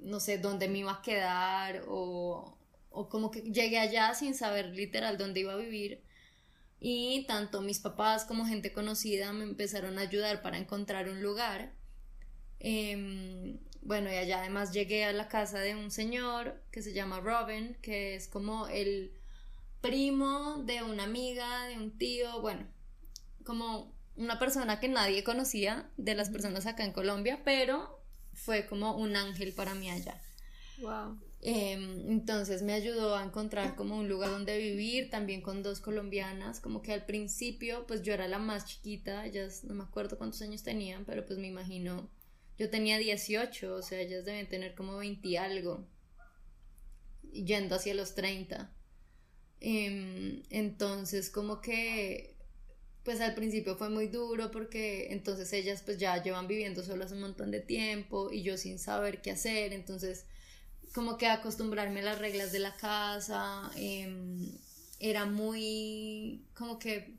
no 0.00 0.20
sé, 0.20 0.38
dónde 0.38 0.68
me 0.68 0.78
iba 0.78 0.92
a 0.92 1.02
quedar 1.02 1.84
o, 1.88 2.56
o 2.90 3.08
como 3.08 3.30
que 3.30 3.42
llegué 3.42 3.78
allá 3.78 4.14
sin 4.14 4.34
saber 4.34 4.66
literal 4.66 5.18
dónde 5.18 5.40
iba 5.40 5.52
a 5.52 5.56
vivir. 5.56 6.02
Y 6.78 7.24
tanto 7.26 7.60
mis 7.60 7.78
papás 7.78 8.24
como 8.24 8.44
gente 8.44 8.72
conocida 8.72 9.32
me 9.32 9.44
empezaron 9.44 9.98
a 9.98 10.02
ayudar 10.02 10.42
para 10.42 10.58
encontrar 10.58 11.08
un 11.08 11.22
lugar. 11.22 11.72
Em, 12.64 13.58
bueno, 13.82 14.08
y 14.08 14.14
allá 14.14 14.38
además 14.38 14.72
llegué 14.72 15.04
a 15.04 15.12
la 15.12 15.26
casa 15.26 15.58
de 15.58 15.74
un 15.74 15.90
señor 15.90 16.62
que 16.70 16.80
se 16.80 16.92
llama 16.92 17.18
Robin, 17.18 17.76
que 17.82 18.14
es 18.14 18.28
como 18.28 18.68
el 18.68 19.12
primo 19.80 20.62
de 20.64 20.84
una 20.84 21.02
amiga, 21.02 21.66
de 21.66 21.76
un 21.76 21.98
tío, 21.98 22.40
bueno, 22.40 22.64
como 23.44 23.92
una 24.16 24.38
persona 24.38 24.78
que 24.78 24.86
nadie 24.86 25.24
conocía 25.24 25.90
de 25.96 26.14
las 26.14 26.30
personas 26.30 26.66
acá 26.66 26.84
en 26.84 26.92
Colombia, 26.92 27.40
pero 27.44 28.00
fue 28.32 28.66
como 28.66 28.96
un 28.96 29.16
ángel 29.16 29.52
para 29.54 29.74
mí 29.74 29.90
allá. 29.90 30.22
Wow. 30.78 31.18
Em, 31.40 32.08
entonces 32.12 32.62
me 32.62 32.74
ayudó 32.74 33.16
a 33.16 33.24
encontrar 33.24 33.74
como 33.74 33.98
un 33.98 34.08
lugar 34.08 34.30
donde 34.30 34.56
vivir, 34.56 35.10
también 35.10 35.42
con 35.42 35.64
dos 35.64 35.80
colombianas, 35.80 36.60
como 36.60 36.80
que 36.80 36.92
al 36.92 37.06
principio 37.06 37.88
pues 37.88 38.02
yo 38.02 38.14
era 38.14 38.28
la 38.28 38.38
más 38.38 38.66
chiquita, 38.66 39.26
ellas 39.26 39.64
no 39.64 39.74
me 39.74 39.82
acuerdo 39.82 40.16
cuántos 40.16 40.40
años 40.42 40.62
tenían, 40.62 41.04
pero 41.04 41.26
pues 41.26 41.40
me 41.40 41.48
imagino 41.48 42.08
yo 42.58 42.70
tenía 42.70 42.98
18, 42.98 43.74
o 43.74 43.82
sea, 43.82 44.00
ellas 44.00 44.24
deben 44.24 44.48
tener 44.48 44.74
como 44.74 44.96
20 44.98 45.26
y 45.28 45.36
algo, 45.36 45.86
yendo 47.32 47.76
hacia 47.76 47.94
los 47.94 48.14
30. 48.14 48.70
Em, 49.60 50.42
entonces, 50.50 51.30
como 51.30 51.60
que, 51.60 52.36
pues 53.04 53.20
al 53.20 53.34
principio 53.34 53.76
fue 53.76 53.90
muy 53.90 54.08
duro 54.08 54.50
porque 54.50 55.12
entonces 55.12 55.52
ellas 55.52 55.82
pues 55.84 55.98
ya 55.98 56.22
llevan 56.22 56.46
viviendo 56.46 56.82
solas 56.84 57.12
un 57.12 57.20
montón 57.20 57.50
de 57.50 57.60
tiempo 57.60 58.30
y 58.32 58.42
yo 58.42 58.56
sin 58.56 58.78
saber 58.78 59.22
qué 59.22 59.32
hacer, 59.32 59.72
entonces 59.72 60.26
como 60.94 61.16
que 61.18 61.26
acostumbrarme 61.26 62.00
a 62.00 62.04
las 62.04 62.18
reglas 62.18 62.52
de 62.52 62.58
la 62.60 62.76
casa, 62.76 63.70
em, 63.76 64.52
era 65.00 65.26
muy, 65.26 66.44
como 66.54 66.78
que 66.78 67.16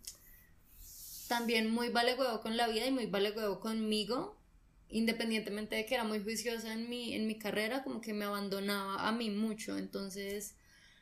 también 1.28 1.70
muy 1.72 1.90
vale 1.90 2.16
huevo 2.16 2.42
con 2.42 2.56
la 2.58 2.68
vida 2.68 2.86
y 2.86 2.92
muy 2.92 3.08
vale 3.08 3.32
huevo 3.32 3.60
conmigo 3.60 4.38
independientemente 4.94 5.76
de 5.76 5.86
que 5.86 5.96
era 5.96 6.04
muy 6.04 6.22
juiciosa 6.22 6.72
en 6.72 6.88
mi, 6.88 7.16
en 7.16 7.26
mi 7.26 7.38
carrera, 7.40 7.84
como 7.84 8.00
que 8.00 8.14
me 8.14 8.26
abandonaba 8.26 9.08
a 9.08 9.12
mí 9.12 9.32
mucho, 9.32 9.78
entonces 9.78 10.56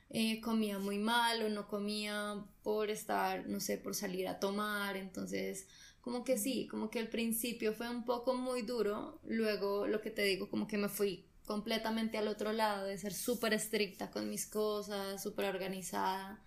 eh, 0.09 0.39
comía 0.39 0.79
muy 0.79 0.97
mal 0.97 1.43
o 1.43 1.49
no 1.49 1.67
comía 1.67 2.45
por 2.63 2.89
estar, 2.89 3.47
no 3.47 3.59
sé, 3.59 3.77
por 3.77 3.93
salir 3.93 4.27
a 4.29 4.39
tomar, 4.39 4.95
entonces 4.95 5.67
como 5.99 6.23
que 6.23 6.37
sí, 6.37 6.67
como 6.67 6.89
que 6.89 6.99
el 6.99 7.09
principio 7.09 7.73
fue 7.73 7.89
un 7.89 8.05
poco 8.05 8.33
muy 8.33 8.61
duro, 8.61 9.19
luego 9.25 9.85
lo 9.87 10.01
que 10.01 10.09
te 10.09 10.23
digo, 10.23 10.49
como 10.49 10.67
que 10.67 10.77
me 10.77 10.89
fui 10.89 11.25
completamente 11.45 12.17
al 12.17 12.29
otro 12.29 12.53
lado, 12.53 12.85
de 12.85 12.97
ser 12.97 13.13
súper 13.13 13.53
estricta 13.53 14.09
con 14.09 14.29
mis 14.29 14.45
cosas, 14.47 15.21
súper 15.21 15.45
organizada, 15.45 16.41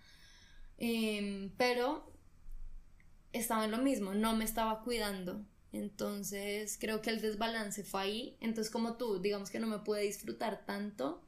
em, 0.79 1.51
pero 1.57 2.11
estaba 3.33 3.65
en 3.65 3.71
lo 3.71 3.77
mismo, 3.77 4.13
no 4.15 4.35
me 4.35 4.45
estaba 4.45 4.81
cuidando. 4.81 5.45
Entonces 5.75 6.77
creo 6.79 7.01
que 7.01 7.09
el 7.09 7.21
desbalance 7.21 7.83
fue 7.83 8.01
ahí. 8.01 8.37
Entonces 8.39 8.71
como 8.71 8.97
tú, 8.97 9.19
digamos 9.19 9.49
que 9.49 9.59
no 9.59 9.67
me 9.67 9.79
pude 9.79 10.01
disfrutar 10.01 10.65
tanto 10.65 11.21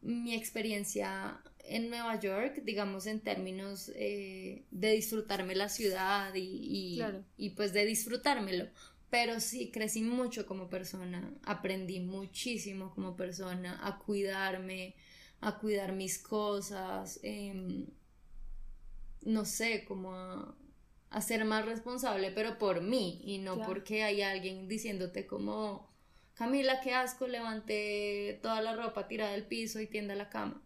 mi 0.00 0.34
experiencia 0.34 1.40
en 1.64 1.90
Nueva 1.90 2.18
York, 2.18 2.62
digamos 2.64 3.06
en 3.06 3.20
términos 3.20 3.90
eh, 3.94 4.64
de 4.70 4.92
disfrutarme 4.92 5.54
la 5.54 5.68
ciudad 5.68 6.34
y, 6.34 7.00
y, 7.36 7.50
pues 7.50 7.72
de 7.72 7.86
disfrutármelo. 7.86 8.66
Pero 9.10 9.40
sí, 9.40 9.70
crecí 9.70 10.02
mucho 10.02 10.46
como 10.46 10.68
persona, 10.68 11.32
aprendí 11.44 12.00
muchísimo 12.00 12.90
como 12.94 13.14
persona 13.14 13.78
a 13.86 13.98
cuidarme, 13.98 14.96
a 15.40 15.58
cuidar 15.58 15.92
mis 15.92 16.18
cosas, 16.18 17.20
em, 17.22 17.86
no 19.22 19.44
sé, 19.44 19.84
como 19.84 20.14
a, 20.14 20.56
ser 21.20 21.44
más 21.44 21.64
responsable, 21.66 22.30
pero 22.30 22.58
por 22.58 22.80
mí 22.80 23.20
y 23.24 23.38
no 23.38 23.60
porque 23.60 24.02
hay 24.02 24.22
alguien 24.22 24.68
diciéndote 24.68 25.26
como, 25.26 25.90
Camila, 26.34 26.80
qué 26.80 26.94
asco, 26.94 27.26
levante 27.26 28.38
toda 28.42 28.62
la 28.62 28.74
ropa 28.74 29.06
tirada 29.08 29.32
del 29.32 29.46
piso 29.46 29.80
y 29.80 29.86
tienda 29.86 30.14
la 30.14 30.30
cama. 30.30 30.62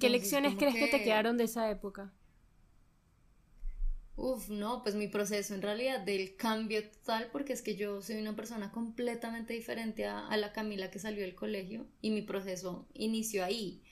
¿Qué 0.00 0.08
lecciones 0.08 0.56
crees 0.56 0.74
que... 0.74 0.88
te 0.88 1.04
quedaron 1.04 1.36
de 1.36 1.44
esa 1.44 1.70
época? 1.70 2.12
Uf, 4.16 4.48
no, 4.48 4.82
pues 4.82 4.94
mi 4.94 5.08
proceso 5.08 5.54
en 5.54 5.62
realidad 5.62 6.00
del 6.00 6.36
cambio 6.36 6.88
total, 6.88 7.28
porque 7.32 7.52
es 7.52 7.62
que 7.62 7.74
yo 7.74 8.00
soy 8.00 8.16
una 8.16 8.36
persona 8.36 8.70
completamente 8.70 9.54
diferente 9.54 10.06
a, 10.06 10.36
la 10.36 10.52
Camila 10.52 10.90
que 10.90 11.00
salió 11.00 11.22
del 11.22 11.34
colegio 11.34 11.86
y 12.00 12.10
mi 12.10 12.22
proceso 12.22 12.86
inició 12.94 13.44
ahí. 13.44 13.82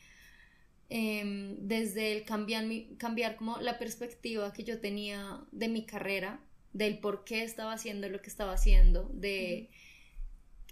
Em, 0.95 1.57
desde 1.59 2.13
el 2.13 2.25
cambiar, 2.27 2.67
cambiar 2.99 3.37
como 3.37 3.57
la 3.63 3.79
perspectiva 3.79 4.53
que 4.53 4.63
yo 4.63 4.79
tenía 4.79 5.41
de 5.51 5.69
mi 5.69 5.87
carrera, 5.87 6.39
del 6.75 6.99
por 6.99 7.25
qué 7.25 7.45
estaba 7.45 7.73
haciendo 7.73 8.11
lo 8.11 8.21
que 8.21 8.29
estaba 8.29 8.53
haciendo, 8.53 9.09
de 9.15 9.71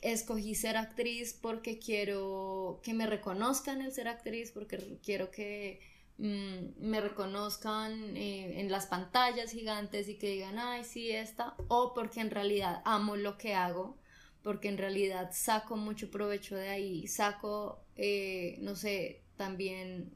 escogí 0.03 0.55
ser 0.55 0.77
actriz 0.77 1.33
porque 1.33 1.79
quiero 1.79 2.81
que 2.83 2.93
me 2.93 3.07
reconozcan 3.07 3.81
el 3.81 3.93
ser 3.93 4.09
actriz, 4.09 4.53
porque 4.53 4.99
quiero 5.03 5.31
que 5.31 5.81
mm, 6.19 6.87
me 6.87 7.01
reconozcan 7.01 8.15
eh, 8.15 8.61
en 8.61 8.71
las 8.71 8.85
pantallas 8.89 9.53
gigantes 9.53 10.07
y 10.11 10.17
que 10.19 10.33
digan, 10.33 10.59
ay, 10.59 10.85
sí, 10.85 11.11
esta, 11.11 11.55
o 11.69 11.95
porque 11.95 12.21
en 12.21 12.31
realidad 12.31 12.83
amo 12.85 13.17
lo 13.17 13.39
que 13.39 13.55
hago, 13.55 13.97
porque 14.43 14.69
en 14.69 14.77
realidad 14.77 15.31
saco 15.33 15.79
mucho 15.79 16.11
provecho 16.11 16.57
de 16.57 16.69
ahí, 16.69 17.07
saco, 17.07 17.87
eh, 17.97 18.59
no 18.61 18.77
sé, 18.77 19.23
también 19.41 20.13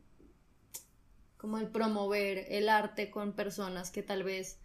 como 1.39 1.57
el 1.57 1.69
promover 1.69 2.45
el 2.51 2.69
arte 2.69 3.11
con 3.11 3.33
personas 3.33 3.91
que 3.91 4.03
tal 4.03 4.23
vez 4.23 4.59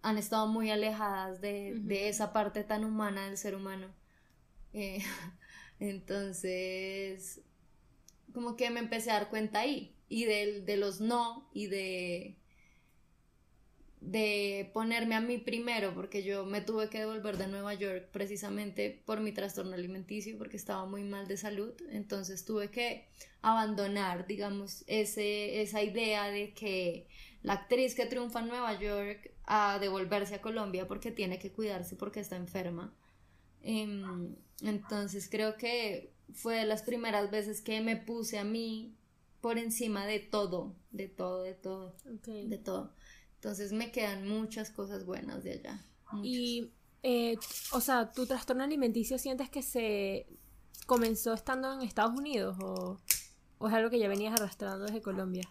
han 0.00 0.16
estado 0.16 0.46
muy 0.46 0.70
alejadas 0.70 1.42
de, 1.42 1.74
de 1.80 2.08
esa 2.08 2.32
parte 2.32 2.64
tan 2.64 2.86
humana 2.86 3.26
del 3.26 3.36
ser 3.36 3.54
humano. 3.54 3.88
Eh, 4.72 5.02
entonces, 5.80 7.42
como 8.32 8.56
que 8.56 8.70
me 8.70 8.80
empecé 8.80 9.10
a 9.10 9.18
dar 9.18 9.28
cuenta 9.28 9.60
ahí, 9.60 9.94
y 10.08 10.24
de, 10.24 10.62
de 10.62 10.78
los 10.78 11.02
no, 11.02 11.50
y 11.52 11.66
de, 11.66 12.38
de 14.04 14.70
ponerme 14.74 15.14
a 15.14 15.20
mí 15.20 15.38
primero, 15.38 15.94
porque 15.94 16.22
yo 16.22 16.44
me 16.44 16.60
tuve 16.60 16.90
que 16.90 16.98
devolver 16.98 17.38
de 17.38 17.48
Nueva 17.48 17.72
York 17.72 18.08
precisamente 18.12 19.02
por 19.06 19.20
mi 19.20 19.32
trastorno 19.32 19.74
alimenticio, 19.74 20.36
porque 20.36 20.58
estaba 20.58 20.84
muy 20.84 21.04
mal 21.04 21.26
de 21.26 21.38
salud, 21.38 21.72
entonces 21.90 22.44
tuve 22.44 22.70
que 22.70 23.06
abandonar, 23.40 24.26
digamos, 24.26 24.84
ese, 24.88 25.62
esa 25.62 25.82
idea 25.82 26.26
de 26.30 26.52
que 26.52 27.08
la 27.42 27.54
actriz 27.54 27.94
que 27.94 28.04
triunfa 28.04 28.40
en 28.40 28.48
Nueva 28.48 28.78
York 28.78 29.32
a 29.46 29.78
devolverse 29.78 30.34
a 30.34 30.42
Colombia 30.42 30.86
porque 30.86 31.10
tiene 31.10 31.38
que 31.38 31.50
cuidarse 31.50 31.96
porque 31.96 32.20
está 32.20 32.36
enferma. 32.36 32.94
Em, 33.62 34.34
entonces 34.62 35.28
creo 35.30 35.56
que 35.56 36.12
fue 36.34 36.56
de 36.56 36.66
las 36.66 36.82
primeras 36.82 37.30
veces 37.30 37.62
que 37.62 37.80
me 37.80 37.96
puse 37.96 38.38
a 38.38 38.44
mí 38.44 38.94
por 39.40 39.58
encima 39.58 40.06
de 40.06 40.20
todo, 40.20 40.74
de 40.90 41.08
todo, 41.08 41.42
de 41.42 41.54
todo, 41.54 41.94
de 42.26 42.58
todo. 42.58 42.92
Entonces 43.44 43.72
me 43.72 43.92
quedan 43.92 44.26
muchas 44.26 44.70
cosas 44.70 45.04
buenas 45.04 45.44
de 45.44 45.52
allá. 45.52 45.84
Y, 46.22 46.70
eh, 47.02 47.36
o 47.72 47.80
sea, 47.82 48.10
¿tu 48.10 48.24
trastorno 48.24 48.64
alimenticio 48.64 49.18
sientes 49.18 49.50
que 49.50 49.60
se 49.60 50.26
comenzó 50.86 51.34
estando 51.34 51.70
en 51.74 51.82
Estados 51.82 52.18
Unidos 52.18 52.56
o, 52.62 52.98
o 53.58 53.68
es 53.68 53.74
algo 53.74 53.90
que 53.90 53.98
ya 53.98 54.08
venías 54.08 54.32
arrastrando 54.40 54.86
desde 54.86 55.02
Colombia? 55.02 55.46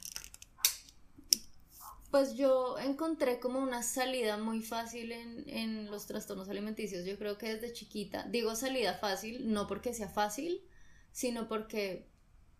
Pues 2.10 2.34
yo 2.34 2.79
encontré 2.79 3.39
como 3.39 3.60
una 3.60 3.84
salida 3.84 4.38
muy 4.38 4.62
fácil 4.63 5.12
en, 5.12 5.91
los 5.91 6.08
trastornos 6.08 6.49
alimenticios. 6.49 7.06
Yo 7.06 7.17
creo 7.19 7.38
que 7.38 7.56
desde 7.56 7.73
chiquita, 7.73 8.23
digo 8.23 8.56
salida 8.56 8.95
fácil, 8.95 9.53
no 9.53 9.67
porque 9.67 9.93
sea 9.93 10.10
fácil, 10.10 10.63
sino 11.12 11.47
porque 11.47 12.08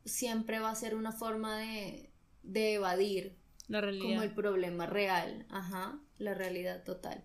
siempre 0.06 0.60
va 0.60 0.70
a 0.70 0.76
ser 0.76 0.94
una 0.94 1.12
forma 1.12 1.58
de, 1.58 2.12
evadir 2.44 3.36
la 3.68 3.82
realidad. 3.82 4.06
como 4.06 4.24
el 4.24 4.34
problema 4.34 4.86
real, 4.86 5.46
ajá, 5.50 6.00
la 6.18 6.34
realidad 6.34 6.84
total. 6.84 7.24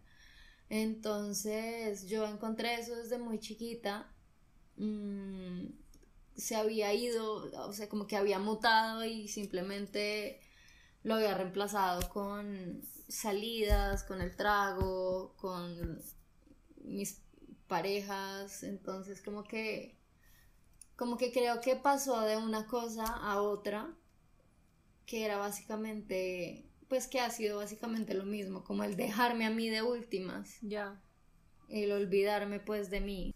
Entonces 0.69 2.09
yo 2.09 2.27
encontré 2.27 2.75
eso 2.75 2.95
desde 2.97 3.19
muy 3.19 3.39
chiquita. 3.41 4.13
Mm, 4.77 5.67
se 6.37 6.57
había 6.57 6.93
ido, 6.95 7.51
o 7.67 7.73
sea, 7.73 7.89
como 7.89 8.07
que 8.07 8.17
había 8.17 8.39
mutado 8.39 9.05
y 9.05 9.29
simplemente 9.29 10.41
lo 11.03 11.15
había 11.15 11.35
reemplazado 11.35 12.09
con 12.11 12.83
salidas, 13.09 14.05
con 14.05 14.21
el 14.21 14.37
trago, 14.37 15.35
con 15.37 16.01
mis 16.85 17.21
parejas, 17.67 18.63
entonces 18.63 19.23
como 19.23 19.45
que 19.45 19.97
como 20.97 21.17
que 21.17 21.33
creo 21.33 21.61
que 21.61 21.77
pasó 21.77 22.21
de 22.23 22.37
una 22.37 22.67
cosa 22.67 23.05
a 23.05 23.41
otra 23.41 23.95
que 25.09 25.25
era 25.25 25.39
básicamente 25.39 26.67
pues 26.89 27.07
que 27.07 27.21
ha 27.21 27.31
sido 27.31 27.59
básicamente 27.59 28.15
lo 28.15 28.25
mismo, 28.25 28.63
como 28.63 28.85
el 28.85 28.97
dejarme 28.97 29.45
a 29.45 29.51
mí 29.51 29.69
de 29.69 29.83
últimas. 29.83 30.59
Ya. 30.63 31.03
El 31.69 31.93
olvidarme 31.93 32.61
pues 32.61 32.91
de 32.91 33.01
mí. 33.01 33.35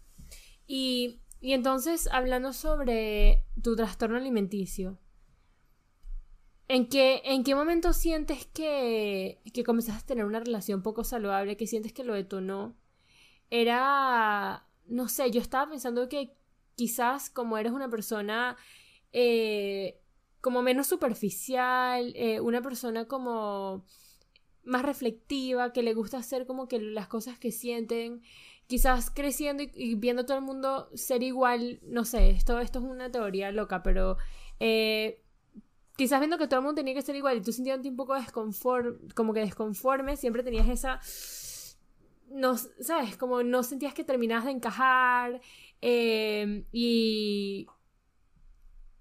Y, 0.65 1.19
y 1.41 1.53
entonces 1.53 2.07
hablando 2.11 2.53
sobre 2.53 3.43
tu 3.61 3.75
trastorno 3.75 4.17
alimenticio, 4.17 4.97
¿En 6.69 6.87
qué, 6.87 7.21
¿En 7.25 7.43
qué 7.43 7.55
momento 7.55 7.91
sientes 7.93 8.45
que, 8.47 9.41
que 9.53 9.63
comenzaste 9.63 10.01
a 10.01 10.07
tener 10.07 10.25
una 10.25 10.39
relación 10.39 10.81
poco 10.81 11.03
saludable, 11.03 11.57
que 11.57 11.67
sientes 11.67 11.91
que 11.93 12.05
lo 12.05 12.13
detonó? 12.13 12.75
Era, 13.49 14.65
no 14.87 15.09
sé, 15.09 15.29
yo 15.29 15.41
estaba 15.41 15.69
pensando 15.69 16.07
que 16.07 16.35
quizás 16.75 17.29
como 17.29 17.57
eres 17.57 17.73
una 17.73 17.89
persona 17.89 18.57
eh, 19.11 20.02
como 20.43 20.61
menos 20.61 20.87
superficial, 20.87 22.11
eh, 22.17 22.41
una 22.41 22.61
persona 22.61 23.05
como 23.07 23.85
más 24.65 24.81
reflectiva, 24.81 25.71
que 25.71 25.83
le 25.83 25.93
gusta 25.93 26.17
hacer 26.17 26.45
como 26.45 26.67
que 26.67 26.79
las 26.81 27.07
cosas 27.07 27.39
que 27.39 27.49
sienten, 27.49 28.21
quizás 28.67 29.09
creciendo 29.09 29.63
y, 29.63 29.95
viendo 29.95 30.23
a 30.23 30.25
todo 30.25 30.37
el 30.37 30.43
mundo 30.43 30.89
ser 30.95 31.23
igual, 31.23 31.79
no 31.83 32.03
sé, 32.03 32.31
esto, 32.31 32.59
esto 32.59 32.79
es 32.79 32.85
una 32.85 33.09
teoría 33.09 33.53
loca, 33.53 33.83
pero 33.83 34.17
eh, 34.59 35.23
quizás 35.95 36.19
viendo 36.19 36.37
que 36.37 36.47
todo 36.47 36.59
el 36.59 36.65
mundo 36.65 36.81
tenía 36.81 36.93
que 36.93 37.01
ser 37.01 37.15
igual 37.15 37.37
y 37.37 37.41
tú 37.41 37.53
sintiéndote 37.53 37.87
un 37.87 37.95
poco 37.95 38.13
desconforme, 38.13 38.97
como 39.15 39.33
que 39.33 39.39
desconforme, 39.39 40.17
siempre 40.17 40.43
tenías 40.43 40.67
esa... 40.67 40.99
No, 42.27 42.57
¿sabes? 42.57 43.15
Como 43.15 43.43
no 43.43 43.63
sentías 43.63 43.93
que 43.93 44.03
terminabas 44.03 44.43
de 44.43 44.51
encajar 44.51 45.39
em, 45.79 46.65
y, 46.73 47.65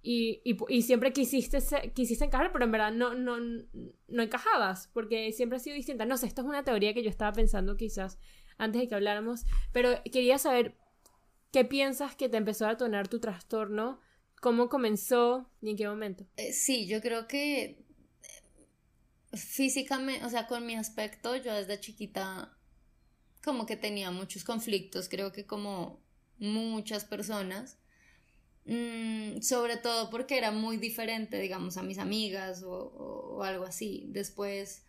y, 0.03 0.42
y, 0.68 0.82
siempre 0.82 1.12
quisiste, 1.12 1.59
quisiste 1.94 2.24
encajar, 2.24 2.53
pero 2.53 2.64
en 2.64 2.72
verdad 2.72 2.92
no, 2.92 3.14
no, 3.14 3.36
no 3.38 4.22
encajabas, 4.22 4.88
porque 4.92 5.32
siempre 5.32 5.57
ha 5.57 5.61
sido 5.61 5.76
distinta. 5.76 6.05
No 6.05 6.16
sé, 6.16 6.26
esto 6.26 6.42
es 6.42 6.48
una 6.48 6.64
teoría 6.64 6.92
que 6.92 7.03
yo 7.03 7.11
estaba 7.11 7.32
pensando 7.32 7.76
quizás 7.76 8.18
antes 8.59 8.82
de 8.82 8.88
que 8.88 8.94
habláramos, 8.94 9.44
pero 9.72 9.90
quería 10.11 10.38
saber 10.38 10.76
qué 11.53 11.64
piensas 11.64 12.16
que 12.16 12.28
te 12.28 12.36
empezó 12.36 12.66
a 12.66 12.70
detonar 12.70 13.09
tu 13.09 13.20
trastorno 13.20 14.00
¿Cómo 14.42 14.68
comenzó 14.68 15.48
y 15.61 15.70
en 15.70 15.76
qué 15.76 15.86
momento? 15.86 16.26
Eh, 16.36 16.53
sí, 16.53 16.88
yo 16.88 17.00
creo 17.00 17.28
que 17.28 17.62
eh, 17.62 19.36
físicamente, 19.36 20.26
o 20.26 20.30
sea, 20.30 20.48
con 20.48 20.66
mi 20.66 20.74
aspecto, 20.74 21.36
yo 21.36 21.55
desde 21.55 21.78
chiquita 21.78 22.59
como 23.44 23.66
que 23.66 23.76
tenía 23.76 24.11
muchos 24.11 24.42
conflictos, 24.42 25.09
creo 25.09 25.30
que 25.30 25.46
como 25.46 26.03
muchas 26.38 27.05
personas, 27.05 27.78
mm, 28.66 29.40
sobre 29.40 29.76
todo 29.76 30.10
porque 30.10 30.38
era 30.38 30.50
muy 30.50 30.76
diferente, 30.76 31.38
digamos, 31.38 31.76
a 31.76 31.82
mis 31.82 31.98
amigas 31.98 32.62
o, 32.64 33.42
algo 33.42 33.64
así. 33.64 34.04
Después, 34.08 34.84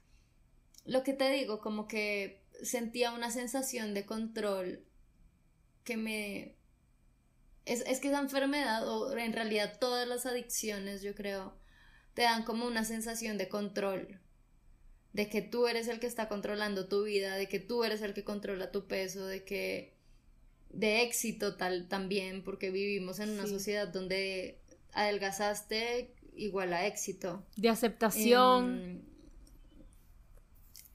lo 0.86 1.04
que 1.04 1.14
te 1.14 1.30
digo, 1.32 1.60
como 1.60 1.88
que 1.88 2.44
sentía 2.62 3.12
una 3.12 3.32
sensación 3.32 3.94
de 3.94 4.06
control 4.06 4.84
que 5.84 5.98
me... 5.98 6.56
Es, 7.66 7.82
es 7.88 8.00
que 8.00 8.10
esa 8.10 8.20
enfermedad, 8.20 8.88
o 8.88 9.18
en 9.18 9.34
realidad 9.34 9.78
todas 9.80 10.08
las 10.08 10.26
adicciones, 10.26 11.02
yo 11.02 11.16
creo, 11.16 11.58
te 12.14 12.24
dan 12.24 12.44
como 12.44 12.68
una 12.68 12.84
sensación 12.86 13.38
de 13.38 13.50
control, 13.50 14.20
de 15.14 15.30
que 15.30 15.42
tú 15.42 15.68
eres 15.68 15.88
el 15.88 16.00
que 16.00 16.08
está 16.08 16.28
controlando 16.28 16.88
tu 16.88 17.04
vida, 17.04 17.36
de 17.36 17.48
que 17.48 17.60
tú 17.60 17.84
eres 17.84 18.02
el 18.02 18.14
que 18.14 18.24
controla 18.24 18.72
tu 18.72 18.88
peso, 18.88 19.26
de 19.26 19.44
que 19.46 19.93
de 20.74 21.04
éxito 21.04 21.56
tal 21.56 21.88
también, 21.88 22.44
porque 22.44 22.72
vivimos 22.72 23.20
en 23.20 23.30
una 23.30 23.48
sociedad 23.48 23.88
donde 23.88 24.60
adelgazaste 24.92 26.14
igual 26.36 26.74
a 26.74 26.88
éxito. 26.88 27.46
De 27.56 27.70
aceptación. 27.70 28.82
Em, 28.82 29.02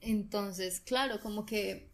entonces, 0.01 0.79
claro, 0.81 1.19
como 1.21 1.45
que 1.45 1.89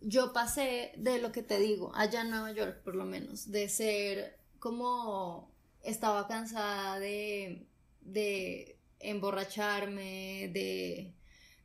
yo 0.00 0.32
pasé 0.32 0.92
de 0.96 1.18
lo 1.18 1.32
que 1.32 1.42
te 1.42 1.58
digo, 1.58 1.92
allá 1.94 2.22
en 2.22 2.30
Nueva 2.30 2.52
York 2.52 2.82
por 2.82 2.94
lo 2.94 3.04
menos, 3.04 3.50
de 3.50 3.68
ser 3.68 4.38
como 4.58 5.50
estaba 5.82 6.26
cansada 6.26 6.98
de, 6.98 7.66
de 8.00 8.78
emborracharme, 9.00 10.50
de 10.52 11.12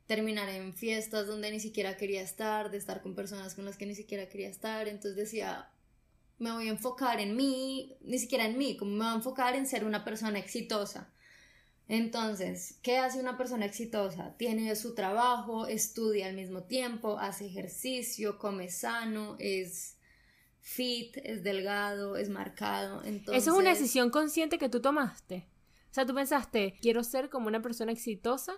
terminar 0.06 0.48
en 0.48 0.74
fiestas 0.74 1.26
donde 1.26 1.50
ni 1.50 1.60
siquiera 1.60 1.96
quería 1.96 2.22
estar, 2.22 2.70
de 2.70 2.78
estar 2.78 3.02
con 3.02 3.14
personas 3.14 3.54
con 3.54 3.64
las 3.64 3.76
que 3.76 3.86
ni 3.86 3.94
siquiera 3.94 4.28
quería 4.28 4.48
estar, 4.48 4.88
entonces 4.88 5.16
decía, 5.16 5.70
me 6.38 6.52
voy 6.52 6.68
a 6.68 6.72
enfocar 6.72 7.20
en 7.20 7.36
mí, 7.36 7.96
ni 8.00 8.18
siquiera 8.18 8.46
en 8.46 8.58
mí, 8.58 8.76
como 8.76 8.92
me 8.92 9.04
voy 9.04 9.12
a 9.12 9.16
enfocar 9.16 9.54
en 9.54 9.66
ser 9.66 9.84
una 9.84 10.04
persona 10.04 10.38
exitosa. 10.38 11.12
Entonces, 11.88 12.78
¿qué 12.82 12.98
hace 12.98 13.20
una 13.20 13.36
persona 13.36 13.66
exitosa? 13.66 14.34
Tiene 14.38 14.74
su 14.76 14.94
trabajo, 14.94 15.66
estudia 15.66 16.26
al 16.26 16.34
mismo 16.34 16.62
tiempo, 16.62 17.18
hace 17.18 17.46
ejercicio, 17.46 18.38
come 18.38 18.70
sano, 18.70 19.36
es 19.38 19.98
fit, 20.60 21.16
es 21.18 21.42
delgado, 21.42 22.16
es 22.16 22.28
marcado. 22.28 23.04
Entonces... 23.04 23.42
Eso 23.42 23.52
es 23.52 23.58
una 23.58 23.70
decisión 23.70 24.10
consciente 24.10 24.58
que 24.58 24.68
tú 24.68 24.80
tomaste. 24.80 25.46
O 25.90 25.94
sea, 25.94 26.06
tú 26.06 26.14
pensaste, 26.14 26.78
quiero 26.80 27.04
ser 27.04 27.28
como 27.28 27.48
una 27.48 27.60
persona 27.60 27.92
exitosa 27.92 28.54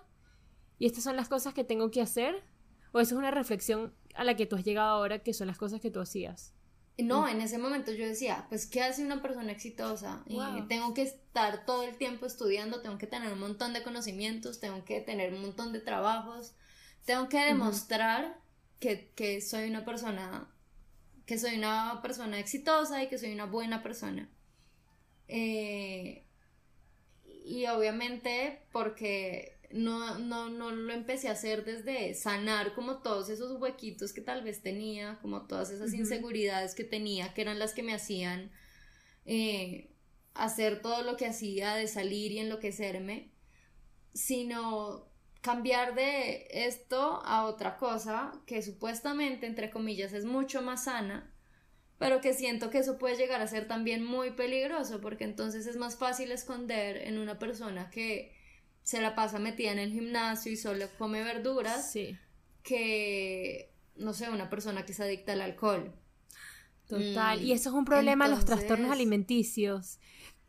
y 0.77 0.85
estas 0.85 1.03
son 1.03 1.15
las 1.15 1.29
cosas 1.29 1.53
que 1.53 1.63
tengo 1.63 1.91
que 1.91 2.01
hacer. 2.01 2.43
O 2.91 2.99
eso 2.99 3.15
es 3.15 3.19
una 3.19 3.31
reflexión 3.31 3.93
a 4.15 4.23
la 4.23 4.35
que 4.35 4.45
tú 4.45 4.55
has 4.55 4.63
llegado 4.63 4.89
ahora, 4.89 5.19
que 5.19 5.33
son 5.33 5.47
las 5.47 5.57
cosas 5.57 5.81
que 5.81 5.91
tú 5.91 5.99
hacías. 5.99 6.53
No, 6.97 7.23
mm. 7.23 7.27
en 7.27 7.41
ese 7.41 7.57
momento 7.57 7.91
yo 7.91 8.05
decía, 8.05 8.45
pues, 8.47 8.65
¿qué 8.65 8.81
hace 8.81 9.03
una 9.03 9.21
persona 9.21 9.51
exitosa? 9.51 10.23
Y 10.27 10.39
tengo 10.67 10.93
que 10.93 11.01
estar 11.01 11.65
todo 11.65 11.83
el 11.83 11.97
tiempo 11.97 12.25
estudiando, 12.25 12.81
tengo 12.81 12.97
que 12.97 13.07
tener 13.07 13.33
un 13.33 13.39
montón 13.39 13.73
de 13.73 13.83
conocimientos, 13.83 14.59
tengo 14.59 14.85
que 14.85 15.01
tener 15.01 15.33
un 15.33 15.41
montón 15.41 15.73
de 15.73 15.81
trabajos, 15.81 16.55
tengo 17.03 17.27
que 17.27 17.39
demostrar 17.39 18.39
que, 18.79 19.11
que, 19.15 19.41
soy 19.41 19.69
una 19.69 19.83
persona, 19.83 20.47
que 21.25 21.37
soy 21.37 21.57
una 21.57 21.99
persona 22.01 22.39
exitosa 22.39 23.03
y 23.03 23.09
que 23.09 23.17
soy 23.17 23.33
una 23.33 23.45
buena 23.45 23.83
persona. 23.83 24.29
Eh, 25.27 26.23
y 27.45 27.67
obviamente 27.67 28.65
porque 28.71 29.54
no, 29.71 30.19
no, 30.19 30.49
no 30.49 30.71
lo 30.71 30.93
empecé 30.93 31.29
a 31.29 31.33
hacer 31.33 31.65
desde 31.65 32.13
sanar 32.13 32.73
como 32.73 32.97
todos 32.97 33.29
esos 33.29 33.59
huequitos 33.59 34.13
que 34.13 34.21
tal 34.21 34.43
vez 34.43 34.61
tenía, 34.61 35.19
como 35.21 35.47
todas 35.47 35.69
esas 35.71 35.93
inseguridades 35.93 36.75
que 36.75 36.83
tenía, 36.83 37.33
que 37.33 37.41
eran 37.41 37.59
las 37.59 37.73
que 37.73 37.83
me 37.83 37.93
hacían 37.93 38.51
eh, 39.25 39.89
hacer 40.33 40.81
todo 40.81 41.03
lo 41.03 41.17
que 41.17 41.25
hacía 41.25 41.75
de 41.75 41.87
salir 41.87 42.31
y 42.31 42.39
enloquecerme, 42.39 43.31
sino 44.13 45.07
cambiar 45.41 45.95
de 45.95 46.47
esto 46.49 47.21
a 47.23 47.45
otra 47.45 47.77
cosa 47.77 48.33
que 48.45 48.61
supuestamente, 48.61 49.45
entre 49.45 49.69
comillas, 49.69 50.13
es 50.13 50.25
mucho 50.25 50.61
más 50.61 50.85
sana, 50.85 51.31
pero 51.97 52.19
que 52.19 52.33
siento 52.33 52.69
que 52.69 52.79
eso 52.79 52.97
puede 52.97 53.15
llegar 53.15 53.41
a 53.41 53.47
ser 53.47 53.67
también 53.67 54.03
muy 54.03 54.31
peligroso, 54.31 55.01
porque 55.01 55.23
entonces 55.23 55.67
es 55.67 55.77
más 55.77 55.97
fácil 55.97 56.31
esconder 56.31 56.97
en 56.97 57.17
una 57.17 57.39
persona 57.39 57.89
que 57.89 58.33
se 58.85 59.01
la 59.01 59.15
pasa 59.15 59.39
metida 59.39 59.71
en 59.71 59.79
el 59.79 59.91
gimnasio 59.91 60.51
y 60.51 60.57
solo 60.57 60.85
come 60.99 61.23
verduras 61.23 61.97
que, 62.61 63.71
no 63.95 64.13
sé, 64.13 64.29
una 64.29 64.47
persona 64.47 64.85
que 64.85 64.93
se 64.93 65.03
adicta 65.03 65.33
al 65.33 65.41
alcohol. 65.41 65.91
Total, 66.87 67.41
y 67.41 67.51
eso 67.51 67.69
es 67.69 67.75
un 67.75 67.83
problema 67.83 68.27
los 68.27 68.45
trastornos 68.45 68.91
alimenticios, 68.91 69.97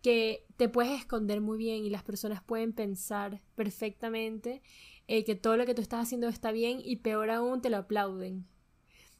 que 0.02 0.44
te 0.58 0.68
puedes 0.68 1.00
esconder 1.00 1.40
muy 1.40 1.56
bien 1.56 1.86
y 1.86 1.90
las 1.90 2.02
personas 2.02 2.42
pueden 2.42 2.74
pensar 2.74 3.40
perfectamente 3.54 4.60
eh, 5.08 5.24
que 5.24 5.34
todo 5.34 5.56
lo 5.56 5.64
que 5.64 5.74
tú 5.74 5.80
estás 5.80 6.02
haciendo 6.02 6.28
está 6.28 6.52
bien 6.52 6.78
y 6.84 6.96
peor 6.96 7.30
aún 7.30 7.62
te 7.62 7.70
lo 7.70 7.78
aplauden 7.78 8.46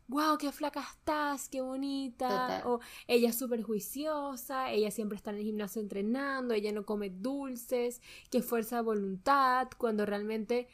wow, 0.09 0.39
qué 0.39 0.53
flaca 0.53 0.81
estás, 0.81 1.49
qué 1.49 1.61
bonita. 1.61 2.63
O 2.67 2.81
ella 3.07 3.31
es 3.31 3.39
súper 3.39 3.63
juiciosa, 3.63 4.71
ella 4.71 4.91
siempre 4.91 5.17
está 5.17 5.31
en 5.31 5.37
el 5.37 5.43
gimnasio 5.43 5.83
entrenando, 5.83 6.55
ella 6.55 6.73
no 6.73 6.85
come 6.85 7.11
dulces, 7.11 8.01
qué 8.31 8.43
fuerza 8.43 8.77
de 8.77 8.83
voluntad, 8.83 9.69
cuando 9.79 10.07
realmente 10.07 10.69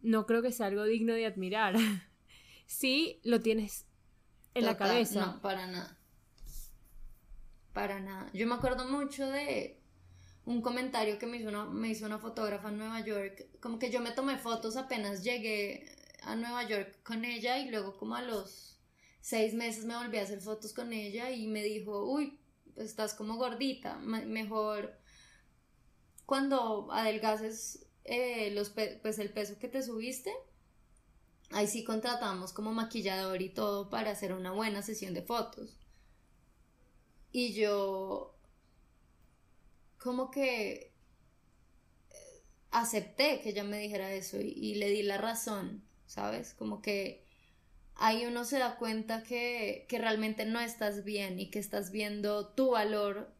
no 0.00 0.26
creo 0.26 0.42
que 0.42 0.52
sea 0.52 0.66
algo 0.66 0.84
digno 0.84 1.14
de 1.14 1.26
admirar. 1.26 1.76
sí, 2.66 3.20
lo 3.24 3.40
tienes 3.40 3.86
en 4.54 4.64
la 4.64 4.76
cabeza. 4.76 5.26
No, 5.26 5.42
para 5.42 5.66
nada. 5.66 5.98
Para 7.72 8.00
nada. 8.00 8.30
Yo 8.34 8.46
me 8.46 8.54
acuerdo 8.54 8.86
mucho 8.86 9.26
de 9.26 9.80
un 10.44 10.60
comentario 10.60 11.18
que 11.18 11.26
me 11.26 11.38
hizo 11.38 11.48
una, 11.48 11.64
me 11.66 11.88
hizo 11.88 12.04
una 12.04 12.18
fotógrafa 12.18 12.68
en 12.68 12.78
Nueva 12.78 13.00
York. 13.00 13.46
Como 13.60 13.78
que 13.78 13.90
yo 13.90 14.00
me 14.00 14.10
tomé 14.10 14.36
fotos 14.36 14.76
apenas 14.76 15.22
llegué 15.22 16.01
a 16.24 16.36
Nueva 16.36 16.66
York 16.68 17.02
con 17.02 17.24
ella 17.24 17.58
y 17.58 17.70
luego 17.70 17.96
como 17.96 18.14
a 18.14 18.22
los 18.22 18.78
seis 19.20 19.54
meses 19.54 19.84
me 19.84 19.96
volví 19.96 20.18
a 20.18 20.22
hacer 20.22 20.40
fotos 20.40 20.72
con 20.72 20.92
ella 20.92 21.30
y 21.30 21.46
me 21.46 21.62
dijo, 21.62 22.04
uy, 22.04 22.38
estás 22.76 23.14
como 23.14 23.36
gordita, 23.36 23.96
mejor 23.98 24.98
cuando 26.26 26.90
adelgaces 26.90 27.86
eh, 28.04 28.50
los 28.52 28.70
pues 28.70 29.18
el 29.18 29.32
peso 29.32 29.58
que 29.58 29.68
te 29.68 29.82
subiste, 29.82 30.32
ahí 31.50 31.66
sí 31.66 31.84
contratamos 31.84 32.52
como 32.52 32.72
maquillador 32.72 33.42
y 33.42 33.50
todo 33.50 33.90
para 33.90 34.10
hacer 34.10 34.32
una 34.32 34.52
buena 34.52 34.82
sesión 34.82 35.14
de 35.14 35.22
fotos. 35.22 35.78
Y 37.30 37.52
yo 37.54 38.34
como 39.98 40.30
que 40.30 40.92
eh, 42.10 42.42
acepté 42.70 43.40
que 43.40 43.50
ella 43.50 43.64
me 43.64 43.78
dijera 43.78 44.12
eso 44.12 44.38
y 44.40 44.74
le 44.74 44.90
di 44.90 45.02
la 45.02 45.18
razón. 45.18 45.82
¿Sabes? 46.12 46.52
Como 46.52 46.82
que 46.82 47.24
ahí 47.94 48.26
uno 48.26 48.44
se 48.44 48.58
da 48.58 48.76
cuenta 48.76 49.22
que, 49.22 49.86
realmente 49.90 50.44
no 50.44 50.60
estás 50.60 51.04
bien 51.04 51.40
y 51.40 51.50
que 51.50 51.58
estás 51.58 51.90
viendo 51.90 52.48
tu 52.48 52.72
valor 52.72 53.32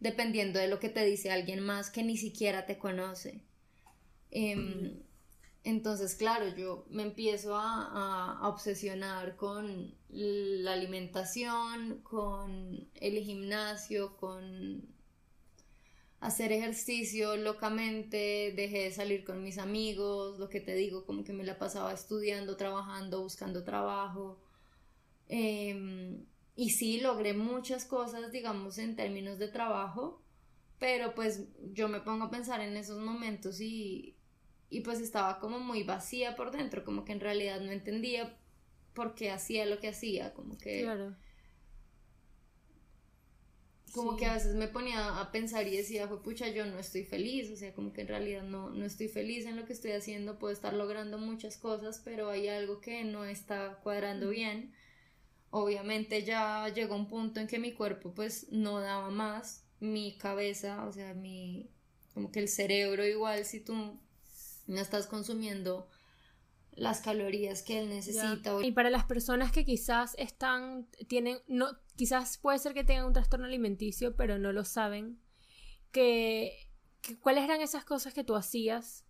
dependiendo 0.00 0.58
de 0.58 0.68
lo 0.68 0.78
que 0.78 0.88
te 0.88 1.04
dice 1.04 1.30
alguien 1.30 1.60
más 1.60 1.90
que 1.90 2.02
ni 2.02 2.16
siquiera 2.16 2.64
te 2.64 2.78
conoce. 2.78 3.42
Em, 4.30 5.02
entonces, 5.62 6.14
claro, 6.14 6.48
yo 6.56 6.86
me 6.88 7.02
empiezo 7.02 7.54
a, 7.56 8.38
a, 8.40 8.48
obsesionar 8.48 9.36
con 9.36 9.94
la 10.08 10.72
alimentación, 10.72 12.00
con 12.02 12.88
el 12.94 13.18
gimnasio, 13.22 14.16
con 14.16 14.95
hacer 16.20 16.52
ejercicio 16.52 17.36
locamente, 17.36 18.52
dejé 18.56 18.84
de 18.84 18.92
salir 18.92 19.24
con 19.24 19.42
mis 19.42 19.58
amigos, 19.58 20.38
lo 20.38 20.48
que 20.48 20.60
te 20.60 20.74
digo, 20.74 21.04
como 21.04 21.24
que 21.24 21.32
me 21.32 21.44
la 21.44 21.58
pasaba 21.58 21.92
estudiando, 21.92 22.56
trabajando, 22.56 23.22
buscando 23.22 23.64
trabajo. 23.64 24.40
Em, 25.28 26.24
y 26.54 26.70
sí, 26.70 27.00
logré 27.00 27.34
muchas 27.34 27.84
cosas, 27.84 28.32
digamos, 28.32 28.78
en 28.78 28.96
términos 28.96 29.38
de 29.38 29.48
trabajo, 29.48 30.22
pero 30.78 31.14
pues 31.14 31.44
yo 31.72 31.88
me 31.88 32.00
pongo 32.00 32.24
a 32.26 32.30
pensar 32.30 32.60
en 32.60 32.76
esos 32.76 32.98
momentos 32.98 33.60
y, 33.60 34.16
y 34.70 34.80
pues 34.80 35.00
estaba 35.00 35.38
como 35.38 35.60
muy 35.60 35.82
vacía 35.82 36.34
por 36.36 36.50
dentro, 36.50 36.84
como 36.84 37.04
que 37.04 37.12
en 37.12 37.20
realidad 37.20 37.60
no 37.60 37.72
entendía 37.72 38.38
por 38.94 39.14
qué 39.14 39.30
hacía 39.30 39.66
lo 39.66 39.78
que 39.78 39.88
hacía, 39.88 40.32
como 40.32 40.56
que... 40.56 40.82
Claro 40.82 41.14
como 43.96 44.16
que 44.16 44.26
a 44.26 44.34
veces 44.34 44.54
me 44.54 44.68
ponía 44.68 45.20
a 45.20 45.32
pensar 45.32 45.66
y 45.66 45.76
decía, 45.76 46.06
fue 46.06 46.22
pucha, 46.22 46.48
yo 46.48 46.66
no 46.66 46.78
estoy 46.78 47.04
feliz, 47.04 47.50
o 47.50 47.56
sea, 47.56 47.74
como 47.74 47.92
que 47.92 48.02
en 48.02 48.08
realidad 48.08 48.42
no, 48.44 48.70
no 48.70 48.84
estoy 48.84 49.08
feliz 49.08 49.46
en 49.46 49.56
lo 49.56 49.64
que 49.64 49.72
estoy 49.72 49.92
haciendo, 49.92 50.38
puedo 50.38 50.52
estar 50.52 50.74
logrando 50.74 51.18
muchas 51.18 51.56
cosas, 51.56 52.00
pero 52.04 52.30
hay 52.30 52.48
algo 52.48 52.80
que 52.80 53.02
no 53.04 53.24
está 53.24 53.80
cuadrando 53.82 54.28
bien. 54.28 54.72
Obviamente 55.50 56.22
ya 56.22 56.68
llegó 56.68 56.94
un 56.94 57.08
punto 57.08 57.40
en 57.40 57.46
que 57.46 57.58
mi 57.58 57.72
cuerpo 57.72 58.12
pues 58.14 58.46
no 58.52 58.80
daba 58.80 59.10
más, 59.10 59.64
mi 59.80 60.16
cabeza, 60.16 60.86
o 60.86 60.92
sea, 60.92 61.14
mi, 61.14 61.70
como 62.14 62.30
que 62.30 62.40
el 62.40 62.48
cerebro 62.48 63.04
igual, 63.04 63.44
si 63.44 63.60
tú 63.60 63.98
no 64.66 64.80
estás 64.80 65.06
consumiendo 65.06 65.88
las 66.76 67.00
calorías 67.00 67.62
que 67.62 67.80
él 67.80 67.88
necesita. 67.88 68.62
Y 68.62 68.72
para 68.72 68.90
las 68.90 69.04
personas 69.04 69.50
que 69.50 69.64
quizás 69.64 70.14
están, 70.18 70.86
tienen, 71.08 71.38
no, 71.48 71.68
quizás 71.96 72.38
puede 72.38 72.58
ser 72.58 72.74
que 72.74 72.84
tengan 72.84 73.06
un 73.06 73.14
trastorno 73.14 73.46
alimenticio, 73.46 74.14
pero 74.14 74.38
no 74.38 74.52
lo 74.52 74.64
saben, 74.64 75.18
que, 75.90 76.68
cuáles 77.20 77.44
eran 77.44 77.62
esas 77.62 77.84
cosas 77.84 78.12
que 78.12 78.24
tú 78.24 78.36
hacías 78.36 79.04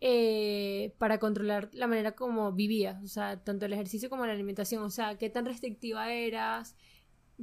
eh, 0.00 0.94
para 0.98 1.18
controlar 1.18 1.70
la 1.72 1.88
manera 1.88 2.12
como 2.12 2.52
vivías, 2.52 3.02
o 3.02 3.08
sea, 3.08 3.42
tanto 3.42 3.66
el 3.66 3.72
ejercicio 3.72 4.08
como 4.08 4.24
la 4.24 4.32
alimentación, 4.32 4.82
o 4.84 4.90
sea, 4.90 5.18
qué 5.18 5.30
tan 5.30 5.46
restrictiva 5.46 6.12
eras, 6.12 6.76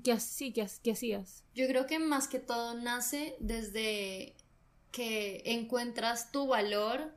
qué, 0.03 0.17
sí, 0.21 0.53
qué, 0.53 0.65
qué 0.81 0.91
hacías. 0.91 1.43
Yo 1.53 1.67
creo 1.67 1.85
que 1.85 1.99
más 1.99 2.29
que 2.29 2.39
todo 2.39 2.75
nace 2.75 3.35
desde 3.39 4.35
que 4.91 5.41
encuentras 5.45 6.31
tu 6.31 6.47
valor 6.47 7.13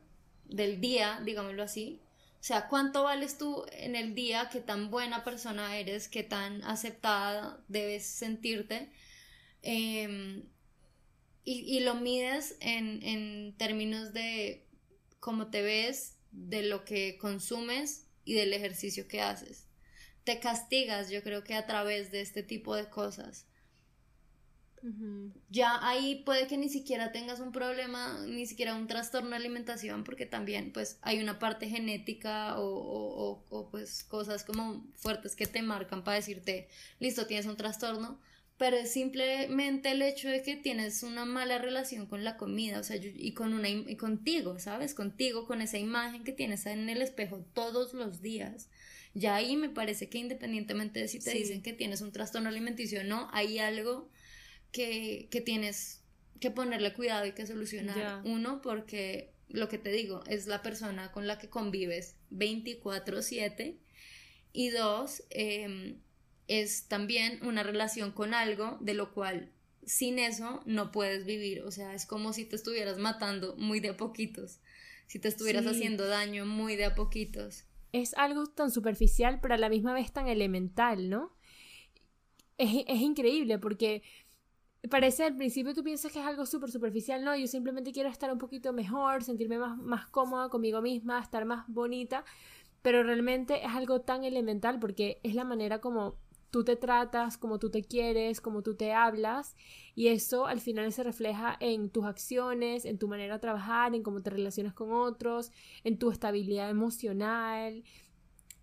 del 0.47 0.80
día, 0.80 1.20
digámoslo 1.24 1.62
así. 1.62 2.01
O 2.40 2.47
sea, 2.47 2.68
¿cuánto 2.68 3.05
vales 3.05 3.38
tú 3.38 3.64
en 3.72 3.97
el 3.97 4.14
día? 4.14 4.51
¿Qué 4.53 4.61
tan 4.61 4.90
buena 4.90 5.24
persona 5.24 5.78
eres? 5.78 6.09
¿Qué 6.09 6.22
tan 6.22 6.62
aceptada 6.64 7.64
debes 7.68 8.05
sentirte? 8.05 8.90
Em, 9.62 10.45
y, 11.42 11.80
lo 11.80 11.95
mides 11.95 12.57
en, 12.61 13.03
en 13.03 13.55
términos 13.57 14.12
de 14.12 14.66
cómo 15.20 15.51
te 15.51 15.62
ves, 15.62 16.16
de 16.32 16.62
lo 16.62 16.84
que 16.84 17.16
consumes 17.18 18.07
y 18.24 18.34
del 18.34 18.53
ejercicio 18.53 19.09
que 19.09 19.20
haces. 19.20 19.66
Te 20.24 20.40
castigas, 20.40 21.11
yo 21.11 21.22
creo 21.22 21.45
que 21.45 21.55
a 21.55 21.66
través 21.66 22.11
de 22.11 22.20
este 22.20 22.42
tipo 22.42 22.74
de 22.76 22.88
cosas. 22.88 23.47
Ya 25.49 25.78
ahí 25.87 26.22
puede 26.26 26.47
que 26.47 26.59
ni 26.59 26.68
siquiera 26.68 27.11
tengas 27.11 27.41
un 27.41 27.53
problema, 27.53 28.22
ni 28.26 28.47
siquiera 28.47 28.74
un 28.74 28.87
trastorno 28.87 29.30
de 29.30 29.37
alimentación, 29.37 30.05
porque 30.05 30.26
también 30.26 30.72
pues 30.72 30.99
hay 31.01 31.20
una 31.20 31.39
parte 31.39 31.68
genética 31.68 32.59
o, 32.61 33.43
o, 33.49 33.70
pues 33.70 34.05
cosas 34.05 34.45
como 34.45 34.85
fuertes 34.97 35.37
que 35.37 35.47
te 35.47 35.62
marcan 35.62 36.05
para 36.05 36.16
decirte, 36.16 36.68
listo, 37.01 37.26
tienes 37.26 37.47
un 37.47 37.57
trastorno, 37.57 38.20
pero 38.59 38.76
es 38.76 38.93
simplemente 38.93 39.91
el 39.91 40.03
hecho 40.03 40.28
de 40.28 40.43
que 40.43 40.57
tienes 40.57 41.03
una 41.03 41.24
mala 41.24 41.57
relación 41.59 42.07
con 42.07 42.22
la 42.22 42.37
comida, 42.37 42.78
o 42.78 42.85
sea, 42.85 42.97
y 42.97 43.32
con 43.32 43.55
una 43.55 43.70
y 43.70 43.97
contigo, 43.97 44.59
¿sabes? 44.59 44.93
Contigo, 44.93 45.47
con 45.47 45.62
esa 45.62 45.78
imagen 45.78 46.24
que 46.24 46.32
tienes 46.32 46.66
en 46.66 46.91
el 46.91 47.01
espejo 47.01 47.45
todos 47.55 47.95
los 47.95 48.20
días. 48.20 48.68
Ya 49.14 49.37
ahí 49.37 49.57
me 49.57 49.70
parece 49.70 50.09
que 50.09 50.18
independientemente 50.18 51.01
de 51.01 51.09
si 51.09 51.20
te 51.20 51.30
dicen 51.30 51.62
que 51.62 51.72
tienes 51.72 52.01
un 52.01 52.12
trastorno 52.12 52.49
alimenticio 52.49 53.01
o 53.01 53.05
no, 53.05 53.28
hay 53.32 53.59
algo 53.61 54.11
que, 54.75 55.43
tienes 55.47 56.03
que 56.41 56.51
ponerle 56.51 56.93
cuidado 56.93 57.25
y 57.25 57.33
que 57.33 57.47
solucionar. 57.47 58.22
Uno, 58.25 58.61
porque 58.61 59.33
lo 59.49 59.68
que 59.68 59.79
te 59.79 59.91
digo, 59.91 60.22
es 60.27 60.47
la 60.47 60.62
persona 60.62 61.12
con 61.12 61.27
la 61.27 61.39
que 61.39 61.49
convives 61.49 62.16
24/7. 62.31 63.79
Y 64.53 64.70
dos, 64.70 65.22
em, 65.31 66.01
es 66.49 66.89
también 66.89 67.39
una 67.47 67.62
relación 67.62 68.12
con 68.12 68.35
algo 68.35 68.79
de 68.81 68.95
lo 68.95 69.14
cual 69.14 69.51
sin 69.87 70.18
eso 70.18 70.61
no 70.66 70.91
puedes 70.91 71.25
vivir. 71.25 71.62
O 71.62 71.70
sea, 71.70 71.95
es 71.95 72.05
como 72.05 72.33
si 72.33 72.45
te 72.45 72.57
estuvieras 72.57 72.99
matando 72.99 73.57
muy 73.57 73.81
de 73.81 73.91
a 73.91 73.97
poquitos, 73.97 74.61
si 75.07 75.18
te 75.18 75.29
estuvieras 75.29 75.66
haciendo 75.66 76.07
daño 76.07 76.47
muy 76.47 76.77
de 76.77 76.87
a 76.87 76.95
poquitos. 76.95 77.64
Es 77.93 78.14
algo 78.14 78.47
tan 78.47 78.72
superficial, 78.72 79.39
pero 79.41 79.55
a 79.55 79.59
la 79.59 79.68
misma 79.68 79.95
vez 79.95 80.12
tan 80.12 80.27
elemental, 80.27 81.09
¿no? 81.09 81.37
Es, 82.59 82.85
es 82.87 83.01
increíble 83.01 83.59
porque 83.59 84.03
parece 84.89 85.24
al 85.24 85.37
principio 85.37 85.74
tú 85.74 85.82
piensas 85.82 86.12
que 86.12 86.20
es 86.20 86.26
algo 86.26 86.47
súper 86.47 86.70
superficial, 86.70 87.24
no, 87.24 87.37
yo 87.37 87.47
simplemente 87.47 87.93
quiero 87.93 88.09
estar 88.09 88.30
un 88.32 88.39
poquito 88.39 88.72
mejor, 88.72 89.24
sentirme 89.24 89.59
más, 89.59 89.78
más 89.78 90.07
cómoda 90.07 90.49
conmigo 90.49 90.82
misma, 90.82 91.20
estar 91.20 91.45
más 91.45 91.64
bonita, 91.68 92.24
pero 92.82 93.03
realmente 93.03 93.64
es 93.64 93.72
algo 93.72 94.03
tan 94.03 94.24
elemental 94.24 94.78
porque 94.78 95.20
es 95.22 95.35
la 95.35 95.45
manera 95.45 95.80
como 95.80 96.18
tú 96.51 96.62
te 96.62 96.76
tratas, 96.76 97.37
como 97.37 97.59
tú 97.59 97.68
te 97.68 97.82
quieres, 97.82 98.41
como 98.41 98.62
tú 98.62 98.76
te 98.76 98.93
hablas 98.93 99.57
y 99.97 100.09
eso 100.09 100.47
al 100.47 100.61
final 100.61 100.93
se 100.93 101.03
refleja 101.03 101.57
en 101.59 101.91
tus 101.91 102.05
acciones, 102.05 102.85
en 102.85 102.97
tu 102.97 103.09
manera 103.09 103.35
de 103.35 103.41
trabajar, 103.41 103.93
en 103.93 104.05
cómo 104.05 104.22
te 104.22 104.30
relacionas 104.30 104.72
con 104.72 104.93
otros, 104.93 105.51
en 105.82 105.99
tu 105.99 106.12
estabilidad 106.12 106.70
emocional. 106.70 107.82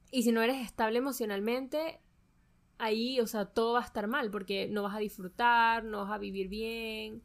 Y 0.10 0.24
si 0.24 0.32
no 0.32 0.42
eres 0.42 0.66
estable 0.66 1.00
emocionalmente, 1.00 2.00
ahí, 2.82 3.20
o 3.20 3.28
sea, 3.28 3.46
todo 3.46 3.74
va 3.74 3.82
a 3.82 3.86
estar 3.86 4.08
mal 4.08 4.32
porque 4.32 4.68
no 4.68 4.84
vas 4.84 4.96
a 4.96 5.00
disfrutar, 5.00 5.84
no 5.84 6.00
vas 6.00 6.12
a 6.12 6.18
vivir 6.18 6.48
bien. 6.48 7.24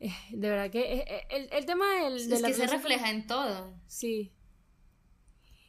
Eh, 0.00 0.10
de 0.32 0.50
verdad 0.50 0.70
que 0.70 0.80
eh, 0.80 1.04
eh, 1.30 1.48
el, 1.52 1.64
tema 1.66 1.86
del, 2.02 2.16
es 2.16 2.42
que 2.42 2.54
se 2.54 2.66
refleja 2.66 3.10
en 3.10 3.26
todo. 3.26 3.72
Sí. 3.86 4.32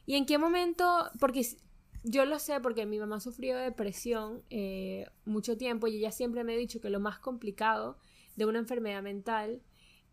¿Y 0.06 0.16
en 0.16 0.26
qué 0.26 0.38
momento? 0.38 1.08
Porque 1.20 1.46
yo 2.02 2.24
lo 2.24 2.38
sé 2.38 2.60
porque 2.60 2.84
mi 2.84 2.98
mamá 2.98 3.20
sufrió 3.20 3.56
depresión 3.56 4.42
mucho 5.24 5.56
tiempo 5.56 5.86
y 5.86 5.98
ella 5.98 6.10
siempre 6.10 6.42
me 6.44 6.54
ha 6.54 6.56
dicho 6.56 6.80
que 6.80 6.90
lo 6.90 7.00
más 7.00 7.18
complicado 7.18 7.96
de 8.36 8.46
una 8.46 8.58
enfermedad 8.58 9.02
mental 9.02 9.62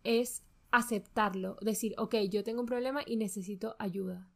es 0.04 0.44
aceptarlo, 0.70 1.58
decir, 1.60 1.94
ok, 1.98 2.14
yo 2.30 2.44
tengo 2.44 2.60
un 2.60 2.66
problema 2.66 3.02
y 3.04 3.16
necesito 3.16 3.76
ayuda. 3.78 4.30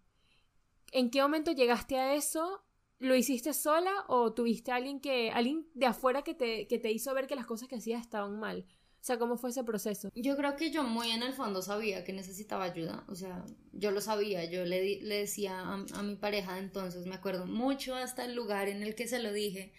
¿En 0.92 1.10
qué 1.10 1.22
momento 1.22 1.52
llegaste 1.52 1.96
a 1.96 2.14
eso 2.14 2.65
¿Lo 2.98 3.14
hiciste 3.14 3.52
sola 3.52 3.92
o 4.08 4.32
tuviste 4.32 4.72
alguien 4.72 5.00
que 5.00 5.30
alguien 5.30 5.66
de 5.74 5.86
afuera 5.86 6.22
que 6.22 6.34
te, 6.34 6.66
que 6.66 6.78
te 6.78 6.90
hizo 6.90 7.12
ver 7.14 7.26
que 7.26 7.36
las 7.36 7.46
cosas 7.46 7.68
que 7.68 7.76
hacías 7.76 8.00
estaban 8.00 8.38
mal? 8.38 8.66
O 9.00 9.04
sea, 9.06 9.18
¿cómo 9.18 9.36
fue 9.36 9.50
ese 9.50 9.62
proceso? 9.62 10.10
Yo 10.14 10.36
creo 10.36 10.56
que 10.56 10.70
yo 10.70 10.82
muy 10.82 11.10
en 11.10 11.22
el 11.22 11.32
fondo 11.32 11.62
sabía 11.62 12.02
que 12.02 12.12
necesitaba 12.12 12.64
ayuda. 12.64 13.04
O 13.08 13.14
sea, 13.14 13.44
yo 13.72 13.92
lo 13.92 14.00
sabía. 14.00 14.44
Yo 14.46 14.64
le, 14.64 15.00
le 15.00 15.14
decía 15.14 15.60
a, 15.60 15.84
a, 15.94 16.02
mi 16.02 16.16
pareja 16.16 16.54
de 16.54 16.60
entonces, 16.60 17.06
me 17.06 17.14
acuerdo 17.14 17.46
mucho 17.46 17.94
hasta 17.94 18.24
el 18.24 18.34
lugar 18.34 18.68
en 18.68 18.82
el 18.82 18.94
que 18.96 19.06
se 19.06 19.20
lo 19.20 19.32
dije, 19.32 19.72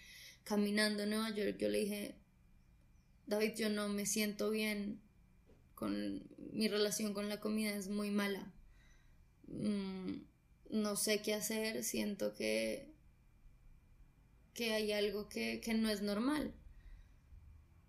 caminando 0.44 1.02
en 1.02 1.10
Nueva 1.10 1.28
York, 1.34 1.58
yo 1.58 1.68
le 1.68 1.80
dije, 1.80 2.14
David, 3.26 3.52
yo 3.54 3.68
no 3.68 3.88
me 3.88 4.06
siento 4.06 4.48
bien 4.48 5.02
con 5.74 6.26
mi 6.52 6.66
relación 6.68 7.12
con 7.12 7.28
la 7.28 7.38
comida, 7.38 7.74
es 7.74 7.88
muy 7.88 8.10
mala. 8.10 8.50
Mm, 9.46 10.22
no 10.70 10.96
sé 10.96 11.20
qué 11.20 11.34
hacer, 11.34 11.84
siento 11.84 12.34
que 12.34 12.87
que 14.58 14.74
hay 14.74 14.90
algo 14.90 15.28
que, 15.28 15.62
no 15.76 15.88
es 15.88 16.02
normal. 16.02 16.52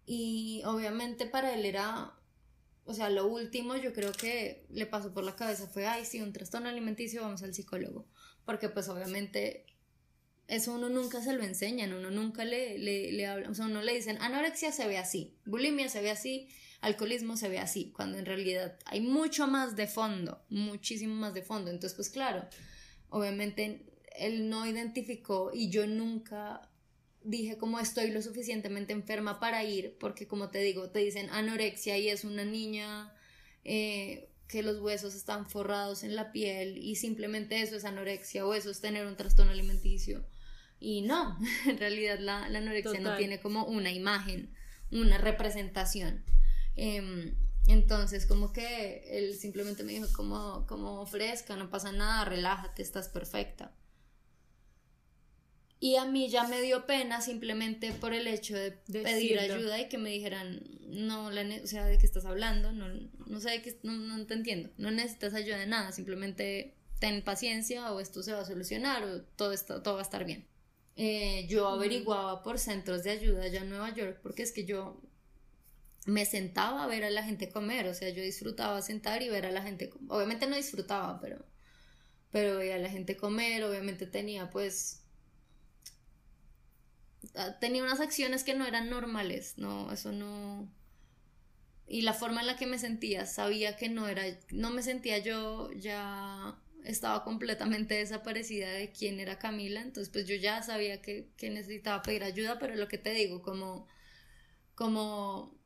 Y 0.05 0.61
obviamente 0.65 1.25
para 1.25 1.55
él 1.55 1.65
era, 1.65 2.13
o 2.85 2.93
sea, 2.93 3.09
lo 3.09 3.25
último 3.25 3.75
yo 3.75 3.91
creo 3.91 4.11
que 4.11 4.67
le 4.69 4.85
pasó 4.85 5.11
por 5.11 5.23
la 5.23 5.35
cabeza 5.35 5.65
fue, 5.65 5.87
ay, 5.87 6.05
sí, 6.05 6.21
un 6.21 6.31
trastorno 6.31 6.69
alimenticio, 6.69 7.23
vamos 7.23 7.41
al 7.41 7.55
psicólogo. 7.55 8.05
Porque 8.45 8.69
pues 8.69 8.87
obviamente 8.87 9.65
eso 10.47 10.75
uno 10.75 10.89
nunca 10.89 11.23
se 11.23 11.33
lo 11.33 11.41
enseñan, 11.41 11.91
uno 11.91 12.11
nunca 12.11 12.45
le, 12.45 12.77
le, 12.77 13.13
le 13.13 13.25
habla, 13.25 13.49
o 13.49 13.55
sea, 13.55 13.65
uno 13.65 13.81
le 13.81 13.95
dicen, 13.95 14.21
anorexia 14.21 14.71
se 14.71 14.87
ve 14.87 14.99
así, 14.99 15.39
bulimia 15.45 15.89
se 15.89 16.01
ve 16.03 16.11
así, 16.11 16.49
alcoholismo 16.81 17.35
se 17.35 17.49
ve 17.49 17.57
así, 17.57 17.91
cuando 17.95 18.19
en 18.19 18.27
realidad 18.27 18.77
hay 18.85 19.01
mucho 19.01 19.47
más 19.47 19.75
de 19.75 19.87
fondo, 19.87 20.45
muchísimo 20.49 21.15
más 21.15 21.33
de 21.33 21.41
fondo. 21.41 21.71
Entonces, 21.71 21.95
pues 21.95 22.11
claro, 22.11 22.47
obviamente 23.09 23.88
él 24.19 24.49
no 24.49 24.65
identificó 24.65 25.51
y 25.53 25.69
yo 25.69 25.87
nunca 25.87 26.69
dije 27.23 27.57
como 27.57 27.79
estoy 27.79 28.11
lo 28.11 28.21
suficientemente 28.21 28.93
enferma 28.93 29.39
para 29.39 29.63
ir, 29.63 29.97
porque 29.99 30.27
como 30.27 30.49
te 30.49 30.59
digo, 30.59 30.89
te 30.89 30.99
dicen 30.99 31.29
anorexia 31.31 31.97
y 31.97 32.09
es 32.09 32.23
una 32.23 32.45
niña 32.45 33.13
eh, 33.63 34.29
que 34.47 34.63
los 34.63 34.79
huesos 34.79 35.15
están 35.15 35.47
forrados 35.47 36.03
en 36.03 36.15
la 36.15 36.31
piel 36.31 36.77
y 36.77 36.95
simplemente 36.95 37.61
eso 37.61 37.75
es 37.75 37.85
anorexia 37.85 38.45
o 38.45 38.53
eso 38.53 38.71
es 38.71 38.81
tener 38.81 39.05
un 39.05 39.15
trastorno 39.15 39.51
alimenticio. 39.51 40.25
Y 40.79 41.01
no, 41.01 41.37
en 41.67 41.77
realidad 41.77 42.19
la, 42.19 42.45
anorexia 42.45 42.99
no 42.99 43.15
tiene 43.17 43.39
como 43.39 43.65
una 43.65 43.91
imagen, 43.91 44.53
una 44.91 45.17
representación. 45.17 46.23
Em, 46.75 47.35
entonces, 47.67 48.25
como 48.25 48.51
que 48.51 49.03
él 49.09 49.35
simplemente 49.35 49.83
me 49.83 49.91
dijo 49.91 50.07
como, 50.13 50.65
como 50.65 51.05
fresca, 51.05 51.55
no 51.55 51.69
pasa 51.69 51.91
nada, 51.91 52.25
relájate, 52.25 52.81
estás 52.81 53.09
perfecta. 53.09 53.75
Y 55.81 55.95
a 55.95 56.05
mí 56.05 56.29
ya 56.29 56.45
me 56.45 56.61
dio 56.61 56.85
pena 56.85 57.21
simplemente 57.21 57.93
por 57.93 58.13
el 58.13 58.27
hecho 58.27 58.57
de 58.57 58.71
pedir 58.71 59.39
ayuda 59.39 59.79
y 59.79 59.87
que 59.87 59.97
me 59.97 60.09
dijeran, 60.09 60.61
no, 60.87 61.31
la 61.31 61.43
o 61.63 61.67
sea, 61.67 61.85
¿de 61.85 61.97
qué 61.97 62.05
estás 62.05 62.25
hablando? 62.25 62.73
No, 62.73 62.89
no 63.27 63.39
sé, 63.39 63.51
de 63.51 63.61
qué, 63.61 63.79
no, 63.83 63.93
no 63.93 64.25
te 64.25 64.33
entiendo. 64.33 64.69
No 64.77 64.91
necesitas 64.91 65.33
ayuda 65.33 65.57
de 65.57 65.67
nada, 65.67 65.93
simplemente 65.93 66.75
ten 66.99 67.23
paciencia 67.23 67.93
o 67.93 68.01
esto 68.01 68.21
se 68.23 68.33
va 68.33 68.41
a 68.41 68.45
solucionar 68.45 69.03
o 69.05 69.21
todo, 69.21 69.53
esto, 69.53 69.81
todo 69.81 69.95
va 69.95 70.01
a 70.01 70.03
estar 70.03 70.25
bien. 70.25 70.45
Eh, 70.97 71.47
yo 71.47 71.69
averiguaba 71.69 72.43
por 72.43 72.59
centros 72.59 73.03
de 73.03 73.11
ayuda 73.11 73.43
allá 73.43 73.61
en 73.61 73.69
Nueva 73.69 73.93
York 73.95 74.19
porque 74.21 74.43
es 74.43 74.51
que 74.51 74.65
yo 74.65 75.01
me 76.05 76.25
sentaba 76.25 76.83
a 76.83 76.87
ver 76.87 77.05
a 77.05 77.09
la 77.09 77.23
gente 77.23 77.49
comer, 77.49 77.87
o 77.87 77.93
sea, 77.93 78.09
yo 78.09 78.21
disfrutaba 78.21 78.81
sentar 78.81 79.21
y 79.21 79.29
ver 79.29 79.45
a 79.45 79.51
la 79.51 79.61
gente, 79.61 79.91
obviamente 80.09 80.47
no 80.47 80.57
disfrutaba, 80.57 81.21
pero, 81.21 81.45
pero 82.31 82.57
veía 82.57 82.75
a 82.75 82.79
la 82.79 82.89
gente 82.89 83.15
comer, 83.15 83.63
obviamente 83.63 84.07
tenía 84.07 84.49
pues 84.49 85.03
tenía 87.59 87.83
unas 87.83 87.99
acciones 87.99 88.43
que 88.43 88.55
no 88.55 88.65
eran 88.65 88.89
normales, 88.89 89.55
no, 89.57 89.91
eso 89.91 90.11
no... 90.11 90.69
Y 91.87 92.03
la 92.03 92.13
forma 92.13 92.41
en 92.41 92.47
la 92.47 92.55
que 92.55 92.67
me 92.67 92.77
sentía, 92.77 93.25
sabía 93.25 93.75
que 93.75 93.89
no 93.89 94.07
era, 94.07 94.23
no 94.51 94.69
me 94.69 94.83
sentía 94.83 95.17
yo, 95.17 95.71
ya 95.73 96.59
estaba 96.83 97.23
completamente 97.23 97.95
desaparecida 97.95 98.69
de 98.69 98.91
quién 98.91 99.19
era 99.19 99.39
Camila, 99.39 99.81
entonces 99.81 100.11
pues 100.11 100.27
yo 100.27 100.35
ya 100.35 100.61
sabía 100.61 101.01
que, 101.01 101.29
que 101.35 101.49
necesitaba 101.49 102.03
pedir 102.03 102.23
ayuda, 102.23 102.59
pero 102.59 102.75
lo 102.75 102.87
que 102.87 102.99
te 102.99 103.11
digo, 103.11 103.41
como, 103.41 103.87
como 104.75 105.57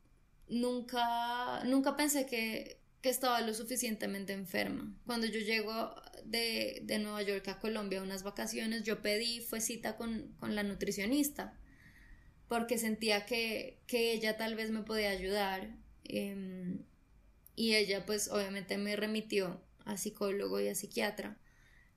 nunca, 0.48 1.62
nunca 1.64 1.96
pensé 1.96 2.26
que, 2.26 2.80
que 3.04 3.10
estaba 3.10 3.42
lo 3.42 3.52
suficientemente 3.52 4.32
enferma. 4.32 4.90
Cuando 5.04 5.26
yo 5.26 5.38
llego 5.38 5.94
de, 6.24 6.80
de 6.84 6.98
Nueva 6.98 7.20
York 7.20 7.46
a 7.48 7.58
Colombia 7.58 8.00
a 8.00 8.02
unas 8.02 8.22
vacaciones, 8.22 8.82
yo 8.82 9.02
pedí, 9.02 9.42
fue 9.42 9.60
cita 9.60 9.98
con, 9.98 10.34
con 10.40 10.54
la 10.54 10.62
nutricionista, 10.62 11.52
porque 12.48 12.78
sentía 12.78 13.26
que, 13.26 13.78
que, 13.86 14.14
ella 14.14 14.38
tal 14.38 14.54
vez 14.54 14.70
me 14.70 14.84
podía 14.84 15.10
ayudar. 15.10 15.76
Eh, 16.04 16.78
y 17.54 17.74
ella 17.74 18.06
pues 18.06 18.30
obviamente 18.30 18.78
me 18.78 18.96
remitió 18.96 19.60
a 19.84 19.98
psicólogo 19.98 20.58
y 20.58 20.68
a 20.68 20.74
psiquiatra. 20.74 21.36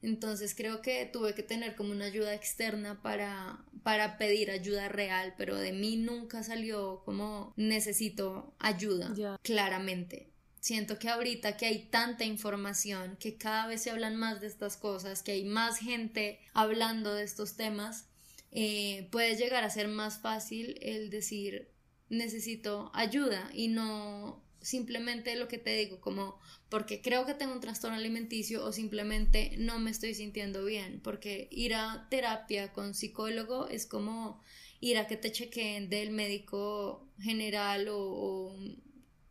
Entonces 0.02 0.56
creo 0.56 0.82
que 0.82 1.06
tuve 1.06 1.34
que 1.36 1.42
tener 1.42 1.78
como 1.78 1.94
una 1.94 2.04
ayuda 2.04 2.34
externa 2.34 3.02
para, 3.02 3.64
para 3.82 4.18
pedir 4.18 4.52
ayuda 4.52 4.90
real, 4.90 5.36
pero 5.38 5.56
de 5.56 5.72
mí 5.72 5.96
nunca 5.96 6.44
salió 6.44 7.02
como 7.06 7.54
necesito 7.56 8.54
ayuda, 8.60 9.14
claramente. 9.42 10.34
Siento 10.60 11.00
que 11.00 11.10
ahorita 11.10 11.56
que 11.58 11.66
hay 11.68 11.86
tanta 11.86 12.26
información, 12.26 13.18
que 13.20 13.38
cada 13.38 13.68
vez 13.68 13.84
se 13.84 13.92
hablan 13.92 14.16
más 14.16 14.42
de 14.42 14.48
estas 14.48 14.78
cosas, 14.78 15.24
que 15.24 15.34
hay 15.34 15.46
más 15.46 15.78
gente 15.78 16.40
hablando 16.54 17.14
de 17.14 17.24
estos 17.24 17.56
temas, 17.56 18.06
eh, 18.52 19.08
puede 19.12 19.36
llegar 19.36 19.64
a 19.64 19.70
ser 19.70 19.88
más 19.88 20.20
fácil 20.20 20.78
el 20.82 21.10
decir 21.10 21.70
necesito 22.10 22.90
ayuda 22.94 23.50
y 23.54 23.68
no 23.68 24.44
simplemente 24.62 25.36
lo 25.36 25.48
que 25.48 25.58
te 25.58 25.76
digo, 25.78 26.02
como 26.02 26.40
porque 26.70 27.02
creo 27.02 27.26
que 27.26 27.34
tengo 27.34 27.54
un 27.54 27.62
trastorno 27.62 27.98
alimenticio 27.98 28.66
o 28.66 28.74
simplemente 28.74 29.56
no 29.58 29.80
me 29.80 29.92
estoy 29.92 30.14
sintiendo 30.14 30.66
bien, 30.66 31.00
porque 31.02 31.48
ir 31.52 31.76
a 31.76 32.08
terapia 32.10 32.74
con 32.74 32.94
psicólogo 32.94 33.68
es 33.68 33.86
como 33.86 34.42
ir 34.80 34.98
a 34.98 35.08
que 35.08 35.18
te 35.18 35.32
chequeen 35.32 35.90
del 35.90 36.12
médico 36.12 37.08
general 37.20 37.88
o, 37.90 38.56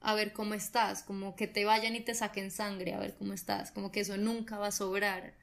a 0.00 0.14
ver 0.14 0.32
cómo 0.32 0.54
estás, 0.54 1.02
como 1.02 1.36
que 1.36 1.46
te 1.46 1.64
vayan 1.64 1.96
y 1.96 2.00
te 2.00 2.14
saquen 2.14 2.50
sangre 2.50 2.94
a 2.94 2.98
ver 2.98 3.14
cómo 3.16 3.32
estás, 3.32 3.70
como 3.72 3.90
que 3.90 4.00
eso 4.00 4.16
nunca 4.16 4.58
va 4.58 4.68
a 4.68 4.72
sobrar. 4.72 5.34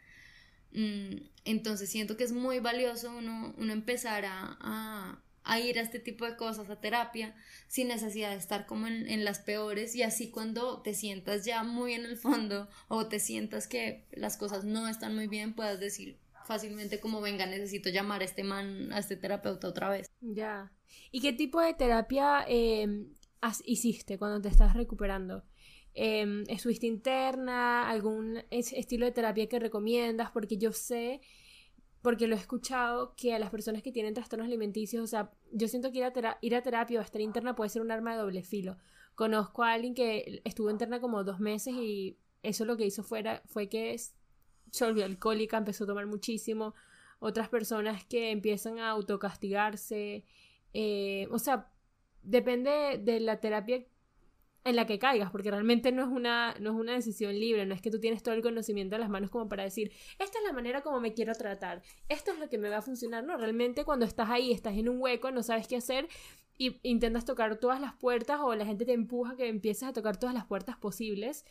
Mm, 0.72 1.18
entonces 1.46 1.90
siento 1.90 2.18
que 2.18 2.24
es 2.24 2.32
muy 2.32 2.60
valioso 2.60 3.16
uno, 3.16 3.54
uno 3.58 3.74
empezar 3.74 4.26
a 4.26 5.22
a 5.44 5.60
ir 5.60 5.78
a 5.78 5.82
este 5.82 6.00
tipo 6.00 6.26
de 6.26 6.36
cosas, 6.36 6.70
a 6.70 6.80
terapia, 6.80 7.36
sin 7.68 7.90
necesidad 7.90 8.32
de 8.32 8.38
estar 8.38 8.66
como 8.66 8.88
en, 8.88 9.26
las 9.26 9.40
peores 9.40 9.96
y 9.96 10.04
así 10.04 10.30
cuando 10.32 10.82
te 10.82 10.94
sientas 10.94 11.46
ya 11.46 11.64
muy 11.64 11.94
en 11.94 12.06
el 12.06 12.18
fondo 12.18 12.70
o 12.88 13.08
te 13.08 13.20
sientas 13.20 13.68
que 13.68 14.06
las 14.12 14.38
cosas 14.38 14.64
no 14.64 14.88
están 14.88 15.16
muy 15.16 15.28
bien, 15.28 15.54
puedas 15.54 15.80
decir 15.80 16.18
fácilmente 16.46 17.00
como 17.00 17.22
venga, 17.22 17.46
necesito 17.46 17.90
llamar 17.90 18.22
a 18.22 18.26
este 18.26 18.44
man, 18.44 18.92
a 18.92 19.00
este 19.00 19.16
terapeuta 19.16 19.68
otra 19.68 19.90
vez. 19.90 20.10
Ya. 20.22 20.72
¿Y 21.12 21.22
qué 21.22 21.32
tipo 21.32 21.62
de 21.62 21.74
terapia 21.74 22.46
em, 23.44 23.52
hiciste 23.66 24.18
cuando 24.18 24.42
te 24.42 24.50
estás 24.50 24.74
recuperando? 24.76 25.44
Eh, 25.94 26.44
¿Estuviste 26.48 26.88
interna? 26.88 27.90
¿Algún 27.90 28.44
estilo 28.50 29.06
de 29.06 29.12
terapia 29.12 29.48
que 29.48 29.60
recomiendas? 29.60 30.32
Porque 30.32 30.58
yo 30.58 30.72
sé 30.72 31.22
porque 32.04 32.28
lo 32.28 32.36
he 32.36 32.38
escuchado 32.38 33.16
que 33.16 33.34
a 33.34 33.40
las 33.40 33.50
personas 33.50 33.82
que 33.82 33.94
tienen 33.94 34.14
trastornos 34.14 34.48
alimenticios, 34.48 35.02
o 35.02 35.08
sea, 35.08 35.32
yo 35.54 35.70
siento 35.70 35.90
que 35.92 36.00
ir 36.00 36.04
a, 36.04 36.38
ir 36.42 36.54
a 36.54 36.62
terapia 36.62 37.00
o 37.00 37.02
estar 37.02 37.22
interna 37.22 37.56
puede 37.56 37.70
ser 37.70 37.82
un 37.82 37.92
arma 37.92 38.12
de 38.12 38.22
doble 38.22 38.44
filo. 38.44 38.78
Conozco 39.16 39.64
a 39.64 39.72
alguien 39.72 39.96
que 39.96 40.42
estuvo 40.44 40.70
interna 40.70 41.00
como 41.00 41.24
dos 41.24 41.40
meses 41.40 41.74
y 41.76 42.18
eso 42.44 42.66
lo 42.66 42.76
que 42.76 42.86
hizo 42.86 43.04
fuera, 43.04 43.42
fue 43.46 43.70
que 43.70 43.98
se 43.98 44.86
volvió 44.86 45.06
alcohólica, 45.06 45.58
empezó 45.58 45.86
a 45.86 45.88
tomar 45.88 46.06
muchísimo. 46.06 46.76
Otras 47.20 47.48
personas 47.48 48.04
que 48.04 48.32
empiezan 48.32 48.80
a 48.80 48.90
autocastigarse. 48.90 50.26
Eh, 50.74 51.28
o 51.32 51.40
sea, 51.40 51.72
depende 52.24 53.00
de 53.02 53.20
la 53.20 53.40
terapia 53.40 53.86
en 54.66 54.76
la 54.76 54.86
que 54.86 54.98
caigas, 54.98 55.30
porque 55.32 55.52
realmente 55.52 55.92
no 55.92 56.04
es 56.04 56.08
una, 56.08 56.56
no 56.60 56.72
es 56.72 56.76
una 56.78 56.94
decisión 56.94 57.38
libre, 57.38 57.66
no 57.66 57.76
es 57.76 57.82
que 57.82 57.92
tú 57.92 58.00
tienes 58.00 58.24
todo 58.24 58.34
el 58.34 58.42
conocimiento 58.42 58.96
en 58.96 59.02
las 59.02 59.10
manos 59.10 59.30
como 59.30 59.50
para 59.50 59.64
decir, 59.64 59.92
esta 60.20 60.40
es 60.40 60.46
la 60.46 60.54
manera 60.54 60.82
como 60.82 61.02
me 61.02 61.14
quiero 61.14 61.34
tratar, 61.34 61.82
esto 62.08 62.32
es 62.32 62.40
lo 62.40 62.50
que 62.50 62.58
me 62.58 62.70
va 62.70 62.78
a 62.78 62.82
funcionar, 62.82 63.24
no, 63.26 63.38
realmente 63.38 63.84
cuando 63.84 64.06
estás 64.06 64.30
ahí, 64.30 64.52
estás 64.52 64.78
en 64.78 64.88
un 64.88 65.02
hueco, 65.02 65.32
no 65.32 65.44
sabes 65.44 65.68
qué 65.68 65.76
hacer 65.76 66.08
y 66.58 66.80
intentas 66.84 67.26
tocar 67.26 67.58
todas 67.58 67.82
las 67.82 67.94
puertas 67.96 68.40
o 68.42 68.56
la 68.56 68.66
gente 68.66 68.86
te 68.86 68.94
empuja 68.94 69.36
que 69.36 69.50
empieces 69.50 69.84
a 69.84 69.94
tocar 69.94 70.18
todas 70.18 70.34
las 70.34 70.46
puertas 70.46 70.78
posibles 70.78 71.46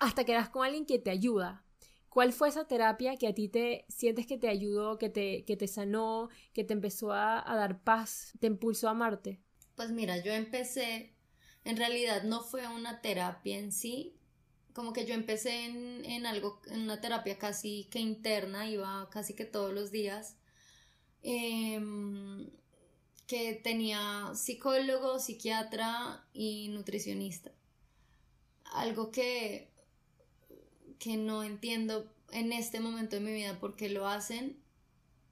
hasta 0.00 0.24
que 0.24 0.34
das 0.34 0.50
con 0.50 0.66
alguien 0.66 0.86
que 0.86 0.98
te 0.98 1.10
ayuda. 1.10 1.64
¿Cuál 2.08 2.32
fue 2.32 2.48
esa 2.48 2.66
terapia 2.66 3.16
que 3.16 3.28
a 3.28 3.34
ti 3.34 3.48
te 3.48 3.84
sientes 3.88 4.26
que 4.26 4.38
te 4.38 4.48
ayudó, 4.48 4.98
que 4.98 5.08
te, 5.08 5.44
que 5.44 5.56
te 5.56 5.68
sanó, 5.68 6.30
que 6.52 6.64
te 6.64 6.72
empezó 6.72 7.12
a, 7.12 7.50
a 7.50 7.56
dar 7.56 7.82
paz, 7.82 8.32
te 8.40 8.48
impulsó 8.48 8.88
a 8.88 8.92
amarte? 8.92 9.40
Pues 9.78 9.92
mira, 9.92 10.18
yo 10.18 10.32
empecé 10.32 11.14
en 11.64 11.76
realidad 11.76 12.24
no 12.24 12.42
fue 12.42 12.66
una 12.66 13.00
terapia 13.00 13.58
en 13.58 13.70
sí, 13.70 14.16
como 14.72 14.92
que 14.92 15.06
yo 15.06 15.14
empecé 15.14 15.66
en, 15.66 16.26
algo, 16.26 16.60
en 16.66 16.80
una 16.80 17.00
terapia 17.00 17.38
casi 17.38 17.84
que 17.88 18.00
interna, 18.00 18.68
iba 18.68 19.08
casi 19.10 19.34
que 19.34 19.44
todos 19.44 19.72
los 19.72 19.92
días, 19.92 20.34
em, 21.22 22.50
que 23.28 23.54
tenía 23.54 24.32
psicólogo, 24.34 25.20
psiquiatra 25.20 26.26
y 26.32 26.70
nutricionista. 26.70 27.52
Algo 28.72 29.12
que, 29.12 29.70
que 30.98 31.16
no 31.16 31.44
entiendo 31.44 32.12
en 32.32 32.52
este 32.52 32.80
momento 32.80 33.14
de 33.14 33.22
mi 33.22 33.32
vida 33.32 33.60
por 33.60 33.76
qué 33.76 33.88
lo 33.90 34.08
hacen 34.08 34.60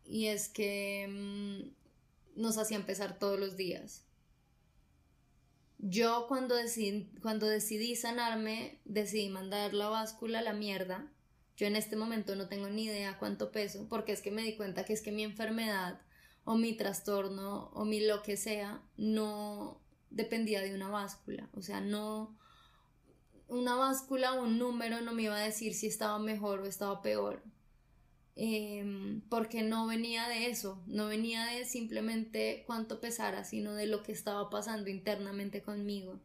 y 0.05 0.27
es 0.27 0.49
que 0.49 1.03
em, 1.03 1.73
nos 2.37 2.59
hacía 2.59 2.77
empezar 2.77 3.19
todos 3.19 3.41
los 3.41 3.57
días. 3.57 4.06
Yo 5.89 6.27
cuando 6.27 6.57
decidí, 6.57 7.09
cuando 7.23 7.47
decidí 7.47 7.95
sanarme, 7.95 8.81
decidí 8.85 9.29
mandar 9.29 9.73
la 9.73 9.89
báscula 9.89 10.41
a 10.41 10.43
la 10.43 10.53
mierda. 10.53 11.07
Yo 11.57 11.69
en 11.69 11.77
este 11.77 11.95
momento 11.95 12.35
no 12.35 12.49
tengo 12.49 12.69
ni 12.69 12.87
idea 12.87 13.19
cuánto 13.21 13.53
peso, 13.53 13.87
porque 13.89 14.11
es 14.11 14.21
que 14.21 14.33
me 14.33 14.43
di 14.43 14.57
cuenta 14.57 14.85
que 14.85 14.93
es 14.93 15.01
que 15.01 15.13
mi 15.13 15.23
enfermedad 15.23 16.01
o 16.45 16.57
mi 16.57 16.77
trastorno 16.77 17.71
o 17.73 17.85
mi 17.85 18.01
lo 18.01 18.23
que 18.25 18.37
sea 18.37 18.83
no 18.97 19.81
dependía 20.11 20.61
de 20.61 20.75
una 20.75 20.89
báscula. 20.89 21.49
O 21.55 21.63
sea, 21.63 21.81
no 21.81 22.37
una 23.47 23.77
báscula 23.77 24.35
o 24.35 24.43
un 24.43 24.59
número 24.59 25.01
no 25.03 25.13
me 25.13 25.23
iba 25.23 25.37
a 25.37 25.41
decir 25.41 25.73
si 25.73 25.87
estaba 25.87 26.19
mejor 26.19 26.63
o 26.63 26.67
estaba 26.67 27.01
peor. 27.01 27.45
Em, 28.39 29.23
porque 29.31 29.63
no 29.63 29.87
venía 29.87 30.29
de 30.29 30.49
eso, 30.51 30.83
no 30.87 31.07
venía 31.07 31.47
de 31.47 31.65
simplemente 31.65 32.65
cuánto 32.67 33.01
pesara, 33.01 33.45
sino 33.45 33.73
de 33.75 33.87
lo 33.87 34.03
que 34.03 34.13
estaba 34.13 34.51
pasando 34.51 34.91
internamente 34.91 35.63
conmigo. 35.63 36.21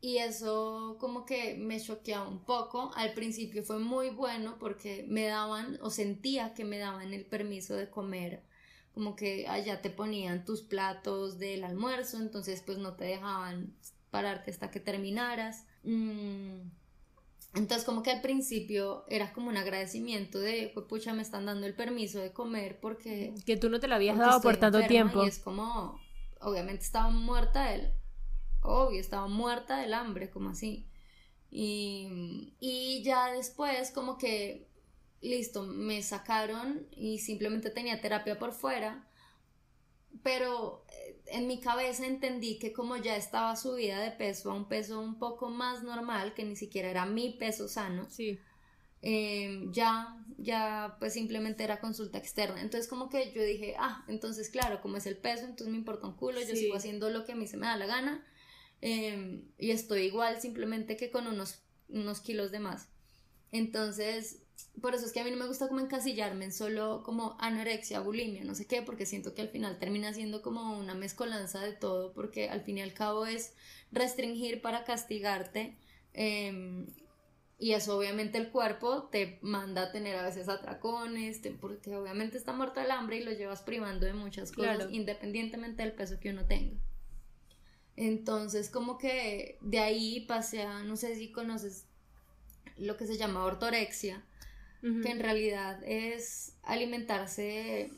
Y 0.00 0.18
eso 0.18 0.96
como 1.00 1.24
que 1.26 1.54
me 1.56 1.80
choqueaba 1.80 2.28
un 2.28 2.40
poco. 2.44 2.92
Al 2.96 3.12
principio 3.14 3.62
fue 3.62 3.78
muy 3.78 4.10
bueno 4.10 4.56
porque 4.58 5.04
me 5.08 5.24
daban 5.26 5.78
o 5.82 5.90
sentía 5.90 6.54
que 6.54 6.64
me 6.64 6.78
daban 6.78 7.12
el 7.14 7.24
permiso 7.24 7.74
de 7.74 7.90
comer. 7.90 8.42
Como 8.94 9.16
que 9.16 9.46
allá 9.48 9.82
te 9.82 9.90
ponían 9.90 10.44
tus 10.44 10.62
platos 10.62 11.38
del 11.38 11.64
almuerzo, 11.64 12.18
entonces 12.18 12.62
pues 12.64 12.78
no 12.78 12.94
te 12.94 13.04
dejaban 13.04 13.74
pararte 14.10 14.50
hasta 14.50 14.70
que 14.70 14.80
terminaras. 14.80 15.66
Mm, 15.84 16.68
entonces 17.56 17.84
como 17.84 18.02
que 18.02 18.10
al 18.10 18.20
principio 18.20 19.04
era 19.08 19.32
como 19.32 19.48
un 19.48 19.56
agradecimiento 19.56 20.38
de, 20.38 20.70
pues 20.74 20.86
pucha, 20.86 21.14
me 21.14 21.22
están 21.22 21.46
dando 21.46 21.66
el 21.66 21.74
permiso 21.74 22.20
de 22.20 22.32
comer 22.32 22.78
porque... 22.80 23.34
Que 23.44 23.56
tú 23.56 23.68
no 23.70 23.80
te 23.80 23.88
lo 23.88 23.94
habías 23.94 24.18
dado 24.18 24.40
por 24.40 24.56
tanto 24.58 24.86
tiempo. 24.86 25.24
Y 25.24 25.28
es 25.28 25.38
como, 25.38 26.00
obviamente 26.40 26.84
estaba 26.84 27.10
muerta 27.10 27.74
él, 27.74 27.92
obvio, 28.62 29.00
estaba 29.00 29.26
muerta 29.26 29.78
del 29.78 29.94
hambre, 29.94 30.30
como 30.30 30.50
así. 30.50 30.86
Y, 31.50 32.54
y 32.60 33.02
ya 33.02 33.32
después 33.32 33.90
como 33.90 34.18
que, 34.18 34.68
listo, 35.20 35.62
me 35.64 36.02
sacaron 36.02 36.86
y 36.90 37.18
simplemente 37.18 37.70
tenía 37.70 38.00
terapia 38.00 38.38
por 38.38 38.52
fuera 38.52 39.06
pero 40.22 40.84
en 41.28 41.46
mi 41.46 41.60
cabeza 41.60 42.06
entendí 42.06 42.58
que 42.58 42.72
como 42.72 42.96
ya 42.96 43.16
estaba 43.16 43.56
subida 43.56 44.00
de 44.00 44.10
peso 44.10 44.50
a 44.50 44.54
un 44.54 44.68
peso 44.68 45.00
un 45.00 45.18
poco 45.18 45.50
más 45.50 45.82
normal, 45.82 46.34
que 46.34 46.44
ni 46.44 46.56
siquiera 46.56 46.90
era 46.90 47.06
mi 47.06 47.30
peso 47.30 47.68
sano, 47.68 48.08
sí. 48.10 48.38
Em, 49.02 49.72
ya, 49.72 50.16
ya 50.38 50.96
pues 50.98 51.12
simplemente 51.12 51.62
era 51.62 51.80
consulta 51.80 52.18
externa. 52.18 52.60
Entonces 52.60 52.88
como 52.88 53.08
que 53.08 53.32
yo 53.32 53.42
dije, 53.42 53.76
ah, 53.78 54.04
entonces 54.08 54.48
claro, 54.48 54.80
como 54.80 54.96
es 54.96 55.06
el 55.06 55.16
peso, 55.16 55.44
entonces 55.44 55.68
me 55.68 55.76
importa 55.76 56.06
un 56.06 56.16
culo, 56.16 56.40
yo 56.40 56.56
sigo 56.56 56.74
haciendo 56.74 57.10
lo 57.10 57.24
que 57.24 57.32
a 57.32 57.36
mí 57.36 57.46
se 57.46 57.56
me 57.56 57.66
da 57.66 57.76
la 57.76 57.86
gana 57.86 58.26
em, 58.80 59.44
y 59.58 59.70
estoy 59.70 60.02
igual 60.02 60.40
simplemente 60.40 60.96
que 60.96 61.10
con 61.10 61.26
unos, 61.26 61.62
unos 61.88 62.20
kilos 62.20 62.50
de 62.50 62.58
más. 62.58 62.88
Entonces 63.52 64.45
por 64.80 64.94
eso 64.94 65.06
es 65.06 65.12
que 65.12 65.20
a 65.20 65.24
mí 65.24 65.30
no 65.30 65.36
me 65.36 65.46
gusta 65.46 65.68
como 65.68 65.80
encasillarme 65.80 66.44
en 66.44 66.52
solo 66.52 67.02
como 67.02 67.36
anorexia, 67.40 68.00
bulimia, 68.00 68.44
no 68.44 68.54
sé 68.54 68.66
qué, 68.66 68.82
porque 68.82 69.06
siento 69.06 69.34
que 69.34 69.42
al 69.42 69.48
final 69.48 69.78
termina 69.78 70.12
siendo 70.12 70.42
como 70.42 70.78
una 70.78 70.94
mezcolanza 70.94 71.60
de 71.60 71.72
todo, 71.72 72.12
porque 72.12 72.48
al 72.48 72.62
fin 72.62 72.78
y 72.78 72.82
al 72.82 72.92
cabo 72.92 73.26
es 73.26 73.54
restringir 73.90 74.60
para 74.60 74.84
castigarte. 74.84 75.76
Em, 76.12 76.86
y 77.58 77.72
eso 77.72 77.96
obviamente 77.96 78.36
el 78.36 78.50
cuerpo 78.50 79.04
te 79.04 79.38
manda 79.40 79.82
a 79.84 79.92
tener 79.92 80.16
a 80.16 80.22
veces 80.22 80.48
atracones, 80.48 81.40
porque 81.60 81.96
obviamente 81.96 82.36
está 82.36 82.52
muerto 82.52 82.80
el 82.80 82.90
hambre 82.90 83.16
y 83.16 83.24
lo 83.24 83.32
llevas 83.32 83.62
privando 83.62 84.04
de 84.04 84.12
muchas 84.12 84.52
cosas, 84.52 84.88
independientemente 84.90 85.82
del 85.82 85.92
peso 85.92 86.20
que 86.20 86.30
uno 86.30 86.44
tenga. 86.44 86.76
Entonces, 87.96 88.68
como 88.68 88.98
que 88.98 89.58
de 89.62 89.78
ahí 89.78 90.26
pasé 90.26 90.62
a, 90.62 90.82
no 90.82 90.96
sé 90.96 91.16
si 91.16 91.32
conoces 91.32 91.86
lo 92.76 92.98
que 92.98 93.06
se 93.06 93.16
llama 93.16 93.44
ortorexia, 93.44 94.22
que 94.80 95.10
en 95.10 95.20
realidad 95.20 95.82
es 95.84 96.52
alimentarse, 96.62 97.90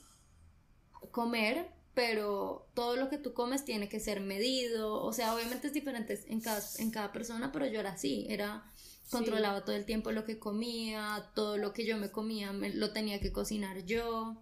comer, 1.10 1.68
pero 1.94 2.68
todo 2.74 2.96
lo 2.96 3.10
que 3.10 3.18
tú 3.18 3.34
comes 3.34 3.64
tiene 3.64 3.88
que 3.88 4.00
ser 4.00 4.20
medido, 4.20 5.02
o 5.02 5.12
sea, 5.12 5.34
obviamente 5.34 5.66
es 5.66 5.72
diferente 5.72 6.18
en 6.28 6.40
cada, 6.40 6.62
en 6.78 6.90
cada 6.90 7.12
persona, 7.12 7.50
pero 7.52 7.66
yo 7.66 7.80
era 7.80 7.90
así, 7.90 8.26
era 8.28 8.70
controlaba 9.10 9.64
todo 9.64 9.74
el 9.74 9.84
tiempo 9.84 10.12
lo 10.12 10.24
que 10.24 10.38
comía, 10.38 11.30
todo 11.34 11.56
lo 11.56 11.72
que 11.72 11.86
yo 11.86 11.96
me 11.96 12.10
comía 12.10 12.52
lo 12.52 12.92
tenía 12.92 13.20
que 13.20 13.32
cocinar 13.32 13.84
yo, 13.84 14.36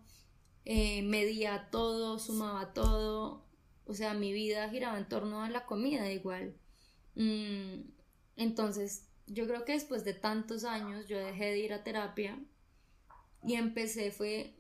eh, 0.65 1.03
medía 1.03 1.69
todo, 1.71 2.19
sumaba 2.19 2.73
todo, 2.73 3.47
o 3.87 3.95
sea, 3.95 4.15
mi 4.15 4.33
vida 4.33 4.69
giraba 4.69 4.99
en 4.99 5.09
torno 5.09 5.43
a 5.43 5.49
la 5.49 5.65
comida 5.65 6.11
igual. 6.11 6.57
Mm, 7.15 7.89
entonces, 8.37 9.07
yo 9.27 9.47
creo 9.47 9.65
que 9.65 9.73
después 9.73 10.05
de 10.05 10.15
tantos 10.15 10.65
años 10.65 11.07
yo 11.09 11.19
dejé 11.19 11.47
de 11.47 11.59
ir 11.59 11.73
a 11.73 11.83
terapia 11.83 12.39
y 13.43 13.55
empecé 13.55 14.11
fue 14.11 14.57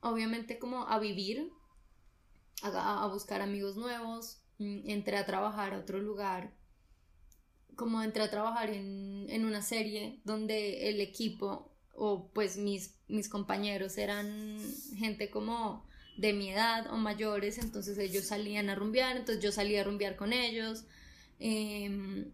obviamente 0.00 0.58
como 0.58 0.88
a 0.88 0.98
vivir, 0.98 1.50
a, 2.62 3.06
buscar 3.06 3.42
amigos 3.42 3.76
nuevos, 3.76 4.42
mm, 4.58 4.88
entré 4.88 5.16
a 5.16 5.26
trabajar 5.26 5.74
a 5.74 5.78
otro 5.78 5.98
lugar, 6.00 6.54
como 7.76 8.02
entré 8.02 8.22
a 8.22 8.30
trabajar 8.30 8.70
en, 8.70 9.26
en 9.28 9.44
una 9.44 9.62
serie 9.62 10.20
donde 10.24 10.90
el 10.90 11.00
equipo 11.00 11.70
o 11.94 12.30
pues 12.32 12.56
mis, 12.56 12.98
mis 13.08 13.28
compañeros 13.28 13.98
eran 13.98 14.58
gente 14.96 15.30
como 15.30 15.86
de 16.16 16.32
mi 16.32 16.50
edad 16.50 16.92
o 16.92 16.96
mayores, 16.96 17.58
entonces 17.58 17.98
ellos 17.98 18.24
salían 18.24 18.68
a 18.68 18.74
rumbear, 18.74 19.16
entonces 19.16 19.42
yo 19.42 19.52
salía 19.52 19.80
a 19.80 19.84
rumbear 19.84 20.16
con 20.16 20.32
ellos. 20.32 20.84
Em, 21.38 22.30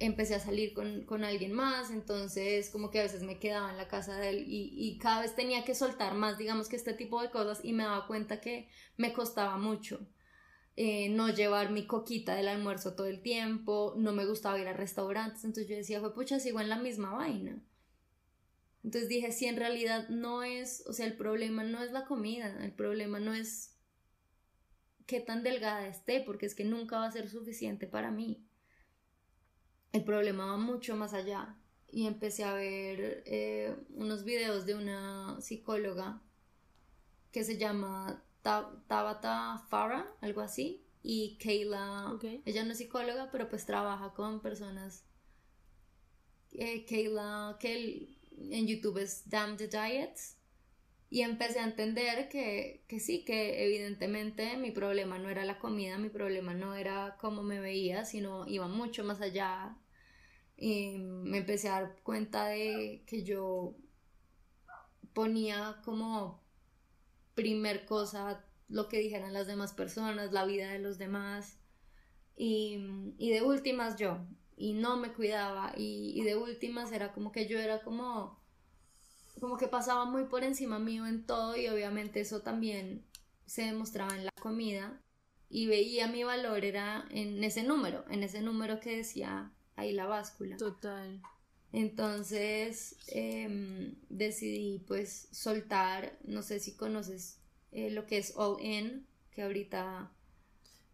empecé 0.00 0.34
a 0.34 0.40
salir 0.40 0.72
con, 0.72 1.24
alguien 1.24 1.52
más, 1.52 1.90
entonces 1.90 2.70
como 2.70 2.90
que 2.90 3.00
a 3.00 3.02
veces 3.02 3.22
me 3.22 3.38
quedaba 3.38 3.70
en 3.70 3.76
la 3.76 3.86
casa 3.86 4.16
de 4.16 4.30
él 4.30 4.44
y, 4.48 4.98
cada 4.98 5.20
vez 5.20 5.36
tenía 5.36 5.64
que 5.64 5.74
soltar 5.74 6.14
más, 6.14 6.38
digamos 6.38 6.68
que 6.68 6.76
este 6.76 6.94
tipo 6.94 7.20
de 7.20 7.30
cosas 7.30 7.60
y 7.62 7.74
me 7.74 7.84
daba 7.84 8.06
cuenta 8.06 8.40
que 8.40 8.68
me 8.96 9.12
costaba 9.12 9.58
mucho. 9.58 10.00
Eh, 10.76 11.10
no 11.10 11.28
llevar 11.28 11.70
mi 11.70 11.86
coquita 11.86 12.34
del 12.34 12.48
almuerzo 12.48 12.94
todo 12.94 13.06
el 13.06 13.20
tiempo, 13.20 13.94
no 13.98 14.12
me 14.12 14.24
gustaba 14.24 14.58
ir 14.58 14.66
a 14.68 14.72
restaurantes, 14.72 15.44
entonces 15.44 15.68
yo 15.68 15.76
decía, 15.76 16.00
fue 16.00 16.14
pucha, 16.14 16.40
sigo 16.40 16.60
en 16.60 16.70
la 16.70 16.78
misma 16.78 17.12
vaina. 17.12 17.62
Entonces 18.82 19.10
dije, 19.10 19.30
si 19.32 19.44
en 19.44 19.58
realidad 19.58 20.08
no 20.08 20.42
es, 20.42 20.82
o 20.86 20.94
sea, 20.94 21.04
el 21.04 21.16
problema 21.18 21.62
no 21.64 21.82
es 21.82 21.92
la 21.92 22.06
comida, 22.06 22.64
el 22.64 22.72
problema 22.72 23.20
no 23.20 23.34
es 23.34 23.76
qué 25.04 25.20
tan 25.20 25.42
delgada 25.42 25.86
esté, 25.86 26.22
porque 26.22 26.46
es 26.46 26.54
que 26.54 26.64
nunca 26.64 26.98
va 26.98 27.06
a 27.06 27.12
ser 27.12 27.28
suficiente 27.28 27.86
para 27.86 28.10
mí 28.10 28.46
el 29.92 30.04
problema 30.04 30.46
va 30.46 30.56
mucho 30.56 30.96
más 30.96 31.14
allá. 31.14 31.56
Y 31.92 32.06
empecé 32.06 32.44
a 32.44 32.54
ver 32.54 33.22
eh, 33.26 33.76
unos 33.94 34.24
videos 34.24 34.64
de 34.64 34.74
una 34.76 35.40
psicóloga 35.40 36.22
que 37.32 37.42
se 37.42 37.58
llama 37.58 38.22
Tabata 38.42 39.58
Farah, 39.68 40.06
algo 40.20 40.40
así, 40.40 40.84
y 41.02 41.36
Kayla, 41.38 42.18
ella 42.44 42.64
no 42.64 42.72
es 42.72 42.78
psicóloga, 42.78 43.30
pero 43.30 43.48
pues 43.48 43.66
trabaja 43.66 44.12
con 44.14 44.40
personas. 44.40 45.04
Eh, 46.52 46.84
Kayla, 46.84 47.56
que 47.58 48.08
en 48.36 48.66
YouTube 48.66 48.98
es 48.98 49.28
Damn 49.28 49.56
the 49.56 49.68
Diets, 49.68 50.36
y 51.10 51.22
empecé 51.22 51.60
a 51.60 51.64
entender 51.64 52.28
que, 52.28 52.84
que 52.88 53.00
sí, 53.00 53.24
que 53.24 53.64
evidentemente 53.64 54.56
mi 54.56 54.70
problema 54.70 55.18
no 55.18 55.28
era 55.30 55.44
la 55.44 55.58
comida, 55.58 55.98
mi 55.98 56.08
problema 56.10 56.54
no 56.54 56.74
era 56.76 57.16
cómo 57.20 57.42
me 57.42 57.60
veía, 57.60 58.04
sino 58.04 58.46
iba 58.48 58.68
mucho 58.68 59.04
más 59.04 59.20
allá. 59.20 59.76
Y 60.56 60.98
me 60.98 61.38
empecé 61.38 61.68
a 61.68 61.82
dar 61.82 61.96
cuenta 62.04 62.46
de 62.48 63.04
que 63.06 63.24
yo 63.24 63.76
ponía 65.12 65.80
como 65.84 66.40
primer 67.34 67.86
cosa 67.86 68.44
lo 68.68 68.88
que 68.88 68.98
dijeran 68.98 69.32
las 69.34 69.46
demás 69.48 69.72
personas, 69.74 70.32
la 70.32 70.44
vida 70.46 70.70
de 70.72 70.78
los 70.80 70.98
demás. 70.98 71.58
Y, 72.36 72.78
y 73.18 73.30
de 73.30 73.42
últimas 73.42 73.96
yo, 73.98 74.18
y 74.56 74.74
no 74.74 74.96
me 74.98 75.12
cuidaba, 75.12 75.74
y, 75.76 76.12
y 76.16 76.24
de 76.24 76.36
últimas 76.36 76.92
era 76.92 77.12
como 77.12 77.32
que 77.32 77.48
yo 77.48 77.58
era 77.60 77.82
como 77.82 78.39
como 79.40 79.56
que 79.56 79.68
pasaba 79.68 80.04
muy 80.04 80.24
por 80.24 80.44
encima 80.44 80.78
mío 80.78 81.06
en 81.06 81.24
todo 81.24 81.56
y 81.56 81.66
obviamente 81.68 82.20
eso 82.20 82.42
también 82.42 83.04
se 83.46 83.62
demostraba 83.62 84.14
en 84.16 84.26
la 84.26 84.32
comida 84.40 85.00
y 85.48 85.66
veía 85.66 86.06
mi 86.06 86.22
valor 86.22 86.64
era 86.64 87.06
en 87.10 87.42
ese 87.42 87.64
número, 87.64 88.04
en 88.08 88.22
ese 88.22 88.40
número 88.40 88.78
que 88.78 88.96
decía 88.96 89.52
ahí 89.74 89.92
la 89.92 90.06
báscula. 90.06 90.56
Total. 90.56 91.20
Entonces 91.72 92.96
em, 93.08 93.96
decidí 94.08 94.78
pues 94.86 95.28
soltar, 95.32 96.18
no 96.24 96.42
sé 96.42 96.60
si 96.60 96.76
conoces 96.76 97.38
eh, 97.72 97.90
lo 97.90 98.06
que 98.06 98.18
es 98.18 98.34
all 98.36 98.62
in, 98.64 99.06
que 99.32 99.42
ahorita... 99.42 100.12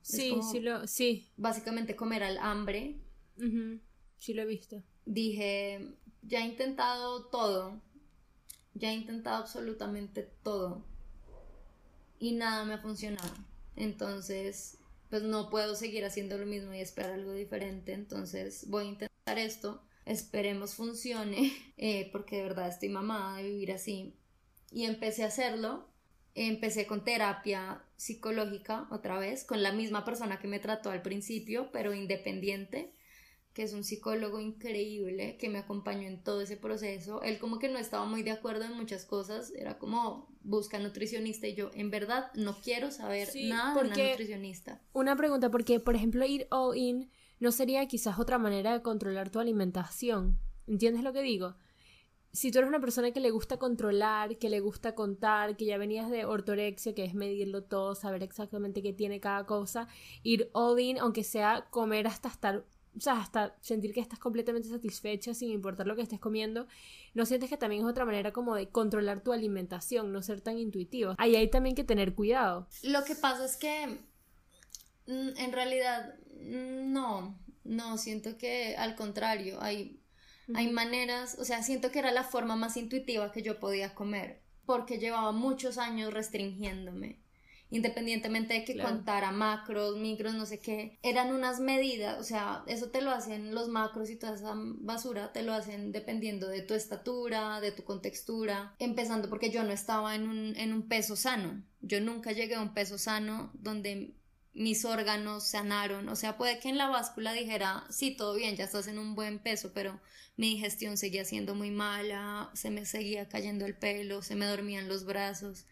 Sí, 0.03 0.37
sí, 0.53 0.61
lo, 0.61 0.87
sí. 0.87 1.29
Básicamente 1.37 1.97
comer 1.97 2.23
al 2.23 2.39
hambre. 2.39 2.97
Sí 4.19 4.35
lo 4.35 4.43
he 4.43 4.47
visto. 4.47 4.83
Dije, 5.05 5.97
ya 6.23 6.41
he 6.41 6.49
intentado 6.49 7.27
todo, 7.27 7.83
ya 8.77 8.91
he 8.91 8.95
intentado 8.95 9.37
absolutamente 9.37 10.29
todo 10.43 10.85
y 12.19 12.33
nada 12.33 12.65
me 12.65 12.75
ha 12.75 12.79
funcionado. 12.79 13.35
Entonces, 13.75 14.79
pues 15.11 15.23
no 15.23 15.51
puedo 15.51 15.75
seguir 15.75 16.05
haciendo 16.05 16.39
lo 16.39 16.47
mismo 16.47 16.73
y 16.73 16.81
esperar 16.81 17.13
algo 17.13 17.33
diferente. 17.33 17.93
Entonces, 17.93 18.69
voy 18.69 18.85
a 18.87 18.89
intentar 18.89 19.39
esto. 19.39 19.83
Esperemos 20.05 20.75
funcione, 20.75 21.53
eh, 21.77 22.09
porque 22.13 22.37
de 22.37 22.43
verdad 22.43 22.69
estoy 22.69 22.89
mamada 22.89 23.39
de 23.39 23.45
vivir 23.45 23.73
así. 23.73 24.15
Y 24.71 24.85
empecé 24.85 25.25
a 25.25 25.29
hacerlo. 25.29 25.89
Empecé 26.35 26.87
con 26.87 27.03
terapia 27.03 27.83
psicológica 27.97 28.87
otra 28.91 29.19
vez, 29.19 29.45
con 29.45 29.63
la 29.63 29.73
misma 29.73 30.05
persona 30.05 30.39
que 30.39 30.49
me 30.49 30.59
trató 30.59 30.91
al 30.91 31.01
principio, 31.01 31.71
pero 31.73 31.95
independiente 31.95 32.93
que 33.57 33.63
es 33.63 33.73
un 33.73 33.85
psicólogo 33.85 34.39
increíble 34.39 35.39
que 35.39 35.49
me 35.49 35.57
acompañó 35.57 36.07
en 36.07 36.23
todo 36.23 36.43
ese 36.43 36.59
proceso. 36.59 37.23
Él 37.23 37.39
como 37.39 37.59
que 37.59 37.71
no 37.71 37.79
estaba 37.79 38.05
muy 38.05 38.23
de 38.23 38.31
acuerdo 38.31 38.67
en 38.67 38.77
muchas 38.77 39.07
cosas, 39.07 39.51
era 39.57 39.79
como 39.79 40.29
busca 40.43 40.79
nutricionista 40.79 41.47
y 41.47 41.55
yo 41.55 41.71
en 41.73 41.91
verdad 41.91 42.31
no 42.35 42.55
quiero 42.63 42.91
saber 42.91 43.31
nada 43.49 43.73
de 43.73 43.89
una 43.89 43.97
nutricionista. 44.11 44.83
Una 44.93 45.17
pregunta, 45.17 45.51
porque 45.51 45.81
por 45.81 45.97
ejemplo 45.97 46.27
ir 46.27 46.47
all 46.51 46.77
in 46.77 47.11
no 47.41 47.51
sería 47.51 47.89
quizás 47.89 48.19
otra 48.19 48.37
manera 48.37 48.75
de 48.75 48.83
controlar 48.83 49.31
tu 49.31 49.41
alimentación. 49.41 50.39
¿Entiendes 50.67 51.03
lo 51.03 51.15
que 51.15 51.23
digo? 51.23 51.57
Si 52.33 52.51
tú 52.51 52.59
eres 52.59 52.69
una 52.69 52.81
persona 52.81 53.13
que 53.13 53.21
le 53.21 53.31
gusta 53.31 53.59
controlar, 53.59 54.37
que 54.37 54.51
le 54.51 54.61
gusta 54.61 54.95
contar, 54.95 55.57
que 55.57 55.65
ya 55.65 55.79
venías 55.79 56.11
de 56.11 56.27
ortorexia, 56.27 56.95
que 56.95 57.05
es 57.05 57.15
medirlo 57.15 57.65
todo, 57.65 57.95
saber 57.95 58.23
exactamente 58.23 58.83
qué 58.83 58.93
tiene 58.93 59.19
cada 59.19 59.47
cosa, 59.47 59.89
ir 60.23 60.51
all 60.53 60.79
in, 60.79 60.99
aunque 60.99 61.25
sea 61.25 61.69
comer 61.71 62.07
hasta 62.07 62.29
estar 62.29 62.67
o 62.97 63.01
sea, 63.01 63.21
hasta 63.21 63.57
sentir 63.61 63.93
que 63.93 64.01
estás 64.01 64.19
completamente 64.19 64.69
satisfecha 64.69 65.35
sin 65.35 65.51
importar 65.51 65.87
lo 65.87 65.97
que 65.97 66.03
estés 66.03 66.21
comiendo, 66.21 66.67
¿no 67.15 67.27
sientes 67.27 67.51
que 67.51 67.57
también 67.57 67.83
es 67.83 67.89
otra 67.89 68.05
manera 68.05 68.33
como 68.33 68.55
de 68.55 68.69
controlar 68.69 69.21
tu 69.21 69.33
alimentación, 69.33 70.13
no 70.13 70.23
ser 70.23 70.41
tan 70.41 70.59
intuitivo? 70.59 71.15
Ahí 71.19 71.37
hay 71.37 71.51
también 71.51 71.75
que 71.75 71.85
tener 71.85 72.15
cuidado. 72.15 72.69
Lo 72.83 73.05
que 73.05 73.15
pasa 73.15 73.45
es 73.45 73.57
que 73.57 73.87
mm, 75.07 75.37
en 75.37 75.53
realidad 75.53 76.15
mm, 76.41 76.93
no, 76.93 77.39
no, 77.65 77.99
siento 77.99 78.39
que 78.39 78.77
al 78.77 78.95
contrario, 78.95 79.59
hay, 79.61 80.01
hay 80.55 80.69
maneras, 80.69 81.37
o 81.39 81.45
sea, 81.45 81.63
siento 81.63 81.91
que 81.91 81.99
era 81.99 82.13
la 82.13 82.25
forma 82.25 82.57
más 82.57 82.77
intuitiva 82.77 83.33
que 83.33 83.43
yo 83.43 83.61
podía 83.61 83.95
comer, 83.95 84.43
porque 84.65 84.99
llevaba 84.99 85.33
muchos 85.33 85.79
años 85.79 86.15
restringiéndome 86.15 87.26
independientemente 87.71 88.55
de 88.55 88.65
que 88.65 88.79
contara 88.79 89.33
macros, 89.33 89.97
micros, 89.97 90.35
no 90.35 90.47
sé 90.47 90.59
qué, 90.59 90.99
eran 91.03 91.33
unas 91.33 91.61
medidas, 91.61 92.19
o 92.21 92.23
sea, 92.23 92.63
eso 92.67 92.91
te 92.91 93.03
lo 93.03 93.11
hacen 93.11 93.55
los 93.55 93.69
macros 93.69 94.11
y 94.11 94.17
toda 94.17 94.35
esa 94.35 94.55
basura, 94.55 95.33
te 95.33 95.43
lo 95.43 95.53
hacen 95.53 95.93
dependiendo 95.93 96.49
de 96.49 96.63
tu 96.63 96.75
estatura, 96.75 97.61
de 97.61 97.73
tu 97.73 97.85
contextura, 97.85 98.75
empezando 98.79 99.29
porque 99.29 99.51
yo 99.51 99.65
no 99.65 99.73
estaba 99.73 100.15
en 100.15 100.29
un, 100.29 100.57
en 100.57 100.73
un 100.73 100.89
peso 100.89 101.17
sano, 101.17 101.63
yo 101.81 102.01
nunca 102.01 102.33
llegué 102.33 102.55
a 102.55 102.63
un 102.63 102.75
peso 102.75 102.99
sano 102.99 103.51
donde 103.55 104.15
mis 104.57 104.87
órganos 104.87 105.45
sanaron, 105.45 106.09
o 106.09 106.17
sea, 106.17 106.39
puede 106.39 106.59
que 106.59 106.71
en 106.71 106.79
la 106.79 106.89
báscula 106.89 107.35
dijera, 107.35 107.85
sí, 107.91 108.17
todo 108.17 108.35
bien, 108.35 108.57
ya 108.57 108.65
estás 108.65 108.89
en 108.89 108.99
un 108.99 109.15
buen 109.15 109.39
peso, 109.39 109.73
pero 109.75 110.01
mi 110.37 110.55
digestión 110.55 110.97
seguía 110.97 111.25
siendo 111.25 111.55
muy 111.55 111.71
mala, 111.71 112.51
se 112.55 112.71
me 112.71 112.87
seguía 112.87 113.29
cayendo 113.29 113.67
el 113.67 113.77
pelo, 113.77 114.23
se 114.23 114.35
me 114.35 114.47
dormían 114.47 114.89
los 114.89 115.05
brazos, 115.05 115.67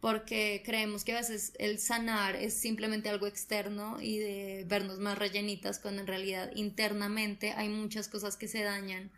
porque 0.00 0.62
creemos 0.64 1.04
que 1.04 1.12
a 1.12 1.20
veces 1.20 1.52
el 1.58 1.78
sanar 1.78 2.36
es 2.36 2.54
simplemente 2.54 3.08
algo 3.08 3.26
externo 3.26 4.00
y 4.00 4.18
de 4.18 4.64
vernos 4.68 4.98
más 4.98 5.18
rellenitas 5.18 5.80
cuando 5.80 6.00
en 6.00 6.06
realidad 6.06 6.50
internamente 6.54 7.52
hay 7.52 7.68
muchas 7.68 8.08
cosas 8.08 8.36
que 8.36 8.48
se 8.48 8.62
dañan 8.62 9.10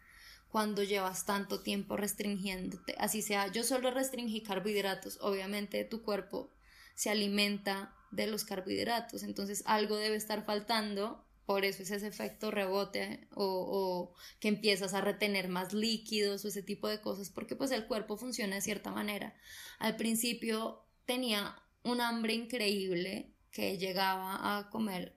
cuando 0.51 0.83
llevas 0.83 1.27
tanto 1.27 1.61
tiempo 1.61 1.97
restringiéndote. 1.97 2.95
Así 2.99 3.23
sea, 3.23 3.49
yo 3.49 3.63
solo 3.63 3.91
restringí 3.91 4.41
carbohidratos, 4.41 5.19
obviamente 5.21 5.85
tu 5.85 6.03
cuerpo 6.03 6.51
se 6.95 7.11
alimenta 7.11 7.95
de 8.11 8.27
los 8.27 8.45
carbohidratos. 8.45 9.23
Entonces 9.23 9.63
algo 9.67 9.97
debe 9.97 10.17
estar 10.17 10.45
faltando, 10.45 11.25
por 11.51 11.65
eso 11.65 11.83
es 11.83 11.91
ese 11.91 12.07
efecto 12.07 12.53
rebote 12.53 13.27
o, 13.35 14.15
que 14.39 14.47
empiezas 14.47 14.95
a 14.95 15.01
retener 15.01 15.49
más 15.49 15.73
líquidos 15.73 16.45
o 16.45 16.49
ese 16.49 16.63
tipo 16.63 16.87
de 16.87 17.01
cosas, 17.01 17.29
porque 17.29 17.57
pues 17.57 17.73
el 17.73 17.89
cuerpo 17.89 18.17
funciona 18.17 18.55
de 18.55 18.63
cierta 18.63 18.93
manera. 18.93 19.35
Al 19.81 19.97
principio 19.97 20.85
tenía 21.07 21.61
un 21.83 22.01
hambre 22.01 22.35
increíble 22.35 23.35
que 23.51 23.79
llegaba 23.79 24.59
a 24.59 24.71
comer, 24.71 25.17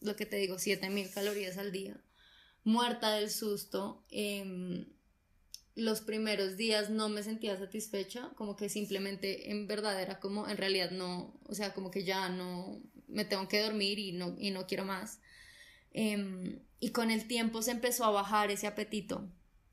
lo 0.00 0.16
que 0.16 0.24
te 0.24 0.36
digo, 0.36 0.58
7000 0.58 1.10
calorías 1.10 1.58
al 1.58 1.70
día, 1.70 2.02
muerta 2.64 3.12
del 3.16 3.28
susto. 3.28 4.06
Eh, 4.08 4.86
los 5.74 6.00
primeros 6.00 6.56
días 6.56 6.88
no 6.88 7.10
me 7.10 7.22
sentía 7.22 7.58
satisfecha, 7.58 8.30
como 8.36 8.56
que 8.56 8.70
simplemente 8.70 9.50
en 9.50 9.66
verdad 9.66 10.00
era 10.00 10.18
como, 10.18 10.48
en 10.48 10.56
realidad 10.56 10.92
no, 10.92 11.38
o 11.44 11.54
sea, 11.54 11.74
como 11.74 11.90
que 11.90 12.04
ya 12.04 12.30
no, 12.30 12.80
me 13.06 13.26
tengo 13.26 13.48
que 13.48 13.62
dormir 13.62 13.98
y 13.98 14.12
no, 14.12 14.34
y 14.38 14.50
no 14.50 14.66
quiero 14.66 14.86
más. 14.86 15.20
Em, 16.00 16.60
y 16.78 16.90
con 16.92 17.10
el 17.10 17.26
tiempo 17.26 17.60
se 17.60 17.72
empezó 17.72 18.04
a 18.04 18.12
bajar 18.12 18.52
ese 18.52 18.68
apetito, 18.68 19.28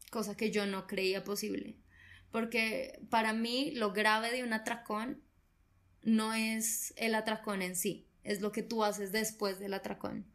cosa 0.09 0.35
que 0.35 0.49
yo 0.49 0.65
no 0.65 0.87
creía 0.87 1.23
posible. 1.23 1.77
Porque 2.31 2.99
para 3.11 3.31
mí 3.31 3.69
lo 3.75 3.93
grave 3.93 4.31
de 4.31 4.43
un 4.43 4.51
atracón 4.51 5.21
no 6.01 6.33
es 6.33 6.95
el 6.97 7.13
atracón 7.13 7.61
en 7.61 7.75
sí, 7.75 8.07
es 8.23 8.41
lo 8.41 8.51
que 8.51 8.63
tú 8.63 8.83
haces 8.83 9.11
después 9.11 9.59
del 9.59 9.75
atracón. 9.75 10.25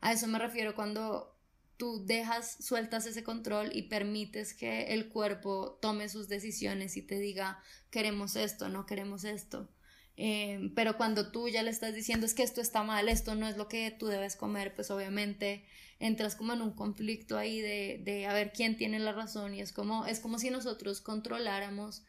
A 0.00 0.12
eso 0.12 0.28
me 0.28 0.38
refiero 0.38 0.76
cuando 0.76 1.36
tú 1.78 2.06
dejas, 2.06 2.56
sueltas 2.60 3.04
ese 3.04 3.24
control 3.24 3.70
y 3.72 3.88
permites 3.88 4.54
que 4.54 4.94
el 4.94 5.08
cuerpo 5.08 5.80
tome 5.82 6.08
sus 6.08 6.28
decisiones 6.28 6.96
y 6.96 7.02
te 7.02 7.18
diga, 7.18 7.60
queremos 7.90 8.36
esto, 8.36 8.68
no 8.68 8.86
queremos 8.86 9.24
esto. 9.24 9.68
Eh, 10.16 10.70
pero 10.76 10.96
cuando 10.96 11.32
tú 11.32 11.48
ya 11.48 11.62
le 11.64 11.70
estás 11.70 11.92
diciendo 11.92 12.24
es 12.24 12.34
que 12.34 12.44
esto 12.44 12.60
está 12.60 12.84
mal, 12.84 13.08
esto 13.08 13.34
no 13.34 13.48
es 13.48 13.56
lo 13.56 13.66
que 13.66 13.90
tú 13.90 14.06
debes 14.06 14.36
comer, 14.36 14.72
pues 14.74 14.90
obviamente 14.92 15.64
entras 15.98 16.36
como 16.36 16.52
en 16.52 16.62
un 16.62 16.72
conflicto 16.72 17.36
ahí 17.36 17.60
de, 17.60 18.00
de 18.04 18.26
a 18.26 18.32
ver 18.32 18.52
quién 18.52 18.76
tiene 18.76 19.00
la 19.00 19.12
razón 19.12 19.54
y 19.54 19.60
es 19.60 19.72
como, 19.72 20.06
es 20.06 20.20
como 20.20 20.38
si 20.38 20.50
nosotros 20.50 21.00
controláramos 21.00 22.04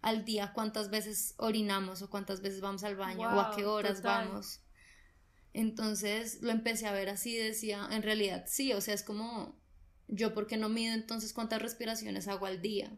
al 0.00 0.24
día 0.24 0.52
cuántas 0.54 0.88
veces 0.88 1.34
orinamos 1.36 2.00
o 2.00 2.08
cuántas 2.08 2.40
veces 2.40 2.62
vamos 2.62 2.82
al 2.84 2.96
baño 2.96 3.28
o 3.28 3.40
a 3.40 3.54
qué 3.54 3.66
horas 3.66 4.00
vamos. 4.00 4.60
Entonces 5.52 6.40
lo 6.40 6.52
empecé 6.52 6.86
a 6.86 6.92
ver 6.92 7.10
así, 7.10 7.36
decía, 7.36 7.88
en 7.90 8.02
realidad 8.02 8.44
sí, 8.46 8.72
o 8.72 8.80
sea, 8.80 8.94
es 8.94 9.02
como 9.02 9.60
yo 10.08 10.32
porque 10.32 10.56
no 10.56 10.70
mido 10.70 10.94
entonces 10.94 11.34
cuántas 11.34 11.60
respiraciones 11.60 12.26
hago 12.28 12.46
al 12.46 12.62
día 12.62 12.90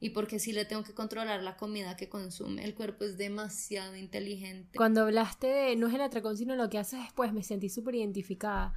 y 0.00 0.10
porque 0.10 0.38
sí 0.38 0.52
le 0.52 0.64
tengo 0.64 0.84
que 0.84 0.94
controlar 0.94 1.42
la 1.42 1.56
comida 1.56 1.96
que 1.96 2.08
consume. 2.08 2.64
El 2.64 2.74
cuerpo 2.74 3.04
es 3.04 3.18
demasiado 3.18 3.96
inteligente. 3.96 4.76
Cuando 4.76 5.02
hablaste 5.02 5.46
de 5.46 5.76
no 5.76 5.88
es 5.88 5.94
el 5.94 6.00
atracón, 6.00 6.36
sino 6.36 6.54
lo 6.54 6.70
que 6.70 6.78
haces 6.78 7.00
después, 7.00 7.32
me 7.32 7.42
sentí 7.42 7.68
súper 7.68 7.96
identificada. 7.96 8.74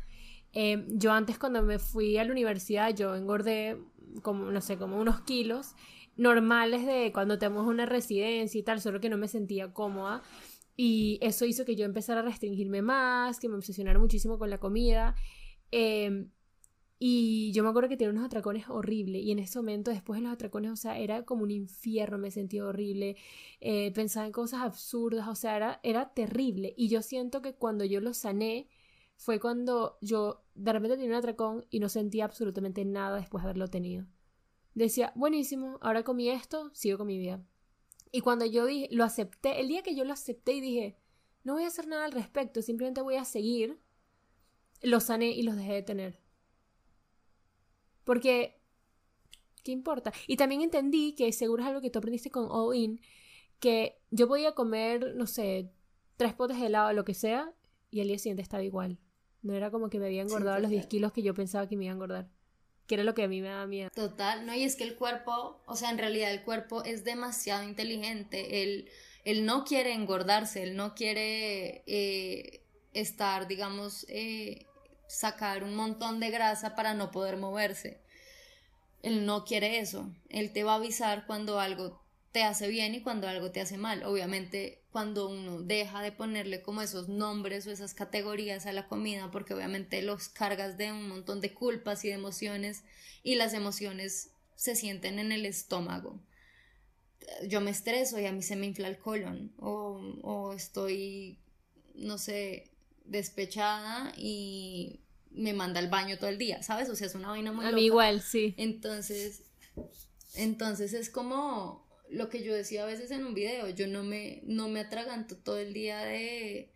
Eh, 0.53 0.85
yo 0.87 1.11
antes 1.11 1.37
cuando 1.37 1.61
me 1.61 1.79
fui 1.79 2.17
a 2.17 2.23
la 2.23 2.31
universidad, 2.31 2.95
yo 2.95 3.15
engordé 3.15 3.77
como, 4.21 4.51
no 4.51 4.61
sé, 4.61 4.77
como 4.77 4.99
unos 4.99 5.21
kilos 5.21 5.75
normales 6.17 6.85
de 6.85 7.11
cuando 7.13 7.39
tenemos 7.39 7.67
una 7.67 7.85
residencia 7.85 8.59
y 8.59 8.63
tal, 8.63 8.81
solo 8.81 8.99
que 8.99 9.09
no 9.09 9.17
me 9.17 9.27
sentía 9.27 9.73
cómoda. 9.73 10.23
Y 10.75 11.19
eso 11.21 11.45
hizo 11.45 11.65
que 11.65 11.75
yo 11.75 11.85
empezara 11.85 12.21
a 12.21 12.23
restringirme 12.23 12.81
más, 12.81 13.39
que 13.39 13.47
me 13.47 13.55
obsesionara 13.55 13.99
muchísimo 13.99 14.39
con 14.39 14.49
la 14.49 14.57
comida. 14.57 15.15
Em, 15.69 16.31
y 17.03 17.51
yo 17.51 17.63
me 17.63 17.69
acuerdo 17.69 17.89
que 17.89 17.97
tenía 17.97 18.11
unos 18.11 18.25
atracones 18.25 18.69
horribles. 18.69 19.23
Y 19.23 19.31
en 19.31 19.39
ese 19.39 19.57
momento, 19.57 19.89
después 19.89 20.19
de 20.19 20.23
los 20.23 20.33
atracones, 20.33 20.71
o 20.71 20.75
sea, 20.75 20.99
era 20.99 21.25
como 21.25 21.41
un 21.41 21.49
infierno, 21.49 22.19
me 22.19 22.29
sentía 22.29 22.63
horrible. 22.63 23.17
Eh, 23.59 23.91
pensaba 23.91 24.27
en 24.27 24.31
cosas 24.31 24.61
absurdas, 24.61 25.27
o 25.27 25.33
sea, 25.33 25.57
era, 25.57 25.79
era 25.81 26.13
terrible. 26.13 26.75
Y 26.77 26.89
yo 26.89 27.01
siento 27.01 27.41
que 27.41 27.55
cuando 27.55 27.85
yo 27.85 28.01
lo 28.01 28.13
sané, 28.13 28.67
fue 29.15 29.39
cuando 29.39 29.97
yo 30.01 30.43
de 30.53 30.73
repente 30.73 30.97
tenía 30.97 31.09
un 31.09 31.17
atracón 31.17 31.65
y 31.71 31.79
no 31.79 31.89
sentía 31.89 32.23
absolutamente 32.25 32.85
nada 32.85 33.17
después 33.17 33.41
de 33.43 33.49
haberlo 33.49 33.67
tenido. 33.67 34.05
Decía, 34.75 35.11
buenísimo, 35.15 35.79
ahora 35.81 36.03
comí 36.03 36.29
esto, 36.29 36.69
sigo 36.75 36.99
con 36.99 37.07
mi 37.07 37.17
vida. 37.17 37.43
Y 38.11 38.21
cuando 38.21 38.45
yo 38.45 38.67
dije, 38.67 38.89
lo 38.91 39.05
acepté, 39.05 39.59
el 39.59 39.69
día 39.69 39.81
que 39.81 39.95
yo 39.95 40.05
lo 40.05 40.13
acepté 40.13 40.53
y 40.53 40.61
dije, 40.61 40.99
no 41.43 41.53
voy 41.53 41.63
a 41.63 41.67
hacer 41.67 41.87
nada 41.87 42.05
al 42.05 42.11
respecto, 42.11 42.61
simplemente 42.61 43.01
voy 43.01 43.15
a 43.15 43.25
seguir, 43.25 43.79
los 44.83 45.05
sané 45.05 45.31
y 45.31 45.41
los 45.41 45.55
dejé 45.55 45.73
de 45.73 45.81
tener. 45.81 46.20
Porque, 48.03 48.59
¿qué 49.63 49.71
importa? 49.71 50.11
Y 50.27 50.37
también 50.37 50.61
entendí 50.61 51.13
que 51.13 51.31
seguro 51.33 51.63
es 51.63 51.69
algo 51.69 51.81
que 51.81 51.89
tú 51.89 51.99
aprendiste 51.99 52.31
con 52.31 52.47
All 52.49 52.75
In, 52.75 53.01
que 53.59 53.99
yo 54.09 54.27
podía 54.27 54.53
comer, 54.53 55.15
no 55.15 55.27
sé, 55.27 55.71
tres 56.17 56.33
potes 56.33 56.59
de 56.59 56.67
helado 56.67 56.89
o 56.89 56.93
lo 56.93 57.05
que 57.05 57.13
sea, 57.13 57.53
y 57.89 58.01
al 58.01 58.07
día 58.07 58.17
siguiente 58.17 58.41
estaba 58.41 58.63
igual. 58.63 58.97
No 59.41 59.53
era 59.53 59.71
como 59.71 59.89
que 59.89 59.99
me 59.99 60.05
había 60.05 60.21
engordado 60.21 60.59
los 60.59 60.69
10 60.69 60.87
kilos 60.87 61.11
que 61.11 61.23
yo 61.23 61.33
pensaba 61.33 61.67
que 61.67 61.75
me 61.75 61.85
iba 61.85 61.93
a 61.93 61.95
engordar 61.95 62.29
que 62.91 62.95
era 62.95 63.05
lo 63.05 63.13
que 63.13 63.23
a 63.23 63.29
mí 63.29 63.41
me 63.41 63.47
daba 63.47 63.67
miedo. 63.67 63.89
Total, 63.95 64.45
no, 64.45 64.53
y 64.53 64.63
es 64.63 64.75
que 64.75 64.83
el 64.83 64.95
cuerpo, 64.95 65.61
o 65.65 65.77
sea, 65.77 65.91
en 65.91 65.97
realidad 65.97 66.29
el 66.29 66.43
cuerpo 66.43 66.83
es 66.83 67.05
demasiado 67.05 67.63
inteligente, 67.63 68.63
él, 68.63 68.89
él 69.23 69.45
no 69.45 69.63
quiere 69.63 69.93
engordarse, 69.93 70.63
él 70.63 70.75
no 70.75 70.93
quiere 70.93 71.83
eh, 71.87 72.65
estar, 72.91 73.47
digamos, 73.47 74.05
eh, 74.09 74.65
sacar 75.11 75.63
un 75.63 75.75
montón 75.75 76.19
de 76.19 76.31
grasa 76.31 76.75
para 76.75 76.93
no 76.93 77.11
poder 77.11 77.37
moverse. 77.37 77.99
Él 79.03 79.25
no 79.25 79.45
quiere 79.45 79.79
eso, 79.79 80.09
él 80.29 80.53
te 80.53 80.63
va 80.63 80.73
a 80.73 80.75
avisar 80.75 81.25
cuando 81.25 81.59
algo 81.59 82.01
te 82.31 82.43
hace 82.43 82.67
bien 82.69 82.95
y 82.95 83.01
cuando 83.01 83.27
algo 83.27 83.51
te 83.51 83.59
hace 83.59 83.77
mal. 83.77 84.03
Obviamente, 84.03 84.81
cuando 84.91 85.27
uno 85.27 85.61
deja 85.61 86.01
de 86.01 86.11
ponerle 86.11 86.61
como 86.61 86.81
esos 86.81 87.09
nombres 87.09 87.67
o 87.67 87.71
esas 87.71 87.93
categorías 87.93 88.65
a 88.65 88.71
la 88.71 88.87
comida, 88.87 89.31
porque 89.31 89.53
obviamente 89.53 90.01
los 90.01 90.29
cargas 90.29 90.77
de 90.77 90.91
un 90.91 91.09
montón 91.09 91.41
de 91.41 91.53
culpas 91.53 92.05
y 92.05 92.09
de 92.09 92.13
emociones 92.13 92.83
y 93.23 93.35
las 93.35 93.53
emociones 93.53 94.31
se 94.55 94.75
sienten 94.75 95.19
en 95.19 95.31
el 95.31 95.45
estómago. 95.45 96.19
Yo 97.47 97.59
me 97.59 97.71
estreso 97.71 98.19
y 98.19 98.25
a 98.25 98.31
mí 98.31 98.41
se 98.41 98.55
me 98.55 98.65
infla 98.65 98.87
el 98.87 98.97
colon 98.97 99.51
o, 99.57 100.01
o 100.21 100.53
estoy, 100.53 101.37
no 101.95 102.17
sé, 102.17 102.71
despechada 103.05 104.13
y 104.15 105.00
me 105.33 105.53
manda 105.53 105.79
al 105.79 105.89
baño 105.89 106.17
todo 106.17 106.29
el 106.29 106.37
día, 106.37 106.61
¿sabes? 106.63 106.89
O 106.89 106.95
sea, 106.95 107.07
es 107.07 107.15
una 107.15 107.29
vaina 107.29 107.51
muy... 107.51 107.65
A 107.65 107.71
mí 107.71 107.85
igual, 107.85 108.21
sí. 108.21 108.53
Entonces, 108.57 109.43
entonces 110.35 110.93
es 110.93 111.09
como 111.09 111.87
lo 112.09 112.29
que 112.29 112.43
yo 112.43 112.53
decía 112.53 112.83
a 112.83 112.87
veces 112.87 113.11
en 113.11 113.25
un 113.25 113.33
video, 113.33 113.69
yo 113.69 113.87
no 113.87 114.03
me, 114.03 114.41
no 114.45 114.67
me 114.67 114.81
atraganto 114.81 115.37
todo 115.37 115.57
el 115.57 115.73
día 115.73 115.99
de, 115.99 116.71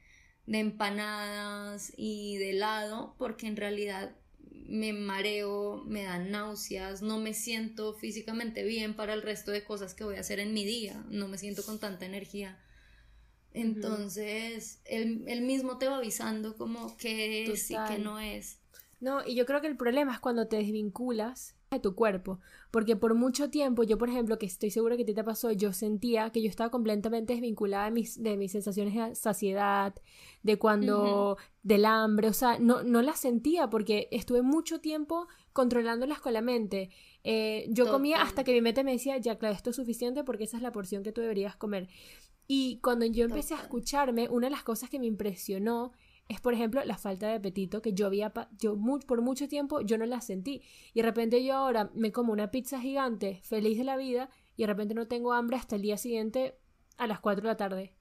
de 0.46 0.60
empanadas 0.60 1.94
y 1.98 2.38
de 2.38 2.52
helado 2.52 3.16
porque 3.18 3.48
en 3.48 3.58
realidad 3.58 4.16
me 4.68 4.94
mareo, 4.94 5.84
me 5.86 6.04
dan 6.04 6.32
náuseas, 6.32 7.02
no 7.02 7.20
me 7.20 7.34
siento 7.34 7.94
físicamente 7.94 8.64
bien 8.64 8.96
para 8.96 9.14
el 9.14 9.22
resto 9.22 9.52
de 9.52 9.64
cosas 9.64 9.94
que 9.94 10.04
voy 10.04 10.16
a 10.16 10.22
hacer 10.22 10.40
en 10.40 10.54
mi 10.54 10.66
día, 10.66 11.06
no 11.10 11.28
me 11.28 11.38
siento 11.38 11.64
con 11.64 11.80
tanta 11.80 12.06
energía. 12.06 12.60
Entonces, 13.56 14.82
él, 14.84 15.42
mismo 15.44 15.78
te 15.78 15.88
va 15.88 15.98
avisando 15.98 16.58
como 16.58 16.98
que 16.98 17.46
es 17.46 17.72
y 17.72 17.76
que 17.88 17.98
no 17.98 18.20
es. 18.20 18.60
No, 19.00 19.26
y 19.26 19.36
yo 19.36 19.46
creo 19.46 19.62
que 19.62 19.68
el 19.68 19.78
problema 19.78 20.14
es 20.14 20.20
cuando 20.20 20.48
te 20.48 20.58
desvinculas 20.58 21.56
de 21.72 21.80
tu 21.80 21.96
cuerpo, 21.96 22.40
porque 22.70 22.96
por 22.96 23.14
mucho 23.16 23.50
tiempo, 23.50 23.84
yo 23.84 23.98
por 23.98 24.10
ejemplo, 24.10 24.38
que 24.38 24.46
estoy 24.46 24.72
segura 24.72 24.98
que 24.98 25.06
te, 25.06 25.14
te 25.14 25.24
pasó, 25.24 25.52
yo 25.52 25.72
sentía 25.74 26.30
que 26.32 26.42
yo 26.42 26.50
estaba 26.50 26.70
completamente 26.70 27.34
desvinculada 27.34 27.86
de 27.86 27.92
mis, 27.92 28.22
de 28.22 28.36
mis 28.36 28.52
sensaciones 28.52 28.94
de 28.94 29.16
saciedad, 29.16 29.96
de 30.44 30.58
cuando, 30.58 31.38
del 31.64 31.86
hambre, 31.86 32.28
o 32.28 32.34
sea, 32.34 32.60
no, 32.60 32.84
no 32.84 33.02
las 33.02 33.20
sentía 33.20 33.70
porque 33.70 34.10
estuve 34.12 34.42
mucho 34.42 34.80
tiempo 34.80 35.28
controlándolas 35.54 36.20
con 36.20 36.34
la 36.34 36.42
mente. 36.42 36.90
Eh, 37.24 37.66
yo 37.70 37.90
comía 37.90 38.22
hasta 38.22 38.44
que 38.44 38.54
mi 38.54 38.62
mente 38.62 38.84
me 38.84 38.92
decía, 38.92 39.18
ya, 39.18 39.38
claro, 39.38 39.56
esto 39.56 39.72
es 39.72 39.76
suficiente 39.76 40.24
porque 40.24 40.44
esa 40.44 40.58
es 40.58 40.64
la 40.64 40.72
porción 40.72 41.02
que 41.02 41.12
tú 41.12 41.22
deberías 41.22 41.56
comer. 41.56 41.88
Y 42.48 42.80
cuando 42.82 43.06
yo 43.06 43.26
empecé 43.26 43.56
a 43.56 43.62
escucharme, 43.62 44.30
una 44.30 44.48
de 44.48 44.52
las 44.52 44.64
cosas 44.64 44.90
que 44.90 45.00
me 45.00 45.08
impresionó 45.08 45.94
es, 46.28 46.42
por 46.42 46.54
ejemplo, 46.54 46.84
la 46.86 46.98
falta 46.98 47.28
de 47.28 47.36
apetito 47.36 47.82
que 47.82 47.94
yo 47.94 48.08
había, 48.08 48.34
yo 48.58 48.78
por 49.08 49.22
mucho 49.22 49.48
tiempo 49.48 49.82
yo 49.82 49.98
no 49.98 50.06
la 50.06 50.22
sentí. 50.22 50.62
Y 50.94 51.02
de 51.02 51.08
repente 51.08 51.44
yo 51.44 51.56
ahora 51.56 51.92
me 51.94 52.12
como 52.12 52.34
una 52.34 52.52
pizza 52.52 52.80
gigante, 52.80 53.42
feliz 53.44 53.78
de 53.78 53.84
la 53.84 53.98
vida, 53.98 54.30
y 54.56 54.64
de 54.64 54.68
repente 54.68 54.96
no 54.96 55.08
tengo 55.08 55.34
hambre 55.34 55.58
hasta 55.58 55.76
el 55.76 55.82
día 55.82 55.98
siguiente 55.98 56.58
a 56.98 57.08
las 57.08 57.20
4 57.20 57.42
de 57.42 57.48
la 57.48 57.58
tarde. 57.58 57.96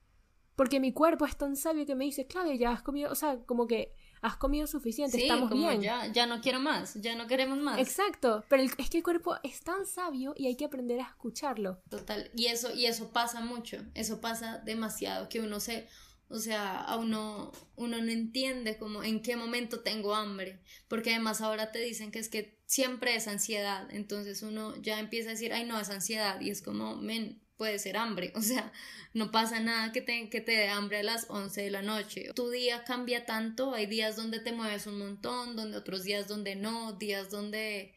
Porque 0.57 0.81
mi 0.81 0.93
cuerpo 0.93 1.27
es 1.27 1.37
tan 1.37 1.57
sabio 1.57 1.85
que 1.85 1.95
me 1.95 2.05
dice, 2.05 2.27
claro, 2.27 2.53
ya 2.53 2.71
has 2.71 2.83
comido, 2.83 3.11
o 3.11 3.15
sea, 3.15 3.41
como 3.45 3.67
que 3.67 3.95
has 4.25 4.37
comido 4.37 4.67
suficiente, 4.67 5.21
estamos 5.21 5.51
bien. 5.51 5.83
Ya, 5.83 6.07
ya 6.07 6.25
no 6.27 6.41
quiero 6.41 6.59
más, 6.59 6.95
ya 6.95 7.15
no 7.15 7.27
queremos 7.27 7.59
más. 7.59 7.79
Exacto, 7.79 8.43
pero 8.49 8.63
es 8.63 8.75
que 8.75 8.97
el 8.97 9.05
cuerpo 9.05 9.37
es 9.43 9.61
tan 9.61 9.85
sabio 9.85 10.33
y 10.35 10.47
hay 10.47 10.57
que 10.57 10.65
aprender 10.65 11.01
a 11.01 11.05
escucharlo. 11.05 11.83
Total, 11.91 12.31
y 12.35 12.47
eso, 12.47 12.75
y 12.75 12.87
eso 12.87 13.13
pasa 13.13 13.43
mucho, 13.43 13.85
eso 13.93 14.23
pasa 14.23 14.63
demasiado, 14.65 15.29
que 15.29 15.41
uno 15.41 15.61
se, 15.61 15.89
o 16.29 16.39
sea, 16.39 16.81
a 16.81 16.97
uno, 16.97 17.53
uno 17.77 18.01
no 18.01 18.11
entiende 18.11 18.79
como 18.79 19.05
en 19.05 19.21
qué 19.21 19.37
momento 19.37 19.81
tengo 19.81 20.15
hambre, 20.15 20.63
porque 20.89 21.11
además 21.11 21.43
ahora 21.43 21.71
te 21.71 21.81
dicen 21.81 22.11
que 22.11 22.19
es 22.19 22.31
que 22.31 22.63
siempre 22.65 23.17
es 23.17 23.29
ansiedad, 23.29 23.87
entonces 23.91 24.43
uno 24.43 24.75
ya 24.81 25.01
empieza 25.01 25.29
a 25.29 25.33
decir, 25.33 25.53
ay 25.53 25.67
no, 25.67 25.79
es 25.79 25.91
ansiedad, 25.91 26.41
y 26.41 26.49
es 26.49 26.63
como, 26.63 26.97
men, 26.97 27.44
puede 27.57 27.79
ser 27.79 27.97
hambre, 27.97 28.33
o 28.37 28.43
sea, 28.43 28.73
no 29.13 29.31
pasa 29.31 29.61
nada 29.61 29.93
que 29.93 30.01
te, 30.01 30.29
que 30.29 30.41
te 30.41 30.53
dé 30.53 30.69
hambre 30.69 30.99
a 30.99 31.03
las 31.03 31.27
11 31.29 31.63
de 31.63 31.71
la 31.71 31.83
noche. 31.83 32.31
Tu 32.35 32.51
día 32.51 32.85
cambia 32.85 33.27
tanto, 33.27 33.75
hay 33.75 33.87
días 33.87 34.17
donde 34.17 34.41
te 34.41 34.53
mueves 34.53 34.87
un 34.87 34.99
montón, 34.99 35.57
donde 35.57 35.77
otros 35.77 36.03
días 36.03 36.29
donde 36.29 36.57
no, 36.57 36.93
días 36.95 37.31
donde, 37.31 37.95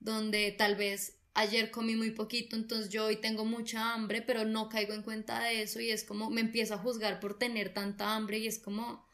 donde 0.00 0.52
tal 0.52 0.76
vez 0.76 1.18
ayer 1.34 1.70
comí 1.70 1.94
muy 1.94 2.10
poquito, 2.10 2.56
entonces 2.56 2.90
yo 2.90 3.06
hoy 3.06 3.16
tengo 3.16 3.44
mucha 3.44 3.94
hambre, 3.94 4.22
pero 4.22 4.44
no 4.44 4.68
caigo 4.68 4.92
en 4.92 5.02
cuenta 5.02 5.44
de 5.44 5.62
eso 5.62 5.80
y 5.80 5.90
es 5.90 6.02
como 6.02 6.30
me 6.30 6.40
empiezo 6.40 6.74
a 6.74 6.78
juzgar 6.78 7.20
por 7.20 7.38
tener 7.38 7.72
tanta 7.72 8.16
hambre 8.16 8.38
y 8.38 8.48
es 8.48 8.58
como, 8.58 9.06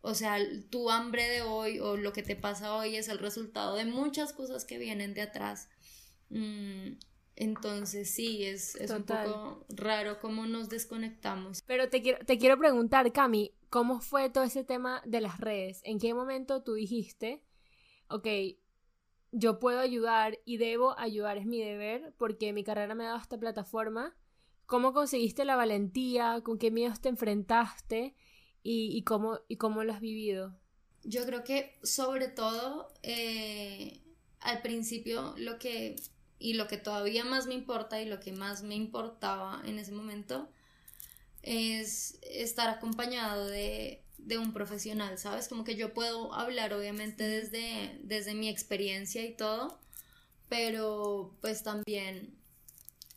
o 0.00 0.14
sea, 0.14 0.38
tu 0.70 0.90
hambre 0.90 1.28
de 1.28 1.42
hoy 1.42 1.78
o 1.78 1.96
lo 1.98 2.14
que 2.14 2.22
te 2.22 2.36
pasa 2.36 2.74
hoy 2.74 2.96
es 2.96 3.08
el 3.08 3.18
resultado 3.18 3.76
de 3.76 3.84
muchas 3.84 4.32
cosas 4.32 4.64
que 4.64 4.78
vienen 4.78 5.12
de 5.12 5.22
atrás. 5.22 5.68
Mm, 6.30 6.92
entonces 7.38 8.10
sí, 8.10 8.44
es, 8.44 8.74
es 8.74 8.90
un 8.90 9.04
poco 9.04 9.64
raro 9.68 10.18
cómo 10.18 10.46
nos 10.46 10.68
desconectamos. 10.68 11.62
Pero 11.66 11.88
te 11.88 12.02
quiero, 12.02 12.24
te 12.24 12.36
quiero 12.36 12.58
preguntar, 12.58 13.12
Cami, 13.12 13.54
¿cómo 13.70 14.00
fue 14.00 14.28
todo 14.28 14.42
ese 14.42 14.64
tema 14.64 15.02
de 15.06 15.20
las 15.20 15.38
redes? 15.38 15.80
¿En 15.84 16.00
qué 16.00 16.14
momento 16.14 16.64
tú 16.64 16.74
dijiste, 16.74 17.44
ok, 18.08 18.26
yo 19.30 19.60
puedo 19.60 19.78
ayudar 19.78 20.40
y 20.44 20.56
debo 20.56 20.98
ayudar, 20.98 21.38
es 21.38 21.46
mi 21.46 21.62
deber, 21.62 22.12
porque 22.18 22.52
mi 22.52 22.64
carrera 22.64 22.96
me 22.96 23.04
ha 23.04 23.10
dado 23.10 23.20
esta 23.20 23.38
plataforma? 23.38 24.16
¿Cómo 24.66 24.92
conseguiste 24.92 25.44
la 25.44 25.54
valentía? 25.54 26.40
¿Con 26.42 26.58
qué 26.58 26.72
miedos 26.72 27.00
te 27.00 27.08
enfrentaste? 27.08 28.16
¿Y, 28.64 29.02
cómo, 29.04 29.38
y 29.46 29.56
cómo 29.56 29.84
lo 29.84 29.92
has 29.92 30.00
vivido? 30.00 30.58
Yo 31.04 31.24
creo 31.24 31.44
que 31.44 31.78
sobre 31.84 32.28
todo 32.28 32.92
eh, 33.02 34.02
al 34.40 34.60
principio 34.60 35.34
lo 35.38 35.58
que 35.58 35.96
y 36.38 36.54
lo 36.54 36.68
que 36.68 36.76
todavía 36.78 37.24
más 37.24 37.46
me 37.46 37.54
importa 37.54 38.00
y 38.00 38.06
lo 38.06 38.20
que 38.20 38.32
más 38.32 38.62
me 38.62 38.74
importaba 38.74 39.60
en 39.64 39.78
ese 39.78 39.92
momento 39.92 40.48
es 41.42 42.18
estar 42.22 42.68
acompañado 42.68 43.46
de, 43.46 44.04
un 44.38 44.52
profesional, 44.52 45.16
¿sabes? 45.18 45.48
Como 45.48 45.64
que 45.64 45.74
yo 45.74 45.94
puedo 45.94 46.34
hablar 46.34 46.74
obviamente 46.74 47.26
desde, 47.26 47.98
desde 48.02 48.34
mi 48.34 48.48
experiencia 48.48 49.24
y 49.24 49.34
todo, 49.34 49.80
pero 50.50 51.34
pues 51.40 51.62
también 51.62 52.36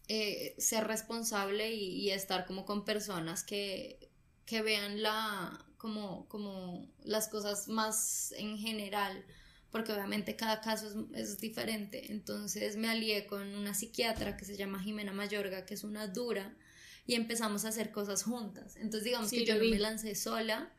eh, 0.07 0.55
ser 0.57 0.87
responsable 0.87 1.73
y, 1.73 2.11
estar 2.11 2.45
como 2.45 2.65
con 2.65 2.85
personas 2.85 3.43
que, 3.43 4.09
que 4.45 4.61
vean 4.61 5.01
la, 5.03 5.65
como, 5.77 6.27
como 6.29 6.87
las 7.03 7.27
cosas 7.27 7.67
más 7.67 8.31
en 8.33 8.57
general 8.57 9.25
porque 9.71 9.93
obviamente 9.93 10.35
cada 10.35 10.61
caso 10.61 11.07
es, 11.13 11.39
diferente. 11.39 12.11
Entonces 12.11 12.75
me 12.75 12.89
alié 12.89 13.25
con 13.25 13.55
una 13.55 13.73
psiquiatra 13.73 14.37
que 14.37 14.45
se 14.45 14.57
llama 14.57 14.81
Jimena 14.81 15.13
Mayorga, 15.13 15.65
que 15.65 15.73
es 15.73 15.83
una 15.83 16.07
dura, 16.07 16.53
y 17.07 17.15
empezamos 17.15 17.65
a 17.65 17.69
hacer 17.69 17.91
cosas 17.91 18.23
juntas. 18.23 18.75
Entonces 18.75 19.05
digamos 19.05 19.31
que 19.31 19.45
yo 19.45 19.55
no 19.55 19.63
me 19.63 19.79
lancé 19.79 20.13
sola. 20.15 20.71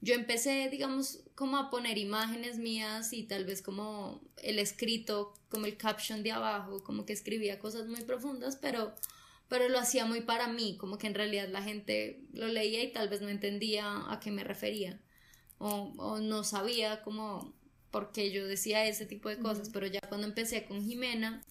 Yo 0.00 0.14
empecé, 0.14 0.68
digamos, 0.70 1.24
como 1.34 1.56
a 1.56 1.70
poner 1.70 1.98
imágenes 1.98 2.58
mías 2.58 3.12
y 3.12 3.24
tal 3.24 3.44
vez 3.44 3.62
como 3.62 4.22
el 4.36 4.60
escrito, 4.60 5.34
como 5.48 5.66
el 5.66 5.76
caption 5.76 6.22
de 6.22 6.30
abajo, 6.30 6.84
como 6.84 7.04
que 7.04 7.12
escribía 7.12 7.58
cosas 7.58 7.88
muy 7.88 8.02
profundas, 8.02 8.56
pero, 8.56 8.94
pero 9.48 9.68
lo 9.68 9.78
hacía 9.78 10.04
muy 10.04 10.20
para 10.20 10.46
mí, 10.46 10.76
como 10.76 10.98
que 10.98 11.08
en 11.08 11.14
realidad 11.14 11.48
la 11.48 11.62
gente 11.62 12.22
lo 12.32 12.46
leía 12.46 12.80
y 12.84 12.92
tal 12.92 13.08
vez 13.08 13.22
no 13.22 13.28
entendía 13.28 14.12
a 14.12 14.20
qué 14.20 14.30
me 14.30 14.44
refería 14.44 15.00
o, 15.58 15.92
o 15.96 16.20
no 16.20 16.44
sabía 16.44 17.02
cómo 17.02 17.52
porque 17.90 18.30
yo 18.30 18.46
decía 18.46 18.86
ese 18.86 19.06
tipo 19.06 19.28
de 19.28 19.38
cosas, 19.38 19.70
pero 19.70 19.86
ya 19.86 20.00
cuando 20.08 20.26
empecé 20.26 20.64
con 20.64 20.84
Jimena, 20.84 21.42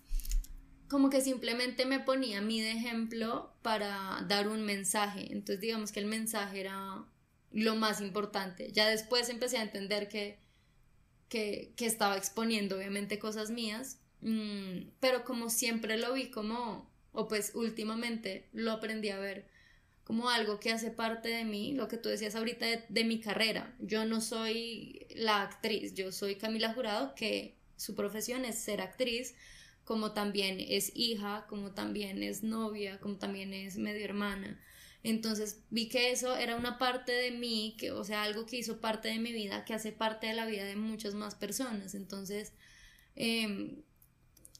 como 0.88 1.10
que 1.10 1.22
simplemente 1.22 1.86
me 1.86 2.00
ponía 2.00 2.40
a 2.40 2.42
mí 2.42 2.62
de 2.62 2.72
ejemplo 2.72 3.54
para 3.62 4.24
dar 4.28 4.48
un 4.48 4.64
mensaje. 4.64 5.32
Entonces 5.32 5.60
digamos 5.60 5.92
que 5.92 6.00
el 6.00 6.06
mensaje 6.06 6.62
era 6.62 7.06
lo 7.52 7.76
más 7.76 8.02
importante. 8.02 8.72
Ya 8.72 8.88
después 8.88 9.30
empecé 9.30 9.58
a 9.58 9.64
entender 9.64 10.08
que, 10.08 10.40
que, 11.30 11.74
estaba 11.80 12.18
exponiendo 12.18 12.78
obviamente 12.78 13.20
cosas 13.20 13.50
mías, 13.50 14.00
mm, 14.22 14.90
pero 15.00 15.26
como 15.26 15.50
siempre 15.50 15.98
lo 15.98 16.14
vi 16.14 16.30
como, 16.30 16.90
o 17.12 17.28
pues 17.28 17.52
últimamente 17.56 18.48
lo 18.54 18.72
aprendí 18.72 19.10
a 19.10 19.20
ver 19.20 19.50
como 20.08 20.30
algo 20.30 20.58
que 20.58 20.72
hace 20.72 20.90
parte 20.90 21.28
de 21.28 21.44
mí, 21.44 21.74
lo 21.74 21.90
que 21.90 21.98
tú 21.98 22.08
decías 22.08 22.34
ahorita 22.34 22.66
de, 22.88 23.04
mi 23.04 23.20
carrera. 23.20 23.76
Yo 23.78 24.06
no 24.06 24.22
soy 24.22 25.06
la 25.14 25.42
actriz, 25.42 25.96
yo 25.96 26.14
soy 26.14 26.38
Camila 26.38 26.74
Jurado, 26.74 27.14
que 27.14 27.58
su 27.76 27.94
profesión 27.94 28.46
es 28.46 28.58
ser 28.58 28.80
actriz, 28.80 29.36
como 29.84 30.14
también 30.14 30.62
es 30.62 30.94
hija, 30.96 31.46
como 31.50 31.74
también 31.74 32.24
es 32.24 32.42
novia, 32.42 33.02
como 33.02 33.18
también 33.18 33.54
es 33.54 33.76
medio 33.76 34.06
hermana. 34.06 34.64
Entonces 35.04 35.60
vi 35.72 35.90
que 35.90 36.12
eso 36.12 36.38
era 36.38 36.56
una 36.56 36.78
parte 36.78 37.12
de 37.12 37.32
mí, 37.32 37.76
que, 37.78 37.92
o 37.92 38.06
sea, 38.06 38.24
algo 38.24 38.46
que 38.46 38.56
hizo 38.56 38.80
parte 38.80 39.10
de 39.10 39.20
mi 39.20 39.34
vida, 39.34 39.66
que 39.66 39.74
hace 39.74 39.92
parte 39.92 40.28
de 40.28 40.36
la 40.36 40.46
vida 40.46 40.64
de 40.64 40.78
muchas 40.78 41.16
más 41.16 41.36
personas. 41.36 41.96
Entonces, 41.96 42.54
em, 43.16 43.84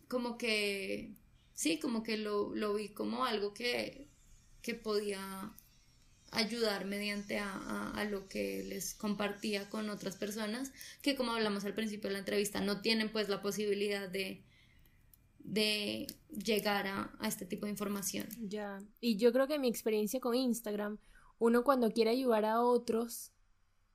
como 0.10 0.38
que, 0.38 1.14
sí, 1.54 1.80
como 1.80 2.04
que 2.04 2.18
lo, 2.18 2.54
lo 2.54 2.74
vi 2.74 2.90
como 2.90 3.24
algo 3.24 3.54
que 3.54 4.07
que 4.68 4.76
podía 4.76 5.54
ayudar 6.32 6.84
mediante 6.84 7.40
a, 7.40 8.06
lo 8.12 8.28
que 8.28 8.66
les 8.66 8.94
compartía 8.94 9.70
con 9.70 9.90
otras 9.90 10.18
personas 10.18 10.74
que 11.02 11.16
como 11.16 11.32
hablamos 11.32 11.64
al 11.64 11.74
principio 11.74 12.10
de 12.10 12.14
la 12.14 12.20
entrevista 12.20 12.60
no 12.60 12.82
tienen 12.82 13.10
pues 13.10 13.30
la 13.30 13.42
posibilidad 13.42 14.10
de 14.10 14.44
de 15.40 16.08
llegar 16.30 16.86
a, 16.88 17.18
este 17.26 17.46
tipo 17.46 17.66
de 17.66 17.72
información. 17.72 18.28
Ya, 18.42 18.80
y 19.00 19.16
yo 19.16 19.32
creo 19.32 19.48
que 19.48 19.58
mi 19.58 19.70
experiencia 19.70 20.20
con 20.20 20.36
Instagram, 20.36 20.98
uno 21.40 21.64
cuando 21.64 21.90
quiere 21.92 22.12
ayudar 22.12 22.44
a 22.44 22.62
otros, 22.62 23.32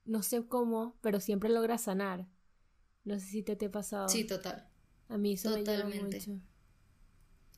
no 0.07 0.23
sé 0.23 0.47
cómo, 0.47 0.97
pero 1.03 1.21
siempre 1.21 1.51
logra 1.51 1.77
sanar. 1.77 2.27
No 3.05 3.21
sé 3.21 3.27
si 3.27 3.43
te, 3.43 3.55
te 3.57 3.67
ha 3.67 3.71
pasado. 3.71 4.09
Sí, 4.09 4.25
total. 4.25 4.67
A 5.11 5.19
mí 5.19 5.35
eso 5.35 5.55
Totalmente. 5.55 6.23
me 6.27 6.37
mucho. 6.37 6.52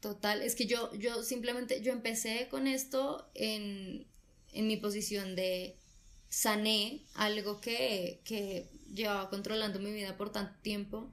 Total, 0.04 0.42
es 0.42 0.54
que 0.54 0.66
yo, 0.66 0.92
yo 0.96 1.22
simplemente, 1.22 1.80
yo 1.80 1.90
empecé 1.90 2.48
con 2.50 2.66
esto 2.66 3.30
en, 3.32 4.06
mi 4.52 4.76
posición 4.76 5.34
de 5.34 5.78
sané 6.28 7.06
algo 7.14 7.58
que, 7.62 8.20
que, 8.22 8.68
llevaba 8.92 9.30
controlando 9.30 9.80
mi 9.80 9.94
vida 9.94 10.18
por 10.18 10.30
tanto 10.30 10.60
tiempo, 10.60 11.10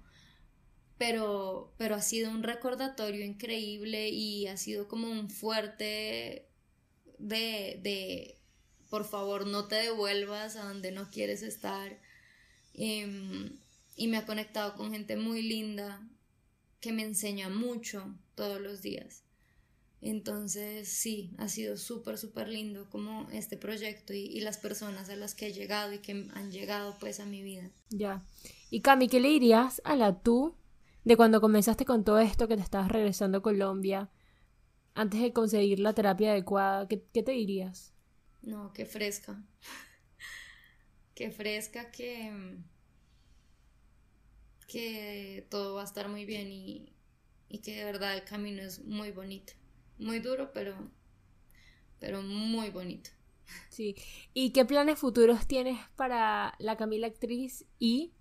pero, 0.98 1.74
pero 1.78 1.96
ha 1.96 2.02
sido 2.02 2.32
un 2.32 2.44
recordatorio 2.44 3.24
increíble 3.24 4.10
y 4.10 4.48
ha 4.48 4.58
sido 4.58 4.90
como 4.90 5.10
un 5.10 5.30
fuerte 5.30 6.50
de, 7.18 7.80
de 7.82 8.42
por 8.90 9.06
favor 9.06 9.48
no 9.48 9.70
te 9.70 9.76
devuelvas 9.76 10.58
a 10.58 10.66
donde 10.66 10.92
no 10.92 11.10
quieres 11.10 11.44
estar. 11.44 11.98
Em, 12.74 13.58
y 13.96 14.10
me 14.10 14.18
ha 14.18 14.26
conectado 14.26 14.76
con 14.76 14.92
gente 14.92 15.16
muy 15.16 15.44
linda, 15.44 16.06
que 16.82 16.92
me 16.92 17.04
enseña 17.04 17.48
mucho 17.48 18.14
todos 18.36 18.60
los 18.60 18.82
días. 18.82 19.24
Entonces, 20.02 20.90
sí, 20.90 21.32
ha 21.38 21.48
sido 21.48 21.78
súper, 21.78 22.18
súper 22.18 22.48
lindo 22.48 22.90
como 22.90 23.30
este 23.30 23.56
proyecto 23.56 24.14
y, 24.14 24.40
las 24.42 24.58
personas 24.58 25.10
a 25.10 25.16
las 25.16 25.36
que 25.36 25.48
he 25.48 25.54
llegado 25.54 25.94
y 25.94 26.00
que 26.00 26.28
han 26.34 26.52
llegado 26.52 26.98
pues 27.00 27.20
a 27.20 27.26
mi 27.28 27.44
vida. 27.44 27.70
Ya. 27.92 28.26
Y 28.72 28.82
Cami, 28.82 29.08
¿qué 29.08 29.20
le 29.20 29.30
dirías 29.30 29.80
a 29.86 29.96
la 29.96 30.20
tú 30.20 30.56
de 31.04 31.16
cuando 31.16 31.40
comenzaste 31.40 31.86
con 31.86 32.04
todo 32.04 32.18
esto 32.18 32.48
que 32.48 32.56
te 32.56 32.64
estabas 32.64 32.92
regresando 32.92 33.38
a 33.38 33.44
Colombia 33.44 34.10
antes 34.96 35.22
de 35.22 35.34
conseguir 35.34 35.80
la 35.80 35.94
terapia 35.94 36.32
adecuada? 36.32 36.88
¿Qué, 36.88 37.04
qué 37.14 37.22
te 37.22 37.34
dirías? 37.34 37.94
No, 38.42 38.74
qué 38.74 38.88
fresca. 38.88 39.44
qué 41.14 41.30
fresca 41.30 41.92
que 41.92 42.58
que 44.72 45.46
todo 45.50 45.76
va 45.76 45.82
a 45.82 45.86
estar 45.86 46.08
muy 46.08 46.26
bien 46.26 46.50
y, 46.50 46.94
que 47.64 47.76
de 47.76 47.84
verdad 47.84 48.16
el 48.16 48.24
camino 48.24 48.62
es 48.62 48.84
muy 48.86 49.12
bonito. 49.12 49.54
Muy 49.98 50.20
duro, 50.20 50.52
pero, 50.54 50.74
pero 52.00 52.22
muy 52.22 52.70
bonito. 52.70 53.10
Sí. 53.70 53.96
¿Y 54.34 54.52
qué 54.52 54.64
planes 54.64 54.98
futuros 54.98 55.46
tienes 55.46 55.78
para 55.98 56.56
la 56.60 56.78
Camila 56.78 57.08
actriz? 57.08 57.66
Y 57.78 58.14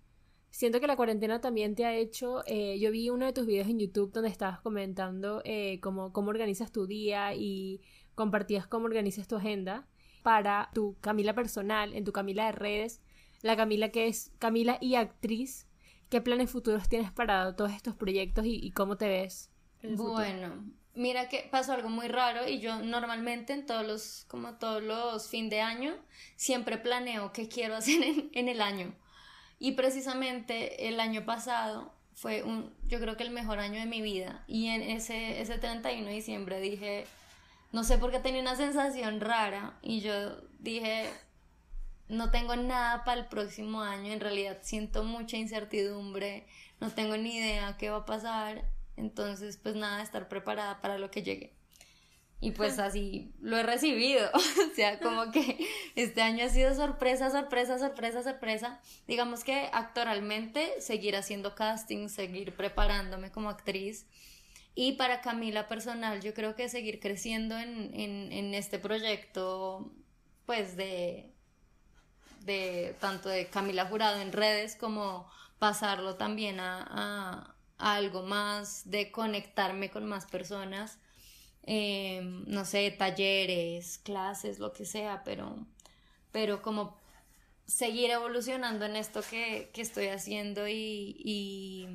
siento 0.51 0.81
que 0.81 0.89
la 0.89 0.97
cuarentena 0.97 1.41
también 1.41 1.77
te 1.77 1.85
ha 1.85 1.95
hecho. 1.95 2.43
Eh, 2.47 2.79
yo 2.81 2.91
vi 2.91 3.09
uno 3.09 3.27
de 3.27 3.33
tus 3.33 3.47
videos 3.47 3.69
en 3.69 3.79
YouTube 3.79 4.13
donde 4.13 4.29
estabas 4.29 4.61
comentando 4.61 5.43
eh, 5.45 5.79
cómo, 5.81 6.13
cómo 6.13 6.31
organizas 6.31 6.73
tu 6.73 6.87
día 6.87 7.33
y 7.35 7.81
compartías 8.17 8.67
cómo 8.67 8.87
organizas 8.87 9.29
tu 9.29 9.37
agenda 9.37 9.87
para 10.23 10.71
tu 10.75 10.97
Camila 11.01 11.35
personal, 11.35 11.95
en 11.95 12.05
tu 12.05 12.13
Camila 12.13 12.47
de 12.47 12.53
redes, 12.53 13.01
la 13.43 13.57
Camila 13.57 13.91
que 13.91 14.09
es 14.09 14.33
Camila 14.41 14.79
y 14.81 14.97
actriz. 14.97 15.70
¿Qué 16.11 16.21
planes 16.21 16.51
futuros 16.51 16.89
tienes 16.89 17.13
para 17.13 17.55
todos 17.55 17.71
estos 17.71 17.95
proyectos 17.95 18.45
y, 18.45 18.73
cómo 18.73 18.97
te 18.97 19.09
ves? 19.09 19.49
bueno, 19.83 20.65
mira 20.95 21.29
que 21.29 21.49
pasó 21.51 21.73
algo 21.73 21.89
muy 21.89 22.09
raro 22.09 22.49
y 22.49 22.59
yo 22.59 22.81
normalmente 22.81 23.53
en 23.53 23.65
todos 23.65 23.87
los, 23.87 24.25
como 24.27 24.55
todos 24.55 24.83
los 24.83 25.29
fin 25.29 25.49
de 25.49 25.61
año, 25.61 25.95
siempre 26.35 26.79
planeo 26.79 27.33
qué 27.33 27.49
quiero 27.49 27.77
hacer 27.77 28.03
en, 28.33 28.49
el 28.49 28.61
año. 28.61 28.93
Y 29.61 29.73
precisamente 29.73 30.89
el 30.89 30.99
año 30.99 31.25
pasado 31.25 31.95
fue 32.13 32.43
un, 32.43 32.75
yo 32.89 32.99
creo 32.99 33.17
que 33.17 33.23
el 33.23 33.31
mejor 33.31 33.61
año 33.61 33.79
de 33.79 33.87
mi 33.87 34.03
vida. 34.03 34.43
Y 34.49 34.67
en 34.67 34.83
ese, 34.83 35.41
ese 35.41 35.59
31 35.59 36.09
de 36.09 36.13
diciembre 36.13 36.61
dije, 36.61 37.07
no 37.71 37.85
sé 37.85 37.99
por 37.99 38.11
qué 38.11 38.19
tenía 38.19 38.41
una 38.41 38.57
sensación 38.57 39.21
rara 39.21 39.79
y 39.81 40.01
yo 40.01 40.41
dije, 40.59 41.09
no 42.11 42.31
tengo 42.31 42.57
nada 42.57 43.05
para 43.05 43.21
el 43.21 43.27
próximo 43.27 43.83
año, 43.83 44.13
en 44.13 44.21
realidad 44.21 44.59
siento 44.63 45.05
mucha 45.05 45.37
incertidumbre, 45.37 46.47
no 46.81 46.91
tengo 46.91 47.17
ni 47.17 47.37
idea 47.37 47.77
qué 47.79 47.91
va 47.91 47.99
a 47.99 48.05
pasar, 48.05 48.65
entonces 48.97 49.57
pues 49.57 49.77
nada, 49.77 50.03
estar 50.03 50.29
preparada 50.29 50.81
para 50.81 50.99
lo 50.99 51.11
que 51.11 51.23
llegue. 51.23 51.55
Y 52.43 52.53
pues 52.53 52.79
así 52.79 53.35
lo 53.41 53.59
he 53.59 53.63
recibido, 53.63 54.31
o 54.35 54.75
sea, 54.75 54.99
como 54.99 55.31
que 55.31 55.59
este 55.95 56.23
año 56.23 56.47
ha 56.47 56.49
sido 56.49 56.75
sorpresa, 56.75 57.31
sorpresa, 57.31 57.79
sorpresa, 57.79 58.23
sorpresa. 58.23 58.81
Digamos 59.07 59.45
que 59.45 59.69
actoralmente 59.73 60.81
seguir 60.81 61.17
haciendo 61.17 61.55
casting, 61.55 62.09
seguir 62.09 62.57
preparándome 62.57 63.31
como 63.31 63.51
actriz. 63.51 64.07
Y 64.75 64.93
para 64.93 65.21
Camila 65.21 65.69
personal, 65.69 66.23
yo 66.23 66.33
creo 66.33 66.57
que 66.57 66.71
seguir 66.71 66.99
creciendo 66.99 67.59
en, 67.59 67.93
en, 67.93 68.33
en 68.33 68.55
este 68.55 68.79
proyecto, 68.79 69.93
pues 70.47 70.77
de, 70.77 71.35
de 72.41 72.97
tanto 73.01 73.29
de 73.29 73.47
Camila 73.47 73.87
Jurado 73.87 74.21
en 74.21 74.33
redes 74.33 74.77
como 74.77 75.31
pasarlo 75.59 76.17
también 76.17 76.59
a, 76.61 77.55
algo 77.79 78.23
más 78.23 78.91
de 78.91 79.11
conectarme 79.11 79.91
con 79.91 80.07
más 80.07 80.27
personas, 80.27 80.99
em, 81.63 82.45
no 82.47 82.65
sé, 82.65 82.91
talleres, 82.91 83.99
clases, 83.99 84.59
lo 84.59 84.73
que 84.73 84.85
sea, 84.85 85.23
pero, 85.25 85.67
pero 86.31 86.61
como 86.61 86.99
seguir 87.67 88.11
evolucionando 88.11 88.85
en 88.85 88.97
esto 88.97 89.23
que, 89.23 89.71
estoy 89.77 90.09
haciendo 90.09 90.69
y, 90.69 91.17
y, 91.25 91.89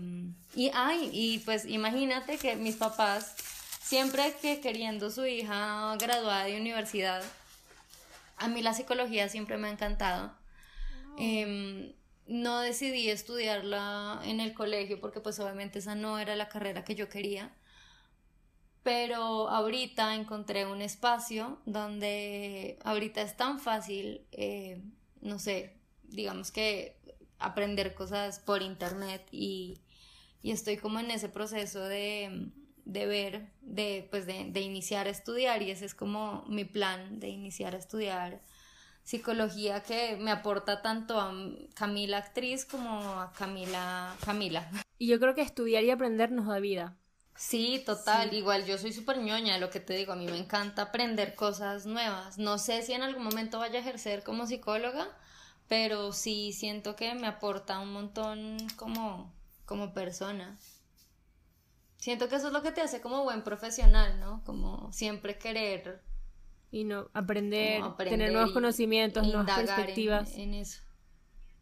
y, 0.56 0.72
ay, 0.74 1.10
y 1.12 1.40
pues 1.40 1.66
imagínate 1.66 2.38
que 2.38 2.56
mis 2.56 2.78
papás, 2.78 3.36
siempre 3.82 4.34
que 4.42 4.62
queriendo 4.62 5.12
su 5.12 5.26
hija 5.26 5.96
graduada 6.00 6.46
de 6.46 6.60
universidad, 6.60 7.24
a 8.38 8.48
mí 8.48 8.62
la 8.62 8.74
psicología 8.74 9.30
siempre 9.30 9.58
me 9.58 9.68
ha 9.68 9.72
encantado. 9.72 10.36
Em, 11.18 11.94
no 12.28 12.60
decidí 12.60 13.10
estudiarla 13.10 14.22
en 14.24 14.40
el 14.40 14.54
colegio 14.54 15.00
porque 15.00 15.22
pues 15.22 15.40
obviamente 15.40 15.80
esa 15.80 15.96
no 15.96 16.20
era 16.20 16.36
la 16.36 16.50
carrera 16.50 16.84
que 16.84 16.96
yo 16.96 17.10
quería. 17.10 17.56
Pero 18.84 19.50
ahorita 19.50 20.16
encontré 20.16 20.66
un 20.66 20.82
espacio 20.82 21.60
donde 21.66 22.78
ahorita 22.84 23.22
es 23.22 23.36
tan 23.36 23.60
fácil, 23.60 24.28
eh, 24.32 24.82
no 25.22 25.40
sé, 25.40 25.78
digamos 26.04 26.52
que 26.52 26.96
aprender 27.40 27.96
cosas 27.96 28.40
por 28.40 28.62
internet 28.62 29.28
y, 29.32 29.82
estoy 30.44 30.78
como 30.78 31.00
en 31.00 31.10
ese 31.10 31.28
proceso 31.28 31.84
de, 31.84 32.52
ver, 32.86 33.50
de, 33.62 34.08
pues 34.12 34.26
de, 34.26 34.46
de 34.52 34.62
iniciar 34.62 35.08
a 35.08 35.10
estudiar 35.10 35.62
y 35.62 35.72
ese 35.72 35.86
es 35.86 35.96
como 35.96 36.46
mi 36.48 36.66
plan 36.66 37.20
de 37.20 37.30
iniciar 37.30 37.76
a 37.76 37.78
estudiar 37.78 38.42
psicología 39.04 39.84
que 39.84 40.18
me 40.18 40.32
aporta 40.32 40.82
tanto 40.82 41.20
a 41.20 41.34
Camila 41.76 42.18
actriz 42.18 42.66
como 42.66 43.20
a 43.22 43.32
Camila 43.34 44.16
Camila. 44.26 44.70
Y 44.98 45.08
yo 45.08 45.20
creo 45.20 45.36
que 45.36 45.42
estudiar 45.42 45.84
y 45.84 45.92
aprender 45.92 46.32
nos 46.32 46.48
da 46.48 46.58
vida. 46.60 46.96
Sí, 47.36 47.84
total, 47.86 48.34
igual 48.34 48.66
yo 48.66 48.78
soy 48.78 48.94
súper 48.94 49.18
ñoña, 49.18 49.58
lo 49.58 49.70
que 49.70 49.82
te 49.82 49.94
digo, 49.94 50.14
a 50.14 50.16
mí 50.16 50.26
me 50.26 50.38
encanta 50.38 50.84
aprender 50.84 51.36
cosas 51.36 51.86
nuevas. 51.86 52.38
No 52.38 52.58
sé 52.58 52.82
si 52.82 52.94
en 52.94 53.04
algún 53.04 53.26
momento 53.26 53.60
vaya 53.60 53.80
a 53.80 53.82
ejercer 53.82 54.24
como 54.24 54.48
psicóloga, 54.48 55.10
pero 55.68 56.14
sí 56.14 56.54
siento 56.54 56.96
que 56.96 57.14
me 57.14 57.28
aporta 57.28 57.80
un 57.80 57.92
montón 57.92 58.56
como, 58.78 59.34
como 59.66 59.94
persona. 59.94 60.58
Siento 62.06 62.30
que 62.30 62.36
eso 62.36 62.46
es 62.48 62.54
lo 62.54 62.62
que 62.62 62.72
te 62.72 62.82
hace 62.82 63.02
como 63.02 63.24
buen 63.24 63.44
profesional, 63.44 64.20
¿no? 64.20 64.44
Como 64.46 64.94
siempre 64.94 65.40
querer 65.40 66.04
y 66.70 66.84
no 66.84 67.10
aprender, 67.16 67.82
tener 67.98 68.32
nuevos 68.32 68.52
conocimientos, 68.52 69.26
nuevas 69.26 69.58
perspectivas. 69.58 70.38
En, 70.38 70.54
eso. 70.54 70.84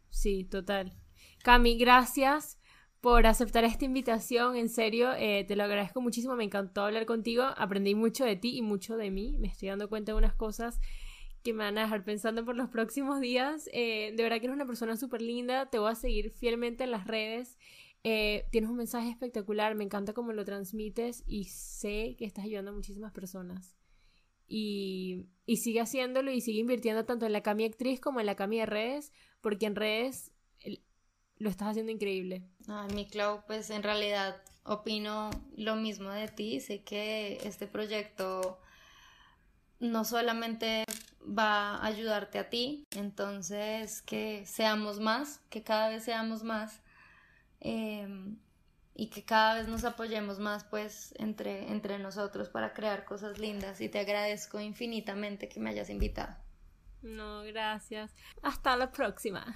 Sí, 0.10 0.44
total. 0.44 0.98
Cami, 1.46 1.78
gracias 1.78 2.60
por 3.00 3.26
aceptar 3.26 3.64
esta 3.64 3.86
invitación. 3.86 4.58
En 4.58 4.68
serio, 4.68 5.14
eh, 5.14 5.46
te 5.48 5.56
lo 5.56 5.64
agradezco 5.64 6.02
muchísimo. 6.02 6.36
Me 6.36 6.44
encantó 6.44 6.84
hablar 6.84 7.06
contigo. 7.06 7.46
Aprendí 7.56 7.96
mucho 7.96 8.26
de 8.26 8.36
ti 8.36 8.58
y 8.58 8.62
mucho 8.62 8.98
de 8.98 9.12
mí. 9.12 9.38
Me 9.39 9.48
estoy 9.48 9.70
dando 9.70 9.88
cuenta 9.88 10.12
de 10.12 10.18
unas 10.18 10.34
cosas 10.34 10.82
que 11.41 11.54
me 11.54 11.64
van 11.64 11.78
a 11.78 11.84
dejar 11.84 12.04
pensando 12.04 12.44
por 12.44 12.58
los 12.58 12.68
próximos 12.68 13.22
días. 13.22 13.70
Eh, 13.72 14.12
de 14.14 14.24
verdad 14.24 14.39
que 14.39 14.48
eres 14.48 14.56
una 14.56 14.66
persona 14.66 14.98
súper 14.98 15.22
linda. 15.22 15.70
Te 15.70 15.80
voy 15.80 15.89
a 15.89 15.96
seguir 15.96 16.32
fielmente 16.32 16.84
en 16.84 16.91
las 16.91 17.08
redes. 17.08 17.58
Eh, 18.04 18.45
tienes 18.51 18.70
un 18.70 18.78
mensaje 18.78 19.10
espectacular. 19.10 19.76
Me 19.76 19.84
encanta 19.84 20.14
cómo 20.14 20.34
lo 20.34 20.45
transmites 20.45 21.24
y 21.26 21.45
sé 21.45 22.16
que 22.18 22.26
estás 22.26 22.45
ayudando 22.45 22.72
a 22.72 22.76
muchísimas 22.76 23.12
personas 23.12 23.78
y, 24.47 25.26
sigue 25.58 25.82
haciéndolo 25.82 26.32
y 26.32 26.41
sigue 26.41 26.60
invirtiendo 26.60 27.06
tanto 27.06 27.26
en 27.26 27.34
la 27.34 27.41
Cami 27.41 27.66
actriz 27.66 27.99
como 27.99 28.20
en 28.20 28.26
la 28.26 28.36
Cami 28.36 28.60
de 28.60 28.66
redes, 28.66 29.12
porque 29.41 29.66
en 29.66 29.76
redes 29.76 30.32
lo 31.38 31.49
estás 31.49 31.70
haciendo 31.70 31.91
increíble. 31.91 32.43
Ay, 32.68 32.93
mi 32.93 33.08
Clau, 33.08 33.43
pues 33.47 33.70
en 33.70 33.84
realidad 33.84 34.41
opino 34.64 35.32
lo 35.58 35.76
mismo 35.76 36.12
de 36.12 36.28
ti. 36.28 36.60
Sé 36.60 36.84
que 36.84 37.39
este 37.43 37.68
proyecto 37.68 38.60
no 39.80 40.06
solamente 40.06 40.86
va 41.22 41.78
a 41.78 41.88
ayudarte 41.88 42.38
a 42.38 42.49
ti, 42.49 42.86
entonces 42.91 44.01
que 44.04 44.45
seamos 44.45 44.99
más, 44.99 45.41
que 45.49 45.64
cada 45.64 45.89
vez 45.89 46.04
seamos 46.04 46.43
más. 46.43 46.82
Em, 47.64 48.38
y 48.93 49.09
que 49.09 49.24
cada 49.24 49.55
vez 49.55 49.68
nos 49.68 49.86
apoyemos 49.86 50.38
más 50.38 50.66
pues 50.66 51.16
entre, 51.18 51.72
entre 51.72 51.97
nosotros 51.97 52.49
para 52.49 52.74
crear 52.74 53.05
cosas 53.05 53.39
lindas 53.39 53.82
y 53.82 53.89
te 53.89 53.99
agradezco 53.99 54.59
infinitamente 54.59 55.49
que 55.49 55.59
me 55.59 55.72
hayas 55.72 55.89
invitado. 55.89 56.36
No, 57.01 57.41
gracias. 57.43 58.14
Hasta 58.41 58.78
la 58.78 58.91
próxima. 58.91 59.55